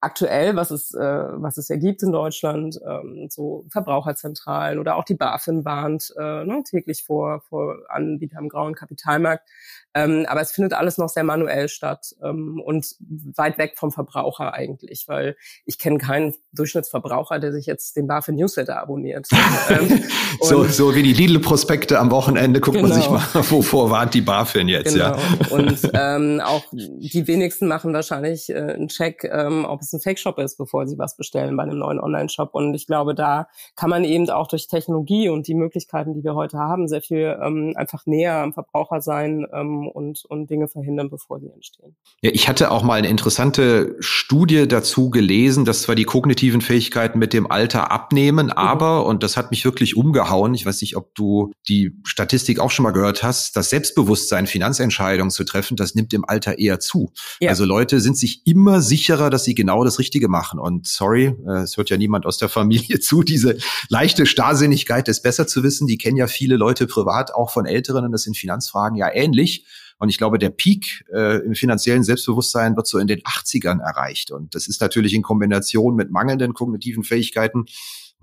aktuell, 0.02 0.56
was 0.56 0.72
es, 0.72 0.94
äh, 0.94 1.00
was 1.00 1.58
es 1.58 1.68
ja 1.68 1.76
gibt 1.76 2.04
in 2.04 2.12
Deutschland, 2.12 2.80
ähm, 2.86 3.28
so 3.30 3.66
Verbraucherzentralen 3.70 4.80
oder 4.80 4.96
auch 4.96 5.04
die 5.04 5.16
BaFin 5.16 5.66
warnt 5.66 6.14
äh, 6.18 6.46
ne, 6.46 6.64
täglich 6.64 7.04
vor, 7.04 7.42
vor 7.42 7.78
Anbietern 7.90 8.44
im 8.44 8.50
grauen 8.50 8.76
Kapitalmarkt. 8.76 9.48
Ähm, 9.96 10.26
aber 10.28 10.42
es 10.42 10.52
findet 10.52 10.74
alles 10.74 10.98
noch 11.00 11.10
sehr 11.10 11.24
manuell 11.24 11.68
statt 11.68 12.14
ähm, 12.24 12.62
und 12.64 12.96
weit 13.36 13.58
weg 13.58 13.74
vom 13.76 13.92
Verbraucher 13.92 14.54
eigentlich, 14.54 15.06
weil 15.08 15.36
ich 15.66 15.80
kenne 15.80 15.98
keinen 15.98 16.36
Durchschnittsverbraucher, 16.54 17.40
der 17.40 17.52
sich 17.52 17.66
jetzt 17.66 17.96
den 17.96 18.06
BaFin 18.06 18.36
Newsletter 18.36 18.80
abonniert. 18.80 19.28
ähm, 19.70 20.04
so, 20.42 20.64
so 20.66 20.94
wie 20.94 21.02
die 21.02 21.14
Lidl-Prospekte 21.14 21.98
am 21.98 22.12
Wochenende 22.12 22.60
guckt 22.60 22.78
genau. 22.78 22.90
man 22.90 22.98
sich 22.98 23.08
genau. 23.08 23.20
mal, 23.34 23.50
wovor 23.50 23.90
warnt 23.90 24.14
die 24.14 24.22
BaFin 24.22 24.68
jetzt, 24.68 24.94
genau. 24.94 25.16
ja. 25.16 25.18
Und 25.50 25.90
ähm, 25.94 26.40
auch 26.44 26.64
die 26.72 27.28
wenigsten 27.28 27.68
machen 27.68 27.92
wahrscheinlich 27.92 28.50
äh, 28.52 28.58
einen 28.58 28.90
Check, 28.90 29.24
ähm, 29.24 29.66
ob 29.66 29.82
es 29.82 29.92
ein 29.92 30.02
Fake-Shop 30.02 30.38
ist, 30.38 30.58
bevor 30.58 30.86
sie 30.88 31.00
was 31.00 31.18
bestellen 31.18 31.58
bei 31.58 31.64
einem 31.64 31.80
neuen 31.80 32.00
Online-Shop. 32.00 32.54
Und 32.54 32.76
ich 32.76 32.86
glaube, 32.86 33.16
da 33.16 33.48
kann 33.76 33.90
man 33.90 34.04
eben 34.04 34.30
auch 34.30 34.48
durch 34.48 34.68
Technologie 34.68 35.30
und 35.30 35.48
die 35.48 35.56
Möglichkeiten, 35.56 36.14
die 36.14 36.24
wir 36.24 36.36
heute 36.36 36.60
haben, 36.60 36.88
sehr 36.88 37.02
viel 37.02 37.40
ähm, 37.42 37.74
einfach 37.76 38.06
näher 38.06 38.36
am 38.36 38.54
Verbraucher 38.54 39.02
sein 39.02 39.48
ähm, 39.52 39.79
und, 39.88 40.24
und 40.26 40.50
Dinge 40.50 40.68
verhindern, 40.68 41.10
bevor 41.10 41.40
sie 41.40 41.50
entstehen. 41.50 41.96
Ja, 42.22 42.32
ich 42.34 42.48
hatte 42.48 42.72
auch 42.72 42.84
mal 42.84 42.96
eine 42.96 43.10
interessante 43.10 43.96
Studie 44.00 44.68
dazu 44.68 45.10
gelesen, 45.10 45.66
dass 45.66 45.84
zwar 45.84 45.96
die 45.96 46.04
kognitiven 46.04 46.62
Fähigkeiten 46.62 47.20
mit 47.20 47.34
dem 47.34 47.50
Alter 47.50 47.92
abnehmen, 47.92 48.48
mhm. 48.48 48.54
aber, 48.54 49.06
und 49.06 49.24
das 49.24 49.38
hat 49.38 49.52
mich 49.52 49.66
wirklich 49.66 49.96
umgehauen, 49.96 50.54
ich 50.54 50.66
weiß 50.66 50.82
nicht, 50.82 50.96
ob 50.96 51.14
du 51.16 51.52
die 51.68 51.96
Statistik 52.04 52.60
auch 52.60 52.72
schon 52.72 52.84
mal 52.84 52.92
gehört 52.92 53.24
hast, 53.24 53.56
das 53.56 53.70
Selbstbewusstsein, 53.70 54.48
Finanzentscheidungen 54.48 55.32
zu 55.32 55.44
treffen, 55.44 55.78
das 55.78 55.96
nimmt 55.96 56.14
im 56.14 56.26
Alter 56.28 56.60
eher 56.60 56.80
zu. 56.80 57.12
Ja. 57.40 57.50
Also 57.50 57.66
Leute 57.66 58.02
sind 58.02 58.18
sich 58.18 58.46
immer 58.46 58.82
sicherer, 58.82 59.30
dass 59.30 59.44
sie 59.44 59.56
genau 59.56 59.84
das 59.84 60.00
Richtige 60.00 60.28
machen. 60.28 60.60
Und 60.60 60.88
sorry, 60.88 61.36
äh, 61.48 61.62
es 61.64 61.78
hört 61.78 61.90
ja 61.90 61.98
niemand 61.98 62.26
aus 62.26 62.38
der 62.38 62.50
Familie 62.50 63.00
zu, 63.00 63.24
diese 63.24 63.58
leichte 63.90 64.26
Starrsinnigkeit, 64.26 65.08
es 65.08 65.22
besser 65.22 65.48
zu 65.48 65.64
wissen, 65.64 65.88
die 65.88 65.98
kennen 65.98 66.18
ja 66.18 66.28
viele 66.28 66.56
Leute 66.56 66.88
privat, 66.88 67.34
auch 67.34 67.52
von 67.52 67.66
Älteren, 67.66 68.06
und 68.06 68.12
das 68.12 68.24
sind 68.24 68.38
Finanzfragen 68.38 68.98
ja 68.98 69.14
ähnlich. 69.14 69.66
Und 70.00 70.10
ich 70.10 70.18
glaube, 70.18 70.40
der 70.40 70.50
Peak 70.50 71.06
äh, 71.14 71.46
im 71.46 71.56
finanziellen 71.56 72.04
Selbstbewusstsein 72.04 72.76
wird 72.76 72.88
so 72.88 72.98
in 72.98 73.08
den 73.08 73.20
80ern 73.20 73.82
erreicht. 73.82 74.32
Und 74.32 74.56
das 74.56 74.68
ist 74.68 74.82
natürlich 74.82 75.14
in 75.14 75.22
Kombination 75.22 75.96
mit 75.96 76.10
mangelnden 76.10 76.54
kognitiven 76.54 77.04
Fähigkeiten 77.04 77.66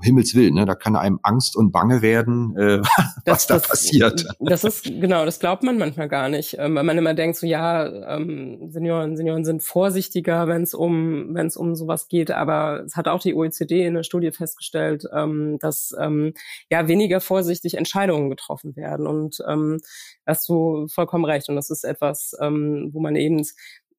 Himmels 0.02 0.34
Willen, 0.34 0.54
ne? 0.54 0.66
da 0.66 0.74
kann 0.74 0.94
einem 0.94 1.18
Angst 1.22 1.56
und 1.56 1.72
Bange 1.72 2.02
werden, 2.02 2.54
äh, 2.56 2.80
was 3.24 3.24
das, 3.24 3.46
da 3.46 3.54
das, 3.54 3.68
passiert. 3.68 4.26
Das 4.40 4.62
ist, 4.62 4.84
genau, 4.84 5.24
das 5.24 5.40
glaubt 5.40 5.62
man 5.62 5.78
manchmal 5.78 6.08
gar 6.08 6.28
nicht, 6.28 6.56
ähm, 6.58 6.74
weil 6.74 6.84
man 6.84 6.98
immer 6.98 7.14
denkt, 7.14 7.38
so 7.38 7.46
ja, 7.46 7.86
ähm, 8.14 8.68
Senioren, 8.70 9.16
Senioren 9.16 9.44
sind 9.44 9.62
vorsichtiger, 9.62 10.48
wenn 10.48 10.62
es 10.62 10.74
um, 10.74 11.34
wenn 11.34 11.46
es 11.46 11.56
um 11.56 11.74
sowas 11.74 12.08
geht, 12.08 12.30
aber 12.30 12.82
es 12.84 12.94
hat 12.94 13.08
auch 13.08 13.20
die 13.20 13.34
OECD 13.34 13.86
in 13.86 13.94
der 13.94 14.02
Studie 14.02 14.32
festgestellt, 14.32 15.06
ähm, 15.14 15.58
dass 15.60 15.94
ähm, 15.98 16.34
ja 16.70 16.88
weniger 16.88 17.20
vorsichtig 17.20 17.76
Entscheidungen 17.76 18.28
getroffen 18.28 18.76
werden 18.76 19.06
und 19.06 19.38
ähm, 19.48 19.80
hast 20.26 20.46
du 20.48 20.88
vollkommen 20.88 21.24
recht 21.24 21.48
und 21.48 21.56
das 21.56 21.70
ist 21.70 21.84
etwas, 21.84 22.36
ähm, 22.40 22.90
wo 22.92 23.00
man 23.00 23.16
eben 23.16 23.42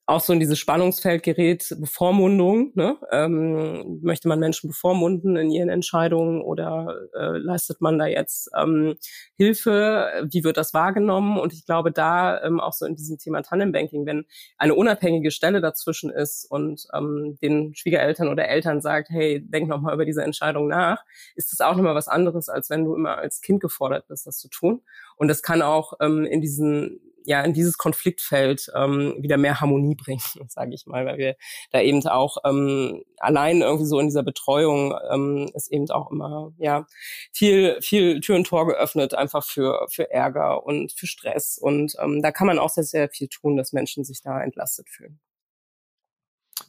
auch 0.08 0.22
so 0.22 0.32
in 0.32 0.40
dieses 0.40 0.58
Spannungsfeld 0.58 1.22
gerät, 1.22 1.68
Bevormundung. 1.80 2.72
Ne? 2.76 2.98
Ähm, 3.12 4.00
möchte 4.02 4.30
man 4.30 4.40
Menschen 4.40 4.70
bevormunden 4.70 5.36
in 5.36 5.52
ihren 5.52 5.68
Entscheidungen 5.68 6.42
oder 6.42 6.96
äh, 7.14 7.38
leistet 7.38 7.82
man 7.82 8.00
da 8.00 8.06
jetzt 8.06 8.50
ähm, 8.58 8.96
Hilfe? 9.36 10.26
Wie 10.32 10.46
wird 10.46 10.56
das 10.56 10.74
wahrgenommen? 10.74 11.38
Und 11.38 11.52
ich 11.52 11.66
glaube, 11.66 11.92
da 11.92 12.42
ähm, 12.42 12.62
auch 12.62 12.72
so 12.72 12.86
in 12.86 12.96
diesem 12.96 13.18
Thema 13.18 13.42
Tandembanking, 13.42 14.06
wenn 14.06 14.26
eine 14.58 14.76
unabhängige 14.76 15.30
Stelle 15.30 15.60
dazwischen 15.60 16.10
ist 16.10 16.50
und 16.50 16.88
ähm, 16.94 17.38
den 17.42 17.76
Schwiegereltern 17.76 18.30
oder 18.30 18.48
Eltern 18.48 18.80
sagt, 18.80 19.10
hey, 19.10 19.46
denk 19.46 19.68
noch 19.68 19.82
mal 19.82 19.94
über 19.94 20.06
diese 20.06 20.24
Entscheidung 20.24 20.70
nach, 20.70 21.04
ist 21.36 21.52
das 21.52 21.60
auch 21.60 21.76
nochmal 21.76 21.96
was 21.96 22.08
anderes, 22.08 22.48
als 22.48 22.70
wenn 22.70 22.86
du 22.86 22.96
immer 22.96 23.18
als 23.18 23.42
Kind 23.42 23.60
gefordert 23.60 24.08
bist, 24.08 24.26
das 24.26 24.38
zu 24.38 24.48
tun. 24.48 24.82
Und 25.18 25.28
das 25.28 25.42
kann 25.42 25.62
auch 25.62 25.94
ähm, 26.00 26.24
in 26.24 26.40
diesen 26.40 27.02
ja 27.28 27.42
in 27.42 27.54
dieses 27.54 27.78
Konfliktfeld 27.78 28.72
ähm, 28.74 29.16
wieder 29.20 29.36
mehr 29.38 29.60
Harmonie 29.60 29.96
bringen, 30.00 30.22
sage 30.48 30.74
ich 30.74 30.88
mal, 30.88 31.06
weil 31.06 31.18
wir 31.18 31.36
da 31.72 31.82
eben 31.82 32.06
auch 32.08 32.38
ähm, 32.46 33.04
allein 33.18 33.62
irgendwie 33.62 33.86
so 33.86 34.00
in 34.00 34.08
dieser 34.08 34.24
Betreuung 34.24 34.96
ähm, 35.12 35.52
ist 35.54 35.72
eben 35.72 35.90
auch 35.92 36.10
immer 36.10 36.54
ja 36.58 36.88
viel 37.34 37.80
viel 37.82 38.22
Tür 38.22 38.38
und 38.38 38.48
Tor 38.48 38.66
geöffnet 38.68 39.14
einfach 39.14 39.44
für 39.44 39.88
für 39.90 40.10
Ärger 40.10 40.66
und 40.66 40.94
für 40.94 41.06
Stress 41.06 41.58
und 41.58 41.96
ähm, 42.02 42.22
da 42.22 42.32
kann 42.32 42.48
man 42.48 42.60
auch 42.60 42.70
sehr 42.70 42.86
sehr 42.86 43.10
viel 43.10 43.28
tun, 43.28 43.58
dass 43.58 43.74
Menschen 43.74 44.06
sich 44.06 44.22
da 44.22 44.42
entlastet 44.42 44.90
fühlen. 44.90 45.20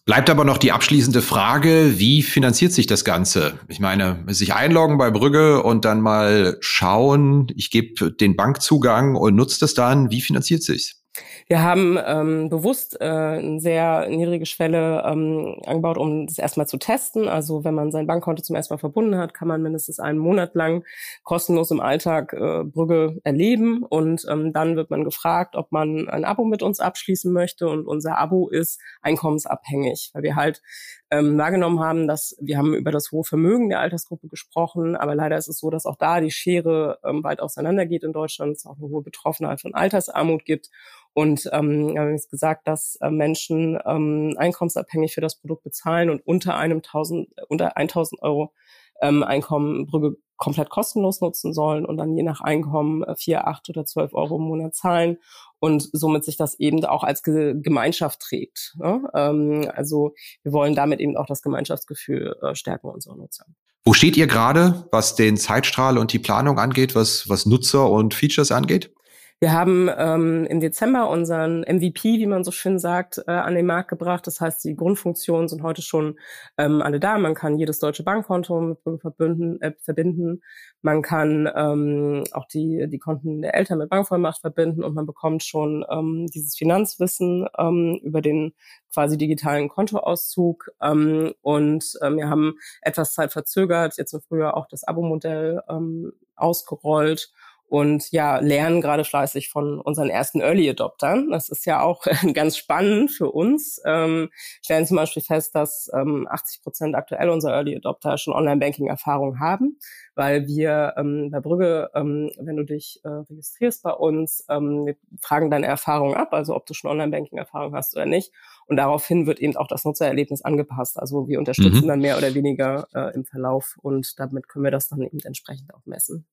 Bleibt 0.09 0.31
aber 0.31 0.47
noch 0.47 0.57
die 0.57 0.73
abschließende 0.73 1.21
Frage, 1.21 1.99
wie 1.99 2.23
finanziert 2.23 2.73
sich 2.73 2.87
das 2.87 3.05
Ganze? 3.05 3.59
Ich 3.69 3.79
meine, 3.79 4.25
sich 4.29 4.55
einloggen 4.55 4.97
bei 4.97 5.11
Brügge 5.11 5.63
und 5.63 5.85
dann 5.85 6.01
mal 6.01 6.57
schauen, 6.61 7.49
ich 7.55 7.71
gebe 7.71 8.11
den 8.13 8.35
Bankzugang 8.35 9.17
und 9.17 9.35
nutze 9.37 9.61
das 9.61 9.75
dann, 9.75 10.11
wie 10.11 10.23
finanziert 10.23 10.63
sich's? 10.63 11.03
Wir 11.47 11.63
haben 11.63 11.99
ähm, 12.05 12.49
bewusst 12.49 13.01
äh, 13.01 13.05
eine 13.05 13.61
sehr 13.61 14.09
niedrige 14.09 14.47
Schwelle 14.47 15.03
ähm, 15.07 15.61
angebaut, 15.65 15.99
um 15.99 16.27
das 16.27 16.39
erstmal 16.39 16.67
zu 16.67 16.77
testen. 16.77 17.29
Also 17.29 17.65
wenn 17.65 17.75
man 17.75 17.91
sein 17.91 18.07
Bankkonto 18.07 18.43
zum 18.43 18.57
ersten 18.57 18.75
Mal 18.75 18.79
verbunden 18.79 19.17
hat, 19.17 19.35
kann 19.35 19.49
man 19.49 19.63
mindestens 19.63 20.01
einen 20.01 20.19
Monat 20.19 20.55
lang 20.55 20.85
kostenlos 21.23 21.71
im 21.71 21.81
Alltag 21.81 22.33
äh, 22.33 22.65
Brügge 22.65 23.21
erleben. 23.25 23.83
Und 23.83 24.27
ähm, 24.29 24.53
dann 24.53 24.77
wird 24.77 24.91
man 24.91 25.05
gefragt, 25.05 25.57
ob 25.57 25.73
man 25.73 26.09
ein 26.09 26.25
Abo 26.25 26.45
mit 26.45 26.63
uns 26.63 26.81
abschließen 26.81 27.33
möchte. 27.33 27.69
Und 27.69 27.87
unser 27.87 28.19
Abo 28.19 28.49
ist 28.49 28.81
einkommensabhängig, 29.03 30.11
weil 30.13 30.23
wir 30.23 30.37
halt 30.37 30.63
ähm, 31.11 31.39
wahrgenommen 31.39 31.81
haben, 31.81 32.07
dass 32.07 32.37
wir 32.41 32.59
haben 32.59 32.75
über 32.75 32.91
das 32.91 33.11
hohe 33.13 33.25
Vermögen 33.25 33.69
der 33.69 33.81
Altersgruppe 33.81 34.29
gesprochen, 34.29 34.97
aber 34.97 35.15
leider 35.15 35.37
ist 35.39 35.49
es 35.49 35.59
so, 35.59 35.71
dass 35.71 35.87
auch 35.87 35.97
da 35.97 36.21
die 36.21 36.31
Schere 36.31 36.99
ähm, 37.05 37.25
weit 37.25 37.41
auseinandergeht 37.41 38.05
in 38.05 38.13
Deutschland, 38.13 38.57
es 38.57 38.67
auch 38.67 38.77
eine 38.77 38.89
hohe 38.89 39.03
Betroffenheit 39.03 39.61
von 39.61 39.75
Altersarmut 39.75 40.45
gibt. 40.45 40.71
Und 41.15 41.49
ähm, 41.53 41.95
wir 41.95 42.01
haben 42.01 42.13
jetzt 42.13 42.31
gesagt, 42.31 42.69
dass 42.69 42.97
äh, 43.01 43.11
Menschen 43.11 43.79
ähm, 43.87 44.35
einkommensabhängig 44.37 45.15
für 45.15 45.21
das 45.21 45.41
Produkt 45.41 45.65
bezahlen 45.65 46.11
und 46.11 46.25
unter 46.27 46.57
einem 46.57 46.79
1000, 46.79 47.29
unter 47.49 47.77
1000 47.77 48.23
Euro 48.23 48.53
ähm, 49.01 49.23
Einkommen 49.23 49.87
Brügge 49.87 50.17
komplett 50.39 50.71
kostenlos 50.71 51.21
nutzen 51.21 51.53
sollen 51.53 51.85
und 51.85 51.97
dann 51.97 52.17
je 52.17 52.23
nach 52.23 52.41
Einkommen 52.41 53.03
äh, 53.03 53.15
vier, 53.17 53.47
acht 53.47 53.69
oder 53.69 53.85
zwölf 53.85 54.15
Euro 54.15 54.37
im 54.37 54.45
Monat 54.45 54.75
zahlen 54.75 55.19
und 55.59 55.89
somit 55.93 56.25
sich 56.25 56.37
das 56.37 56.59
eben 56.59 56.85
auch 56.85 57.03
als 57.03 57.23
Ge 57.23 57.55
Gemeinschaft 57.61 58.21
trägt. 58.21 58.77
Ne? 58.79 59.03
Ähm, 59.15 59.71
also 59.75 60.15
wir 60.45 60.53
wollen 60.53 60.75
damit 60.75 61.01
eben 61.01 61.17
auch 61.17 61.27
das 61.27 61.43
Gemeinschaftsgefühl 61.43 62.37
äh, 62.41 62.55
stärken 62.55 62.89
unserer 62.89 63.17
Nutzer. 63.17 63.47
Wo 63.85 63.93
steht 63.93 64.17
ihr 64.17 64.27
gerade, 64.27 64.87
was 64.93 65.17
den 65.17 65.37
Zeitstrahl 65.37 65.99
und 65.99 66.13
die 66.13 66.19
Planung 66.19 66.59
angeht, 66.59 66.95
was, 66.95 67.29
was 67.29 67.47
Nutzer 67.47 67.91
und 67.91 68.15
Features 68.15 68.53
angeht? 68.53 68.93
Wir 69.41 69.53
haben 69.53 69.89
ähm, 69.97 70.47
im 70.47 70.59
Dezember 70.59 71.09
unseren 71.09 71.61
MVP, 71.61 72.19
wie 72.19 72.27
man 72.27 72.43
so 72.43 72.51
schön 72.51 72.81
sagt, 72.81 73.23
äh, 73.29 73.31
an 73.31 73.55
den 73.55 73.67
Markt 73.67 73.89
gebracht. 73.89 74.27
Das 74.27 74.41
heißt, 74.41 74.65
die 74.65 74.75
Grundfunktionen 74.75 75.47
sind 75.47 75.63
heute 75.63 75.81
schon 75.81 76.19
ähm, 76.57 76.83
alle 76.83 76.99
da. 76.99 77.17
Man 77.19 77.37
kann 77.37 77.57
jedes 77.57 77.79
deutsche 77.79 78.03
Bankkonto 78.03 78.61
mit 78.61 78.83
Brügge 78.83 78.99
verbinden, 78.99 79.61
äh, 79.61 79.75
verbinden. 79.81 80.43
Man 80.83 81.03
kann 81.03 81.49
ähm, 81.55 82.25
auch 82.33 82.49
die, 82.49 82.89
die 82.89 82.99
Konten 82.99 83.41
der 83.41 83.55
Eltern 83.55 83.79
mit 83.79 83.91
Bankvollmacht 83.91 84.41
verbinden 84.41 84.83
und 84.83 84.95
man 84.97 85.07
bekommt 85.07 85.45
schon 85.45 85.85
ähm, 85.89 86.27
dieses 86.35 86.57
Finanzwissen 86.57 87.47
ähm, 87.57 88.01
über 88.03 88.21
den 88.21 88.55
quasi 88.93 89.17
digitalen 89.17 89.69
Kontoauszug. 89.69 90.73
Ähm, 90.83 91.33
und 91.43 91.97
ähm, 92.03 92.17
wir 92.17 92.29
haben 92.29 92.55
etwas 92.83 93.15
Zeit 93.15 93.33
verzögert, 93.33 93.99
jetzt 93.99 94.15
im 94.15 94.21
Frühjahr 94.21 94.57
auch 94.57 94.67
das 94.67 94.83
Abo-Modell 94.83 95.63
ähm, 95.69 96.13
ausgerollt 96.35 97.31
und 97.69 98.11
ja, 98.13 98.39
lernen 98.39 98.81
gerade 98.81 99.05
fleißig 99.05 99.51
von 99.51 99.79
unseren 99.79 100.09
ersten 100.09 100.41
Early 100.41 100.71
Adoptern. 100.71 101.31
Das 101.31 101.51
ist 101.51 101.67
ja 101.67 101.83
auch 101.83 102.07
ganz 102.35 102.57
spannend 102.57 103.11
für 103.11 103.31
uns. 103.31 103.81
Ähm, 103.85 104.31
stellen 104.65 104.87
zum 104.87 104.97
Beispiel 104.97 105.23
fest, 105.23 105.55
dass 105.55 105.91
ähm, 105.95 106.27
80 106.31 106.63
Prozent 106.63 106.95
aktuell 106.95 107.29
unserer 107.29 107.53
Early 107.53 107.77
Adopter 107.77 108.17
schon 108.17 108.33
Online-Banking-Erfahrung 108.33 109.39
haben, 109.39 109.79
weil 110.15 110.47
wir 110.47 110.95
ähm, 110.97 111.29
bei 111.31 111.41
Brügge, 111.41 111.91
ähm, 111.95 112.31
wenn 112.39 112.57
du 112.57 112.65
dich 112.65 113.01
äh, 113.05 113.09
registrierst 113.09 113.83
bei 113.83 113.93
uns, 113.93 114.47
ähm, 114.49 114.87
wir 114.87 114.97
fragen 115.21 115.51
deine 115.51 115.67
Erfahrung 115.67 116.15
ab, 116.15 116.33
also 116.33 116.57
ob 116.57 116.65
du 116.65 116.73
schon 116.73 116.91
Online-Banking-Erfahrung 116.91 117.75
hast 117.75 117.95
oder 117.95 118.07
nicht. 118.07 118.33
Und 118.67 118.79
daraufhin 118.79 119.27
wird 119.27 119.41
eben 119.41 119.57
auch 119.57 119.69
das 119.69 119.85
Nutzererlebnis 119.85 120.41
angepasst. 120.41 120.99
Also 120.99 121.29
wir 121.29 121.39
unterstützen 121.39 121.85
mhm. 121.85 121.89
dann 121.89 122.01
mehr 122.01 122.17
oder 122.17 122.35
weniger 122.35 122.89
äh, 122.95 123.15
im 123.15 123.27
Verlauf 123.27 123.77
und 123.83 124.19
damit 124.19 124.49
können 124.49 124.65
wir 124.65 124.71
das 124.71 124.89
dann 124.89 125.03
eben 125.03 125.19
entsprechend 125.23 125.75
auch 125.75 125.85
messen. 125.85 126.27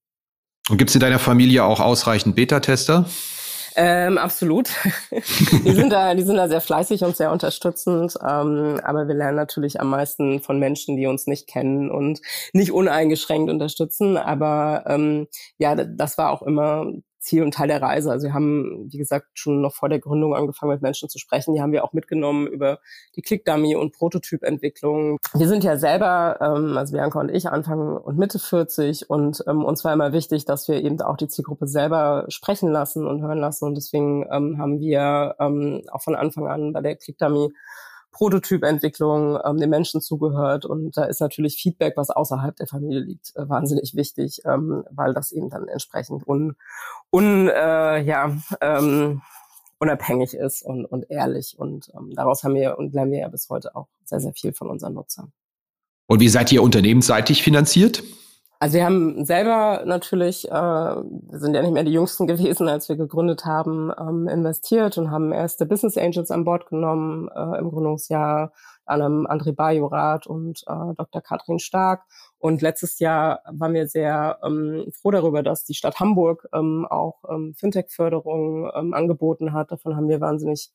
Und 0.70 0.78
gibt 0.78 0.90
es 0.90 0.96
in 0.96 1.02
deiner 1.02 1.20
Familie 1.20 1.64
auch 1.64 1.80
ausreichend 1.80 2.36
Beta-Tester? 2.36 3.06
Ähm, 3.78 4.18
absolut. 4.18 4.70
die 5.12 5.72
sind 5.72 5.92
da, 5.92 6.16
die 6.16 6.24
sind 6.24 6.38
da 6.38 6.48
sehr 6.48 6.62
fleißig 6.62 7.04
und 7.04 7.18
sehr 7.18 7.32
unterstützend. 7.32 8.16
Ähm, 8.22 8.80
aber 8.84 9.08
wir 9.08 9.16
lernen 9.16 9.36
natürlich 9.36 9.80
am 9.82 9.90
meisten 9.90 10.42
von 10.42 10.60
Menschen, 10.60 10.96
die 10.96 11.08
uns 11.08 11.28
nicht 11.28 11.48
kennen 11.48 11.92
und 11.92 12.22
nicht 12.54 12.72
uneingeschränkt 12.72 13.52
unterstützen. 13.52 14.18
Aber 14.18 14.86
ähm, 14.88 15.28
ja, 15.58 15.76
das 15.76 16.18
war 16.18 16.32
auch 16.32 16.42
immer 16.42 16.88
Ziel 17.26 17.44
und 17.44 17.54
Teil 17.54 17.68
der 17.68 17.82
Reise. 17.82 18.12
Also 18.12 18.28
wir 18.28 18.34
haben, 18.34 18.88
wie 18.92 18.98
gesagt, 18.98 19.28
schon 19.34 19.62
noch 19.62 19.74
vor 19.74 19.90
der 19.90 20.00
Gründung 20.00 20.36
angefangen, 20.36 20.72
mit 20.72 20.82
Menschen 20.82 21.10
zu 21.10 21.18
sprechen. 21.18 21.54
Die 21.54 21.62
haben 21.62 21.72
wir 21.72 21.84
auch 21.84 21.94
mitgenommen 21.94 22.48
über 22.48 22.80
die 23.16 23.22
Click-Dummy 23.22 23.76
und 23.76 23.94
Prototypentwicklung. 23.94 25.18
Wir 25.34 25.48
sind 25.48 25.64
ja 25.64 25.78
selber, 25.78 26.38
ähm, 26.40 26.78
also 26.78 26.94
Bianca 26.94 27.20
und 27.20 27.30
ich, 27.30 27.50
Anfang 27.50 27.98
und 27.98 28.18
Mitte 28.18 28.40
40 28.40 29.10
und 29.10 29.44
ähm, 29.48 29.66
uns 29.66 29.84
war 29.84 29.94
immer 29.94 30.14
wichtig, 30.14 30.46
dass 30.46 30.68
wir 30.68 30.84
eben 30.84 31.02
auch 31.02 31.18
die 31.18 31.28
Zielgruppe 31.28 31.68
selber 31.68 32.26
sprechen 32.30 32.72
lassen 32.72 33.08
und 33.08 33.22
hören 33.22 33.40
lassen. 33.40 33.66
Und 33.66 33.76
deswegen 33.76 34.26
ähm, 34.32 34.58
haben 34.60 34.80
wir 34.80 35.36
ähm, 35.40 35.82
auch 35.92 36.04
von 36.04 36.16
Anfang 36.16 36.48
an 36.48 36.74
bei 36.74 36.82
der 36.82 36.96
Click-Dummy 36.96 37.50
Prototypentwicklung 38.16 39.38
ähm, 39.44 39.58
den 39.58 39.70
Menschen 39.70 40.00
zugehört. 40.00 40.66
Und 40.66 40.96
da 40.96 41.04
ist 41.04 41.20
natürlich 41.20 41.58
Feedback, 41.62 41.98
was 41.98 42.10
außerhalb 42.10 42.56
der 42.56 42.68
Familie 42.68 43.02
liegt, 43.02 43.36
äh, 43.36 43.48
wahnsinnig 43.50 43.94
wichtig, 43.94 44.42
ähm, 44.46 44.86
weil 44.90 45.14
das 45.14 45.34
eben 45.34 45.50
dann 45.50 45.68
entsprechend 45.68 46.26
un, 46.26 46.56
un 47.12 47.50
äh, 47.50 48.02
ja, 48.02 48.36
ähm, 48.62 49.22
unabhängig 49.80 50.34
ist 50.34 50.64
und, 50.64 50.86
und 50.86 51.12
ehrlich. 51.12 51.56
Und 51.58 51.92
ähm, 51.94 52.14
daraus 52.16 52.44
haben 52.46 52.56
wir 52.56 52.78
und 52.78 52.94
lernen 52.94 53.12
wir 53.12 53.20
ja 53.20 53.28
bis 53.28 53.50
heute 53.50 53.76
auch 53.76 53.88
sehr, 54.06 54.22
sehr 54.22 54.34
viel 54.34 54.54
von 54.54 54.70
unseren 54.70 54.94
Nutzern. 54.94 55.34
Und 56.08 56.22
wie 56.22 56.30
seid 56.30 56.54
ihr 56.54 56.64
unternehmensseitig 56.64 57.44
finanziert? 57.44 58.02
Also 58.60 58.78
wir 58.78 58.86
haben 58.86 59.26
selber 59.26 59.84
natürlich, 59.86 60.50
äh, 60.50 60.52
wir 60.52 61.40
sind 61.40 61.54
ja 61.56 61.62
nicht 61.62 61.74
mehr 61.74 61.84
die 61.84 61.92
Jüngsten 61.92 62.28
gewesen, 62.28 62.68
als 62.70 62.90
wir 62.90 62.96
gegründet 62.96 63.46
haben, 63.46 63.92
ähm, 64.00 64.28
investiert 64.28 64.98
und 64.98 65.12
haben 65.12 65.32
erste 65.32 65.66
Business 65.66 65.98
Angels 65.98 66.32
an 66.32 66.46
Bord 66.46 66.68
genommen 66.68 67.30
äh, 67.36 67.60
im 67.60 67.70
Gründungsjahr, 67.70 68.54
anderem 68.86 69.26
André 69.28 69.54
Bajorat 69.54 70.28
und 70.28 70.64
äh, 70.68 70.94
Dr. 70.96 71.22
Katrin 71.22 71.60
Stark. 71.60 72.04
Und 72.38 72.62
letztes 72.62 73.00
Jahr 73.00 73.42
waren 73.52 73.74
wir 73.74 73.88
sehr 73.88 74.40
ähm, 74.44 74.86
froh 74.94 75.12
darüber, 75.12 75.44
dass 75.44 75.66
die 75.66 75.74
Stadt 75.74 76.00
Hamburg 76.00 76.48
ähm, 76.54 76.86
auch 76.90 77.24
ähm, 77.30 77.56
Fintech-Förderung 77.58 78.72
ähm, 78.76 78.94
angeboten 78.94 79.54
hat. 79.54 79.72
Davon 79.72 79.96
haben 79.96 80.08
wir 80.08 80.22
wahnsinnig 80.22 80.72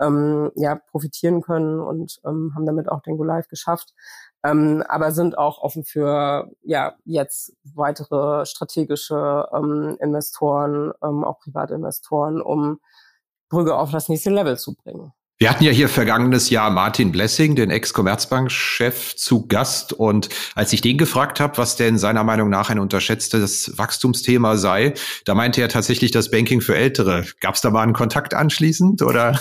ähm, 0.00 0.50
ja, 0.56 0.76
profitieren 0.90 1.42
können 1.42 1.80
und 1.80 2.20
ähm, 2.24 2.52
haben 2.54 2.66
damit 2.66 2.88
auch 2.88 3.02
den 3.02 3.16
Go 3.16 3.24
Live 3.24 3.48
geschafft. 3.48 3.94
Ähm, 4.44 4.82
aber 4.88 5.12
sind 5.12 5.38
auch 5.38 5.58
offen 5.62 5.84
für 5.84 6.50
ja 6.62 6.94
jetzt 7.04 7.56
weitere 7.62 8.44
strategische 8.46 9.48
ähm, 9.52 9.96
Investoren, 10.00 10.92
ähm, 11.02 11.24
auch 11.24 11.40
Privatinvestoren, 11.40 12.42
um 12.42 12.80
Brügge 13.48 13.76
auf 13.76 13.90
das 13.90 14.08
nächste 14.08 14.30
Level 14.30 14.58
zu 14.58 14.74
bringen. 14.74 15.12
Wir 15.36 15.50
hatten 15.50 15.64
ja 15.64 15.72
hier 15.72 15.88
vergangenes 15.88 16.48
Jahr 16.48 16.70
Martin 16.70 17.10
Blessing, 17.10 17.56
den 17.56 17.68
Ex-Commerzbank-Chef, 17.70 19.16
zu 19.16 19.48
Gast. 19.48 19.92
Und 19.92 20.28
als 20.54 20.72
ich 20.72 20.80
den 20.80 20.96
gefragt 20.96 21.40
habe, 21.40 21.58
was 21.58 21.74
denn 21.74 21.98
seiner 21.98 22.22
Meinung 22.22 22.48
nach 22.50 22.70
ein 22.70 22.78
unterschätztes 22.78 23.76
Wachstumsthema 23.76 24.56
sei, 24.56 24.94
da 25.24 25.34
meinte 25.34 25.60
er 25.60 25.68
tatsächlich 25.68 26.12
das 26.12 26.30
Banking 26.30 26.60
für 26.60 26.76
Ältere. 26.76 27.24
Gab 27.40 27.56
es 27.56 27.62
da 27.62 27.70
mal 27.70 27.82
einen 27.82 27.94
Kontakt 27.94 28.32
anschließend 28.32 29.02
oder? 29.02 29.36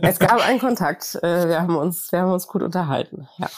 Es 0.00 0.20
gab 0.20 0.40
einen 0.46 0.60
Kontakt. 0.60 1.16
Äh, 1.22 1.48
wir 1.48 1.60
haben 1.60 1.74
uns, 1.74 2.12
wir 2.12 2.20
haben 2.20 2.30
uns 2.30 2.46
gut 2.46 2.62
unterhalten. 2.62 3.26
Ja. 3.38 3.50